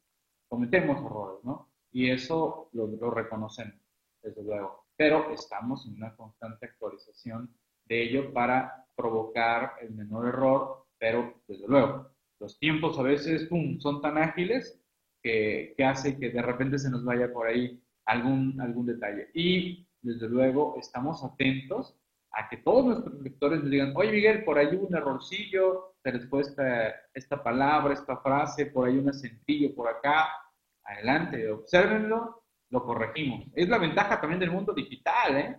cometemos 0.49 1.05
errores, 1.05 1.45
¿no? 1.45 1.68
Y 1.93 2.11
eso 2.11 2.69
lo, 2.73 2.87
lo 2.87 3.11
reconocemos, 3.11 3.77
desde 4.23 4.43
luego. 4.43 4.85
Pero 4.97 5.33
estamos 5.33 5.87
en 5.87 5.95
una 5.95 6.15
constante 6.15 6.67
actualización 6.67 7.55
de 7.87 8.03
ello 8.03 8.33
para 8.33 8.87
provocar 8.97 9.75
el 9.81 9.93
menor 9.93 10.29
error, 10.29 10.87
pero 10.99 11.35
desde 11.47 11.67
luego, 11.67 12.11
los 12.41 12.59
tiempos 12.59 12.99
a 12.99 13.03
veces 13.03 13.47
pum, 13.47 13.79
son 13.79 14.01
tan 14.01 14.19
ágiles 14.19 14.81
que, 15.23 15.75
que, 15.77 15.85
hace 15.85 16.19
que 16.19 16.31
de 16.31 16.43
repente 16.43 16.79
se 16.79 16.91
nos 16.91 17.05
vaya 17.05 17.33
por 17.33 17.47
ahí 17.47 17.83
algún, 18.07 18.61
algún 18.61 18.87
detalle. 18.87 19.29
Y 19.35 19.87
desde 20.03 20.29
luego 20.29 20.77
estamos 20.79 21.25
atentos 21.25 21.97
a 22.33 22.49
que 22.49 22.59
todos 22.59 22.85
nuestros 22.85 23.21
lectores 23.21 23.61
nos 23.61 23.71
digan, 23.71 23.93
oye 23.97 24.13
Miguel, 24.13 24.45
por 24.45 24.59
ahí 24.59 24.75
hubo 24.75 24.87
un 24.87 24.95
errorcillo, 24.95 25.95
se 26.03 26.13
les 26.13 26.29
fue 26.29 26.43
esta, 26.43 27.43
palabra, 27.43 27.95
esta 27.95 28.17
frase, 28.19 28.67
por 28.67 28.87
ahí 28.87 28.99
un 28.99 29.09
acentillo 29.09 29.75
por 29.75 29.89
acá, 29.89 30.29
adelante, 30.89 31.51
observenlo, 31.51 32.43
lo 32.71 32.85
corregimos. 32.85 33.47
Es 33.55 33.69
la 33.69 33.79
ventaja 33.79 34.21
también 34.21 34.41
del 34.41 34.51
mundo 34.51 34.73
digital, 34.73 35.37
¿eh? 35.37 35.57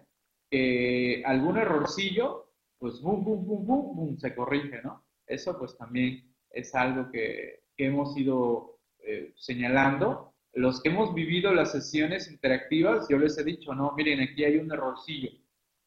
Que 0.50 1.24
algún 1.26 1.58
errorcillo, 1.58 2.52
pues 2.78 3.02
boom, 3.02 3.24
boom, 3.24 3.46
boom, 3.46 3.66
boom, 3.66 3.96
boom, 3.96 4.18
se 4.18 4.36
corrige, 4.36 4.82
¿no? 4.84 5.06
Eso 5.28 5.58
pues 5.58 5.78
también 5.78 6.34
es 6.50 6.74
algo 6.76 7.12
que, 7.12 7.62
hemos 7.78 8.18
ido 8.18 8.80
eh, 9.00 9.32
señalando. 9.38 10.34
Los 10.54 10.82
que 10.82 10.90
hemos 10.90 11.14
vivido 11.14 11.54
las 11.54 11.72
sesiones 11.72 12.30
interactivas, 12.30 13.08
yo 13.10 13.18
les 13.18 13.38
he 13.38 13.44
dicho, 13.44 13.74
no, 13.74 13.94
miren, 13.96 14.20
aquí 14.20 14.44
hay 14.44 14.58
un 14.58 14.72
errorcillo 14.72 15.30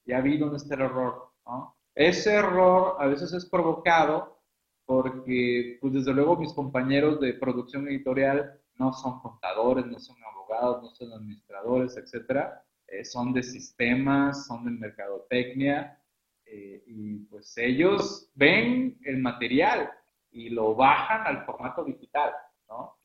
ya 0.04 0.20
vi 0.20 0.38
dónde 0.38 0.56
está 0.56 0.74
error. 0.74 1.30
¿no? 1.46 1.76
Ese 1.94 2.34
error 2.34 2.96
a 2.98 3.06
veces 3.06 3.32
es 3.32 3.46
provocado 3.48 4.40
porque, 4.84 5.78
pues 5.80 5.92
desde 5.92 6.12
luego, 6.12 6.36
mis 6.36 6.52
compañeros 6.52 7.20
de 7.20 7.34
producción 7.34 7.88
editorial 7.88 8.60
no 8.82 8.92
son 8.92 9.20
contadores, 9.20 9.86
no 9.86 9.98
son 10.00 10.16
abogados, 10.24 10.82
no 10.82 10.90
son 10.90 11.12
administradores, 11.12 11.96
etcétera. 11.96 12.64
Eh, 12.88 13.04
son 13.04 13.32
de 13.32 13.42
sistemas, 13.42 14.46
son 14.46 14.64
de 14.64 14.72
mercadotecnia, 14.72 15.98
eh, 16.44 16.82
y 16.86 17.18
pues 17.30 17.56
ellos 17.56 18.30
ven 18.34 18.98
el 19.04 19.18
material 19.18 19.90
y 20.32 20.50
lo 20.50 20.74
bajan 20.74 21.26
al 21.26 21.44
formato 21.46 21.84
digital, 21.84 22.32
¿no? 22.68 22.96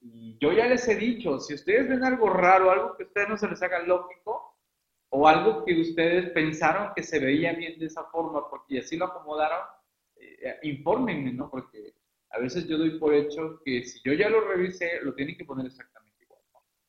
Y 0.00 0.36
yo 0.38 0.52
ya 0.52 0.66
les 0.66 0.86
he 0.88 0.96
dicho, 0.96 1.38
si 1.40 1.54
ustedes 1.54 1.88
ven 1.88 2.04
algo 2.04 2.28
raro, 2.28 2.70
algo 2.70 2.96
que 2.96 3.04
a 3.04 3.06
ustedes 3.06 3.28
no 3.28 3.36
se 3.36 3.48
les 3.48 3.62
haga 3.62 3.80
lógico, 3.80 4.58
o 5.08 5.28
algo 5.28 5.64
que 5.64 5.80
ustedes 5.80 6.30
pensaron 6.30 6.92
que 6.94 7.02
se 7.02 7.18
veía 7.18 7.52
bien 7.54 7.78
de 7.78 7.86
esa 7.86 8.04
forma 8.04 8.48
porque 8.48 8.80
así 8.80 8.96
lo 8.96 9.06
acomodaron, 9.06 9.66
eh, 10.16 10.58
infórmenme, 10.62 11.32
¿no? 11.32 11.50
Porque 11.50 11.94
a 12.32 12.38
veces 12.38 12.66
yo 12.66 12.78
doy 12.78 12.98
por 12.98 13.14
hecho 13.14 13.60
que 13.64 13.84
si 13.84 14.00
yo 14.04 14.14
ya 14.14 14.28
lo 14.30 14.40
revisé, 14.40 15.00
lo 15.02 15.14
tienen 15.14 15.36
que 15.36 15.44
poner 15.44 15.66
exactamente 15.66 16.24
igual. 16.24 16.40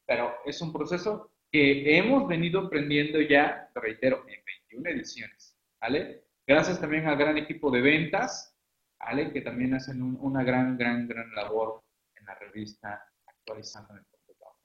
Pero 0.05 0.33
es 0.45 0.61
un 0.61 0.71
proceso 0.71 1.31
que 1.51 1.97
hemos 1.97 2.27
venido 2.27 2.61
aprendiendo 2.61 3.19
ya, 3.21 3.69
te 3.73 3.79
reitero, 3.79 4.25
en 4.27 4.43
21 4.69 4.89
ediciones, 4.89 5.57
¿vale? 5.81 6.23
Gracias 6.47 6.79
también 6.79 7.07
al 7.07 7.17
gran 7.17 7.37
equipo 7.37 7.69
de 7.71 7.81
ventas, 7.81 8.57
¿vale? 8.99 9.31
Que 9.33 9.41
también 9.41 9.73
hacen 9.73 10.01
una 10.01 10.43
gran, 10.43 10.77
gran, 10.77 11.07
gran 11.07 11.29
labor 11.35 11.83
en 12.15 12.25
la 12.25 12.35
revista 12.35 13.05
actualizando 13.25 13.95
el 13.95 14.05
computador. 14.05 14.55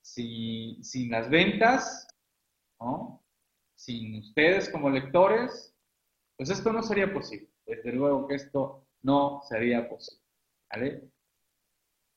Si, 0.00 0.78
sin 0.82 1.10
las 1.10 1.28
ventas, 1.28 2.06
¿no? 2.80 3.24
Sin 3.74 4.20
ustedes 4.20 4.70
como 4.70 4.88
lectores, 4.88 5.74
pues 6.36 6.48
esto 6.50 6.72
no 6.72 6.82
sería 6.82 7.12
posible. 7.12 7.48
Desde 7.66 7.92
luego 7.92 8.26
que 8.28 8.36
esto 8.36 8.86
no 9.02 9.42
sería 9.48 9.88
posible. 9.88 10.20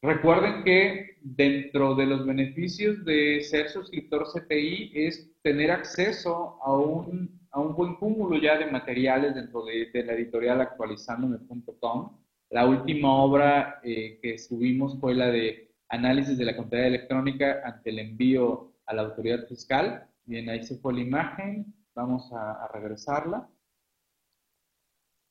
Recuerden 0.04 0.66
que 0.66 1.16
dentro 1.22 1.96
de 1.96 2.06
los 2.06 2.26
beneficios 2.26 3.06
de 3.06 3.42
ser 3.42 3.70
suscriptor 3.70 4.26
CTI 4.34 4.92
es 4.94 5.32
tener 5.42 5.72
acceso 5.72 6.60
a 6.62 6.78
un, 6.78 7.40
a 7.52 7.62
un 7.62 7.74
buen 7.74 7.96
cúmulo 7.96 8.38
ya 8.38 8.58
de 8.58 8.70
materiales 8.70 9.34
dentro 9.34 9.64
de, 9.64 9.90
la 10.04 10.14
editorial 10.14 10.60
actualizándome.com. 10.60 12.18
La 12.50 12.68
última 12.68 13.14
obra 13.14 13.80
eh, 13.82 14.20
que 14.22 14.38
subimos 14.38 15.00
fue 15.00 15.16
la 15.16 15.28
de 15.28 15.72
análisis 15.88 16.38
de 16.38 16.46
la 16.46 16.58
contabilidad 16.58 16.96
electrónica 16.96 17.62
ante 17.64 17.90
el 17.90 18.00
envío 18.00 18.74
a 18.86 18.94
la 18.94 19.04
autoridad 19.04 19.48
fiscal. 19.48 20.06
Bien, 20.26 20.50
ahí 20.50 20.64
se 20.64 20.78
fue 20.80 20.94
la 20.96 21.00
imagen. 21.00 21.74
Vamos 21.96 22.30
a, 22.34 22.66
a 22.66 22.68
regresarla. 22.68 23.50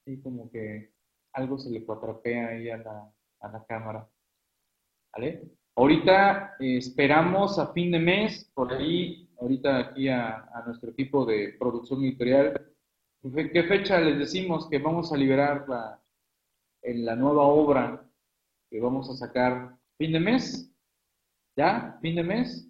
Y 0.07 0.19
como 0.21 0.51
que 0.51 0.92
algo 1.33 1.59
se 1.59 1.71
le 1.71 1.85
cuatrapea 1.85 2.49
ahí 2.49 2.71
a 2.71 2.79
la, 2.79 3.13
a 3.41 3.49
la 3.49 3.65
cámara. 3.65 4.09
¿Vale? 5.15 5.43
Ahorita 5.75 6.57
eh, 6.61 6.79
esperamos 6.79 7.59
a 7.59 7.73
fin 7.73 7.93
de 7.93 7.99
mes, 7.99 8.51
por 8.55 8.73
ahí, 8.73 9.31
ahorita 9.41 9.79
aquí 9.79 10.09
a, 10.09 10.49
nuestro 10.67 10.91
equipo 10.91 11.25
de 11.25 11.57
producción 11.59 12.05
editorial, 12.05 12.73
¿qué 13.23 13.63
fecha 13.65 13.99
les 14.01 14.19
decimos 14.19 14.69
que 14.69 14.79
vamos 14.79 15.13
a 15.13 15.17
liberar 15.17 15.67
la, 15.69 16.03
en 16.83 17.05
la 17.05 17.17
nueva 17.17 17.45
obra 17.45 18.07
que 18.71 18.81
vamos 18.81 19.09
a 19.11 19.17
sacar 19.17 19.77
fin 19.97 20.13
de 20.13 20.21
mes? 20.21 20.71
¿Ya? 21.57 21.99
¿Fin 22.03 22.17
de 22.17 22.23
mes? 22.23 22.69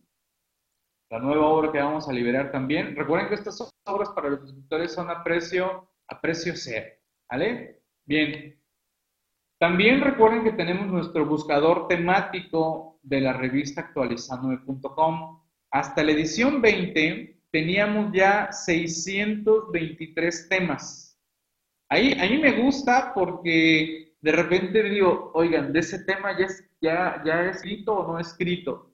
La 1.10 1.18
nueva 1.18 1.46
obra 1.48 1.72
que 1.72 1.78
vamos 1.78 2.08
a 2.08 2.12
liberar 2.12 2.52
también. 2.52 2.96
Recuerden 2.96 3.28
que 3.28 3.34
estas 3.34 3.68
obras 3.84 4.10
para 4.10 4.30
los 4.30 4.40
suscriptores 4.40 4.92
son 4.92 5.10
a 5.10 5.22
precio, 5.24 5.88
a 6.08 6.20
precio 6.20 6.54
cero. 6.56 6.86
¿Vale? 7.30 7.82
Bien, 8.05 8.61
también 9.59 10.00
recuerden 10.00 10.42
que 10.42 10.53
tenemos 10.53 10.88
nuestro 10.88 11.24
buscador 11.24 11.86
temático 11.86 12.98
de 13.03 13.20
la 13.20 13.32
revista 13.32 13.82
actualizandome.com. 13.82 15.40
Hasta 15.70 16.03
la 16.03 16.11
edición 16.11 16.61
20 16.61 17.42
teníamos 17.53 18.12
ya 18.12 18.50
623 18.50 20.48
temas. 20.48 21.16
Ahí, 21.88 22.12
a 22.18 22.28
mí 22.28 22.38
me 22.38 22.61
gusta 22.61 23.12
porque 23.14 24.16
de 24.20 24.32
repente 24.32 24.82
digo, 24.82 25.30
oigan, 25.34 25.72
de 25.72 25.78
ese 25.78 26.03
tema 26.05 26.36
ya, 26.36 26.46
es, 26.46 26.68
ya, 26.80 27.22
ya 27.24 27.44
escrito 27.44 27.94
o 27.94 28.12
no 28.12 28.18
escrito. 28.18 28.92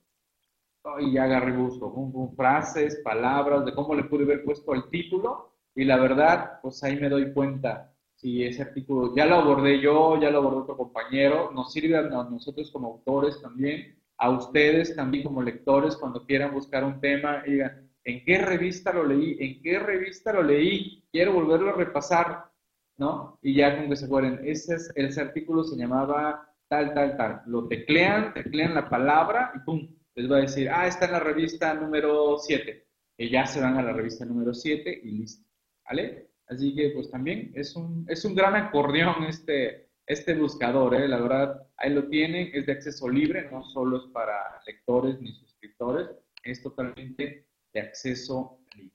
Y 1.01 1.13
ya 1.13 1.25
agarré 1.25 1.53
gusto, 1.53 1.93
con, 1.93 2.35
frases, 2.35 3.01
palabras, 3.05 3.65
de 3.65 3.75
cómo 3.75 3.95
le 3.95 4.05
pude 4.05 4.25
haber 4.25 4.45
puesto 4.45 4.75
el 4.75 4.89
título. 4.91 5.55
Y 5.75 5.85
la 5.85 5.97
verdad, 5.97 6.61
pues 6.61 6.83
ahí 6.85 6.99
me 7.01 7.09
doy 7.09 7.33
cuenta 7.33 7.95
si 8.19 8.45
ese 8.45 8.63
artículo 8.63 9.15
ya 9.15 9.27
lo 9.27 9.37
abordé 9.37 9.81
yo, 9.81 10.21
ya 10.21 10.31
lo 10.31 10.39
abordó 10.39 10.63
otro 10.63 10.77
compañero, 10.77 11.53
nos 11.55 11.73
sirve 11.73 11.97
a 11.97 12.03
nosotros 12.03 12.71
como 12.73 12.89
autores 12.89 13.41
también, 13.41 13.97
a 14.17 14.31
ustedes 14.31 14.97
también 14.97 15.23
como 15.23 15.41
lectores 15.41 15.97
cuando 15.97 16.27
quieran 16.27 16.53
buscar 16.53 16.83
un 16.83 17.01
tema, 17.01 17.45
digan, 17.47 17.89
¿en 18.03 18.25
qué 18.25 18.39
revista 18.39 18.93
lo 18.93 19.05
leí? 19.05 19.37
¿En 19.39 19.63
qué 19.63 19.79
revista 19.79 20.33
lo 20.33 20.43
leí? 20.43 21.05
Quiero 21.13 21.33
volverlo 21.33 21.71
a 21.71 21.77
repasar, 21.77 22.51
¿no? 22.97 23.39
Y 23.41 23.55
ya 23.55 23.77
como 23.77 23.91
que 23.91 23.97
se 23.97 24.07
acuerden, 24.07 24.41
ese, 24.43 24.75
es, 24.75 24.93
ese 24.97 25.21
artículo 25.21 25.63
se 25.63 25.77
llamaba 25.77 26.53
tal, 26.67 26.93
tal, 26.95 27.17
tal. 27.17 27.43
Lo 27.47 27.69
teclean, 27.69 28.35
teclean 28.35 28.75
la 28.75 28.89
palabra 28.89 29.53
y 29.55 29.61
¡pum! 29.61 29.89
Les 30.17 30.29
va 30.29 30.39
a 30.39 30.41
decir, 30.41 30.69
ah, 30.69 30.89
está 30.89 31.07
en 31.07 31.13
la 31.13 31.21
revista 31.21 31.73
número 31.75 32.37
7. 32.37 32.85
Y 33.19 33.31
ya 33.31 33.47
se 33.47 33.61
van 33.61 33.79
a 33.79 33.83
la 33.83 33.93
revista 33.93 34.25
número 34.25 34.53
7 34.53 35.03
y 35.05 35.11
listo, 35.13 35.49
¿vale? 35.85 36.29
Así 36.49 36.75
que 36.75 36.91
pues 36.91 37.11
también 37.11 37.53
es 37.55 37.77
un, 37.77 38.07
es 38.09 38.25
un 38.25 38.35
gran 38.35 38.57
acordeón 38.57 39.25
este, 39.25 39.89
este 40.07 40.35
buscador, 40.35 40.95
¿eh? 40.95 41.07
la 41.07 41.21
verdad, 41.21 41.67
ahí 41.77 41.93
lo 41.93 42.09
tienen, 42.09 42.51
es 42.55 42.67
de 42.67 42.73
acceso 42.73 43.09
libre, 43.09 43.49
no 43.51 43.63
solo 43.65 43.99
es 43.99 44.13
para 44.13 44.35
lectores 44.67 45.21
ni 45.21 45.33
suscriptores, 45.33 46.09
es 46.43 46.63
totalmente 46.63 47.47
de 47.75 47.81
acceso 47.81 48.61
libre. 48.75 48.95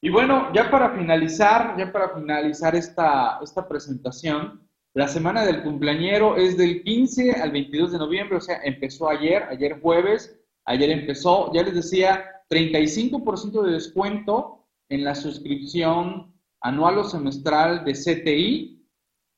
Y 0.00 0.08
bueno, 0.08 0.50
ya 0.54 0.70
para 0.70 0.96
finalizar, 0.96 1.76
ya 1.76 1.92
para 1.92 2.14
finalizar 2.14 2.74
esta, 2.74 3.38
esta 3.42 3.68
presentación, 3.68 4.66
la 4.94 5.06
semana 5.06 5.44
del 5.44 5.62
cumpleañero 5.62 6.36
es 6.36 6.56
del 6.56 6.82
15 6.82 7.32
al 7.32 7.52
22 7.52 7.92
de 7.92 7.98
noviembre, 7.98 8.38
o 8.38 8.40
sea, 8.40 8.60
empezó 8.64 9.10
ayer, 9.10 9.42
ayer 9.50 9.78
jueves, 9.80 10.40
ayer 10.64 10.90
empezó, 10.90 11.52
ya 11.52 11.62
les 11.62 11.74
decía, 11.74 12.24
35% 12.48 13.62
de 13.62 13.72
descuento 13.72 14.66
en 14.88 15.04
la 15.04 15.14
suscripción 15.14 16.34
anual 16.60 16.98
o 16.98 17.04
semestral 17.04 17.84
de 17.84 17.92
CTI, 17.92 18.86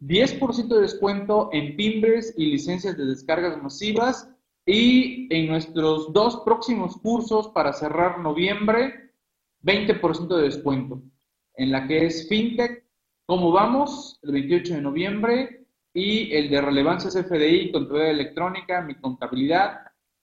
10% 0.00 0.68
de 0.68 0.80
descuento 0.80 1.48
en 1.52 1.76
timbres 1.76 2.34
y 2.36 2.46
licencias 2.46 2.96
de 2.96 3.06
descargas 3.06 3.62
masivas 3.62 4.28
y 4.66 5.32
en 5.34 5.48
nuestros 5.48 6.12
dos 6.12 6.42
próximos 6.44 6.96
cursos 6.96 7.48
para 7.48 7.72
cerrar 7.72 8.18
noviembre, 8.20 9.12
20% 9.62 10.36
de 10.36 10.42
descuento 10.42 11.02
en 11.54 11.70
la 11.70 11.86
que 11.86 12.06
es 12.06 12.28
FinTech, 12.28 12.84
¿cómo 13.26 13.52
vamos? 13.52 14.18
El 14.22 14.32
28 14.32 14.74
de 14.74 14.80
noviembre 14.80 15.66
y 15.92 16.32
el 16.34 16.50
de 16.50 16.60
relevancia 16.60 17.10
CFDI, 17.10 17.72
contabilidad 17.72 18.10
electrónica, 18.10 18.80
mi 18.80 18.94
contabilidad, 18.96 19.80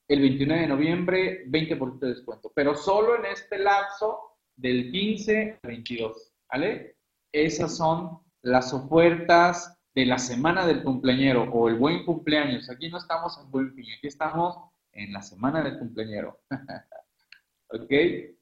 el 0.07 0.21
29 0.21 0.61
de 0.61 0.67
noviembre, 0.67 1.45
20% 1.49 1.99
de 1.99 2.07
descuento, 2.09 2.51
pero 2.55 2.75
solo 2.75 3.15
en 3.17 3.25
este 3.25 3.59
lapso 3.59 4.37
del 4.55 4.91
15 4.91 5.59
al 5.61 5.67
22. 5.69 6.28
¿Vale? 6.51 6.97
Esas 7.31 7.77
son 7.77 8.19
las 8.41 8.73
ofertas 8.73 9.77
de 9.93 10.05
la 10.05 10.17
semana 10.17 10.65
del 10.65 10.83
cumpleañero 10.83 11.43
o 11.51 11.69
el 11.69 11.75
buen 11.75 12.05
cumpleaños. 12.05 12.69
Aquí 12.69 12.89
no 12.89 12.97
estamos 12.97 13.37
en 13.43 13.51
buen 13.51 13.73
fin, 13.73 13.85
aquí 13.97 14.07
estamos 14.07 14.57
en 14.93 15.13
la 15.13 15.21
semana 15.21 15.63
del 15.63 15.77
cumpleañero. 15.77 16.39
¿Ok? 17.71 17.91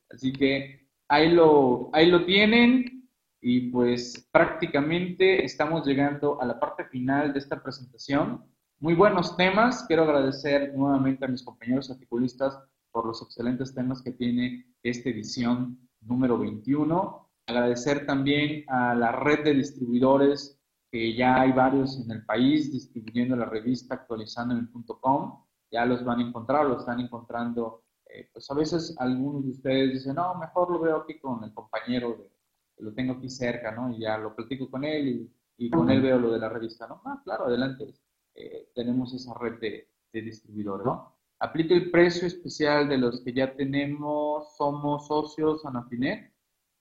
Así 0.10 0.32
que 0.32 0.88
ahí 1.08 1.32
lo, 1.32 1.90
ahí 1.94 2.10
lo 2.10 2.26
tienen 2.26 3.10
y 3.42 3.70
pues 3.72 4.28
prácticamente 4.32 5.44
estamos 5.44 5.86
llegando 5.86 6.42
a 6.42 6.46
la 6.46 6.60
parte 6.60 6.86
final 6.86 7.34
de 7.34 7.40
esta 7.40 7.62
presentación. 7.62 8.46
Muy 8.80 8.94
buenos 8.94 9.36
temas. 9.36 9.84
Quiero 9.88 10.04
agradecer 10.04 10.74
nuevamente 10.76 11.26
a 11.26 11.28
mis 11.28 11.44
compañeros 11.44 11.90
articulistas 11.90 12.58
por 12.92 13.06
los 13.06 13.22
excelentes 13.22 13.74
temas 13.74 14.02
que 14.02 14.12
tiene 14.12 14.66
esta 14.84 15.10
edición 15.10 15.90
número 16.02 16.38
21. 16.38 17.27
Agradecer 17.48 18.06
también 18.06 18.66
a 18.68 18.94
la 18.94 19.14
red 19.14 19.46
de 19.46 19.54
distribuidores, 19.54 20.60
que 20.92 21.16
ya 21.16 21.40
hay 21.40 21.54
varios 21.54 21.98
en 21.98 22.12
el 22.12 22.26
país 22.26 22.74
distribuyendo 22.74 23.38
la 23.38 23.46
revista 23.46 23.96
actualizando.com. 23.96 25.46
Ya 25.72 25.86
los 25.86 26.04
van 26.04 26.20
a 26.20 26.28
encontrar, 26.28 26.66
lo 26.66 26.78
están 26.78 27.00
encontrando. 27.00 27.86
Eh, 28.06 28.30
pues 28.34 28.52
a 28.52 28.54
veces 28.54 28.96
algunos 29.00 29.46
de 29.46 29.52
ustedes 29.52 29.94
dicen, 29.94 30.16
no, 30.16 30.36
mejor 30.36 30.72
lo 30.72 30.80
veo 30.80 30.98
aquí 30.98 31.20
con 31.20 31.42
el 31.46 31.54
compañero, 31.54 32.18
que 32.18 32.84
lo 32.84 32.94
tengo 32.94 33.14
aquí 33.14 33.30
cerca, 33.30 33.72
¿no? 33.72 33.92
Y 33.92 34.02
ya 34.02 34.18
lo 34.18 34.36
platico 34.36 34.70
con 34.70 34.84
él 34.84 35.08
y, 35.08 35.66
y 35.66 35.70
con 35.70 35.90
él 35.90 36.02
veo 36.02 36.20
lo 36.20 36.34
de 36.34 36.40
la 36.40 36.50
revista, 36.50 36.86
¿no? 36.86 37.02
Ah, 37.06 37.22
claro, 37.24 37.46
adelante. 37.46 37.94
Eh, 38.36 38.72
tenemos 38.76 39.14
esa 39.14 39.34
red 39.34 39.58
de, 39.60 39.90
de 40.12 40.22
distribuidores, 40.22 40.86
¿no? 40.86 41.16
Aplica 41.40 41.74
el 41.74 41.92
precio 41.92 42.28
especial 42.28 42.90
de 42.90 42.98
los 42.98 43.22
que 43.22 43.32
ya 43.32 43.56
tenemos, 43.56 44.58
somos 44.58 45.08
socios 45.08 45.66
Anafinet 45.66 46.37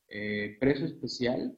eh, 0.08 0.56
precio 0.60 0.86
especial, 0.86 1.56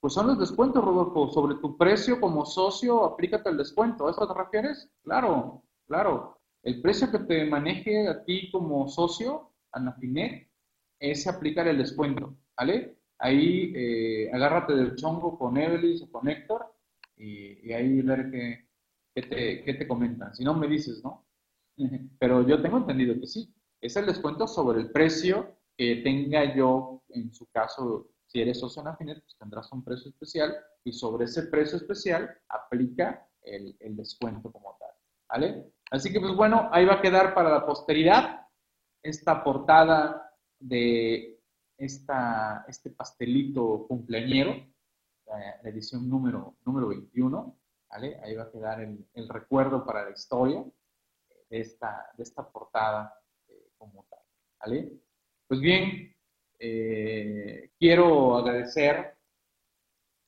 pues 0.00 0.14
son 0.14 0.28
los 0.28 0.38
descuentos, 0.38 0.82
Rodolfo. 0.82 1.28
Sobre 1.30 1.56
tu 1.56 1.76
precio 1.76 2.20
como 2.20 2.46
socio, 2.46 3.04
aplícate 3.04 3.50
el 3.50 3.58
descuento. 3.58 4.08
¿A 4.08 4.10
eso 4.10 4.26
te 4.26 4.34
refieres? 4.34 4.90
Claro, 5.02 5.62
claro. 5.86 6.40
El 6.62 6.80
precio 6.80 7.10
que 7.10 7.18
te 7.20 7.44
maneje 7.44 8.08
a 8.08 8.24
ti 8.24 8.50
como 8.50 8.88
socio, 8.88 9.52
Anafinet, 9.72 10.48
es 10.98 11.26
aplicar 11.26 11.68
el 11.68 11.78
descuento, 11.78 12.36
¿vale? 12.56 12.98
Ahí 13.18 13.72
eh, 13.74 14.30
agárrate 14.32 14.74
del 14.74 14.94
chongo 14.96 15.38
con 15.38 15.56
Evelis 15.56 16.02
o 16.02 16.10
con 16.10 16.28
Héctor 16.28 16.74
y, 17.16 17.72
ahí 17.72 18.00
ver 18.02 18.30
qué, 18.30 19.22
te, 19.22 19.62
qué 19.62 19.74
te 19.74 19.88
comentan. 19.88 20.34
Si 20.34 20.44
no, 20.44 20.54
me 20.54 20.68
dices, 20.68 21.02
¿no? 21.04 21.26
Pero 22.18 22.46
yo 22.46 22.62
tengo 22.62 22.78
entendido 22.78 23.14
que 23.20 23.26
sí. 23.26 23.54
Es 23.80 23.96
el 23.96 24.06
descuento 24.06 24.46
sobre 24.46 24.80
el 24.80 24.90
precio 24.90 25.56
que 25.80 25.96
tenga 26.04 26.54
yo, 26.54 27.04
en 27.08 27.32
su 27.32 27.46
caso, 27.46 28.10
si 28.26 28.38
eres 28.42 28.60
socio 28.60 28.82
en 28.82 28.88
Afinet, 28.88 29.22
pues 29.22 29.34
tendrás 29.38 29.72
un 29.72 29.82
precio 29.82 30.10
especial 30.10 30.54
y 30.84 30.92
sobre 30.92 31.24
ese 31.24 31.44
precio 31.44 31.78
especial 31.78 32.28
aplica 32.50 33.26
el, 33.40 33.74
el, 33.80 33.96
descuento 33.96 34.52
como 34.52 34.76
tal. 34.78 34.90
¿Vale? 35.30 35.72
Así 35.90 36.12
que, 36.12 36.20
pues 36.20 36.36
bueno, 36.36 36.68
ahí 36.70 36.84
va 36.84 36.96
a 36.96 37.00
quedar 37.00 37.32
para 37.32 37.48
la 37.48 37.64
posteridad 37.64 38.46
esta 39.02 39.42
portada 39.42 40.36
de 40.58 41.40
esta, 41.78 42.66
este 42.68 42.90
pastelito 42.90 43.86
cumpleañero, 43.88 44.54
la, 45.24 45.70
edición 45.70 46.10
número, 46.10 46.56
número 46.66 46.88
21. 46.88 47.56
¿Vale? 47.88 48.20
Ahí 48.22 48.34
va 48.34 48.42
a 48.42 48.50
quedar 48.50 48.82
el, 48.82 49.08
el 49.14 49.28
recuerdo 49.30 49.86
para 49.86 50.04
la 50.04 50.10
historia 50.10 50.62
de 51.48 51.58
esta, 51.58 52.10
de 52.18 52.22
esta 52.22 52.46
portada 52.46 53.18
eh, 53.48 53.70
como 53.78 54.04
tal. 54.10 54.20
¿Vale? 54.60 55.00
Pues 55.50 55.60
bien, 55.60 56.14
eh, 56.60 57.72
quiero 57.76 58.38
agradecer 58.38 59.16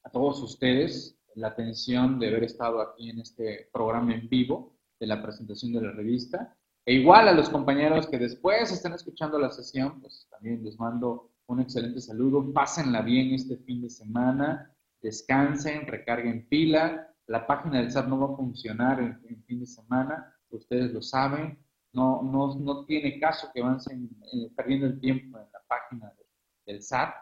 a 0.03 0.11
todos 0.11 0.43
ustedes 0.43 1.17
la 1.37 1.47
atención 1.47 2.19
de 2.19 2.27
haber 2.27 2.43
estado 2.43 2.81
aquí 2.81 3.09
en 3.09 3.21
este 3.21 3.71
programa 3.73 4.17
en 4.17 4.29
vivo 4.29 4.75
de 4.99 5.07
la 5.07 5.23
presentación 5.23 5.75
de 5.75 5.81
la 5.81 5.93
revista. 5.93 6.57
E 6.85 6.95
igual 6.95 7.29
a 7.29 7.35
los 7.35 7.51
compañeros 7.51 8.09
que 8.09 8.19
después 8.19 8.73
están 8.73 8.95
escuchando 8.95 9.39
la 9.39 9.53
sesión, 9.53 10.01
pues 10.01 10.27
también 10.29 10.65
les 10.65 10.77
mando 10.81 11.31
un 11.47 11.61
excelente 11.61 12.01
saludo. 12.01 12.53
Pásenla 12.53 13.03
bien 13.03 13.33
este 13.33 13.59
fin 13.59 13.81
de 13.81 13.91
semana, 13.91 14.75
descansen, 15.01 15.87
recarguen 15.87 16.49
pila. 16.49 17.15
La 17.29 17.47
página 17.47 17.79
del 17.79 17.93
SAT 17.93 18.09
no 18.09 18.19
va 18.19 18.35
a 18.35 18.37
funcionar 18.37 18.99
en, 18.99 19.45
fin 19.45 19.61
de 19.61 19.67
semana, 19.67 20.35
ustedes 20.51 20.93
lo 20.93 21.01
saben. 21.01 21.65
No, 21.93 22.23
no, 22.23 22.55
no 22.55 22.85
tiene 22.87 23.21
caso 23.21 23.51
que 23.53 23.61
avancen 23.61 24.09
eh, 24.33 24.51
perdiendo 24.57 24.87
el 24.87 24.99
tiempo 24.99 25.39
en 25.39 25.45
la 25.53 25.63
página 25.69 26.13
del 26.67 26.83
SAT. 26.83 27.15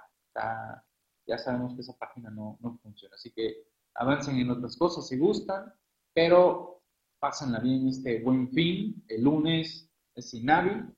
ya 1.27 1.39
sabemos 1.39 1.75
que 1.75 1.81
esa 1.81 1.97
página 1.99 2.31
no, 2.31 2.57
no 2.61 2.79
funciona. 2.79 3.15
Así 3.17 3.33
que 3.33 3.65
avancen 3.95 4.39
en 4.39 4.51
otras 4.51 4.77
cosas 4.77 5.09
si 5.09 5.19
gustan, 5.19 5.73
pero 6.15 6.83
pásenla 7.19 7.59
bien 7.59 7.89
este 7.89 8.21
buen 8.23 8.51
fin. 8.51 9.03
El 9.09 9.25
lunes 9.25 9.91
es 10.15 10.35
inhábil, 10.35 10.95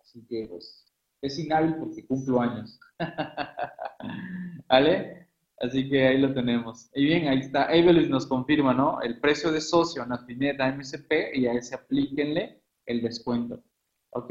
así 0.00 0.24
que 0.28 0.46
pues 0.48 0.92
es 1.20 1.38
inhábil 1.38 1.76
porque 1.76 2.06
cumplo 2.06 2.40
años. 2.40 2.78
¿Vale? 4.68 5.28
Así 5.58 5.88
que 5.88 6.06
ahí 6.06 6.18
lo 6.18 6.34
tenemos. 6.34 6.90
Y 6.94 7.04
bien, 7.04 7.28
ahí 7.28 7.40
está. 7.40 7.72
Evelyn 7.72 8.10
nos 8.10 8.26
confirma, 8.26 8.74
¿no? 8.74 9.00
El 9.00 9.20
precio 9.20 9.50
de 9.52 9.60
socio 9.60 10.02
a 10.02 10.06
Nafinet 10.06 10.60
a 10.60 10.72
MSP 10.72 11.34
y 11.34 11.46
a 11.46 11.52
ese 11.52 11.74
aplíquenle 11.74 12.63
el 12.86 13.02
descuento. 13.02 13.62
¿Ok? 14.10 14.30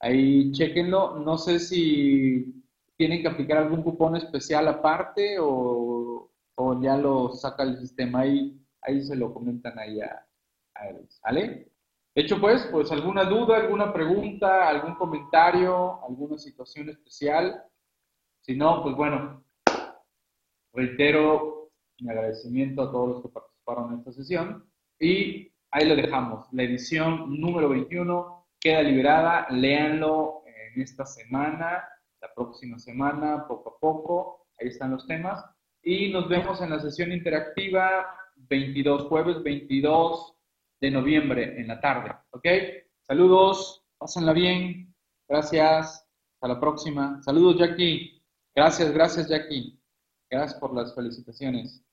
Ahí 0.00 0.52
chequenlo. 0.52 1.18
No 1.18 1.38
sé 1.38 1.58
si 1.58 2.64
tienen 2.96 3.22
que 3.22 3.28
aplicar 3.28 3.58
algún 3.58 3.82
cupón 3.82 4.16
especial 4.16 4.68
aparte 4.68 5.38
o, 5.38 6.30
o 6.56 6.82
ya 6.82 6.96
lo 6.96 7.32
saca 7.32 7.62
el 7.62 7.78
sistema. 7.78 8.20
Ahí, 8.20 8.60
ahí 8.82 9.02
se 9.02 9.16
lo 9.16 9.32
comentan 9.32 9.78
ahí 9.78 10.00
a, 10.00 10.26
a 10.74 10.84
¿Vale? 11.24 11.70
Hecho 12.14 12.40
pues, 12.40 12.68
pues 12.72 12.90
alguna 12.90 13.24
duda, 13.24 13.56
alguna 13.56 13.92
pregunta, 13.92 14.68
algún 14.68 14.96
comentario, 14.96 16.04
alguna 16.04 16.38
situación 16.38 16.88
especial. 16.88 17.62
Si 18.40 18.56
no, 18.56 18.82
pues 18.82 18.96
bueno, 18.96 19.44
reitero 20.72 21.70
mi 22.00 22.10
agradecimiento 22.10 22.82
a 22.82 22.90
todos 22.90 23.08
los 23.08 23.22
que 23.22 23.28
participaron 23.28 23.92
en 23.92 23.98
esta 24.00 24.12
sesión 24.12 24.70
y 24.98 25.52
ahí 25.70 25.86
lo 25.86 25.96
dejamos. 25.96 26.46
La 26.52 26.62
edición 26.62 27.40
número 27.40 27.68
21 27.68 28.46
queda 28.58 28.82
liberada, 28.82 29.46
léanlo 29.50 30.42
en 30.46 30.82
esta 30.82 31.06
semana, 31.06 31.84
la 32.20 32.34
próxima 32.34 32.78
semana, 32.78 33.46
poco 33.48 33.76
a 33.76 33.78
poco, 33.78 34.46
ahí 34.58 34.68
están 34.68 34.90
los 34.90 35.06
temas 35.06 35.44
y 35.82 36.12
nos 36.12 36.28
vemos 36.28 36.60
en 36.60 36.70
la 36.70 36.80
sesión 36.80 37.12
interactiva 37.12 38.06
22, 38.36 39.04
jueves 39.04 39.42
22 39.42 40.34
de 40.80 40.90
noviembre 40.90 41.60
en 41.60 41.68
la 41.68 41.80
tarde. 41.80 42.12
¿Ok? 42.30 42.46
Saludos, 43.02 43.84
pásenla 43.98 44.32
bien. 44.32 44.94
Gracias. 45.28 46.06
Hasta 46.34 46.54
la 46.54 46.60
próxima. 46.60 47.22
Saludos, 47.22 47.58
Jackie. 47.58 48.22
Gracias, 48.54 48.92
gracias, 48.92 49.28
Jackie. 49.28 49.78
Gracias 50.30 50.58
por 50.58 50.74
las 50.74 50.94
felicitaciones. 50.94 51.84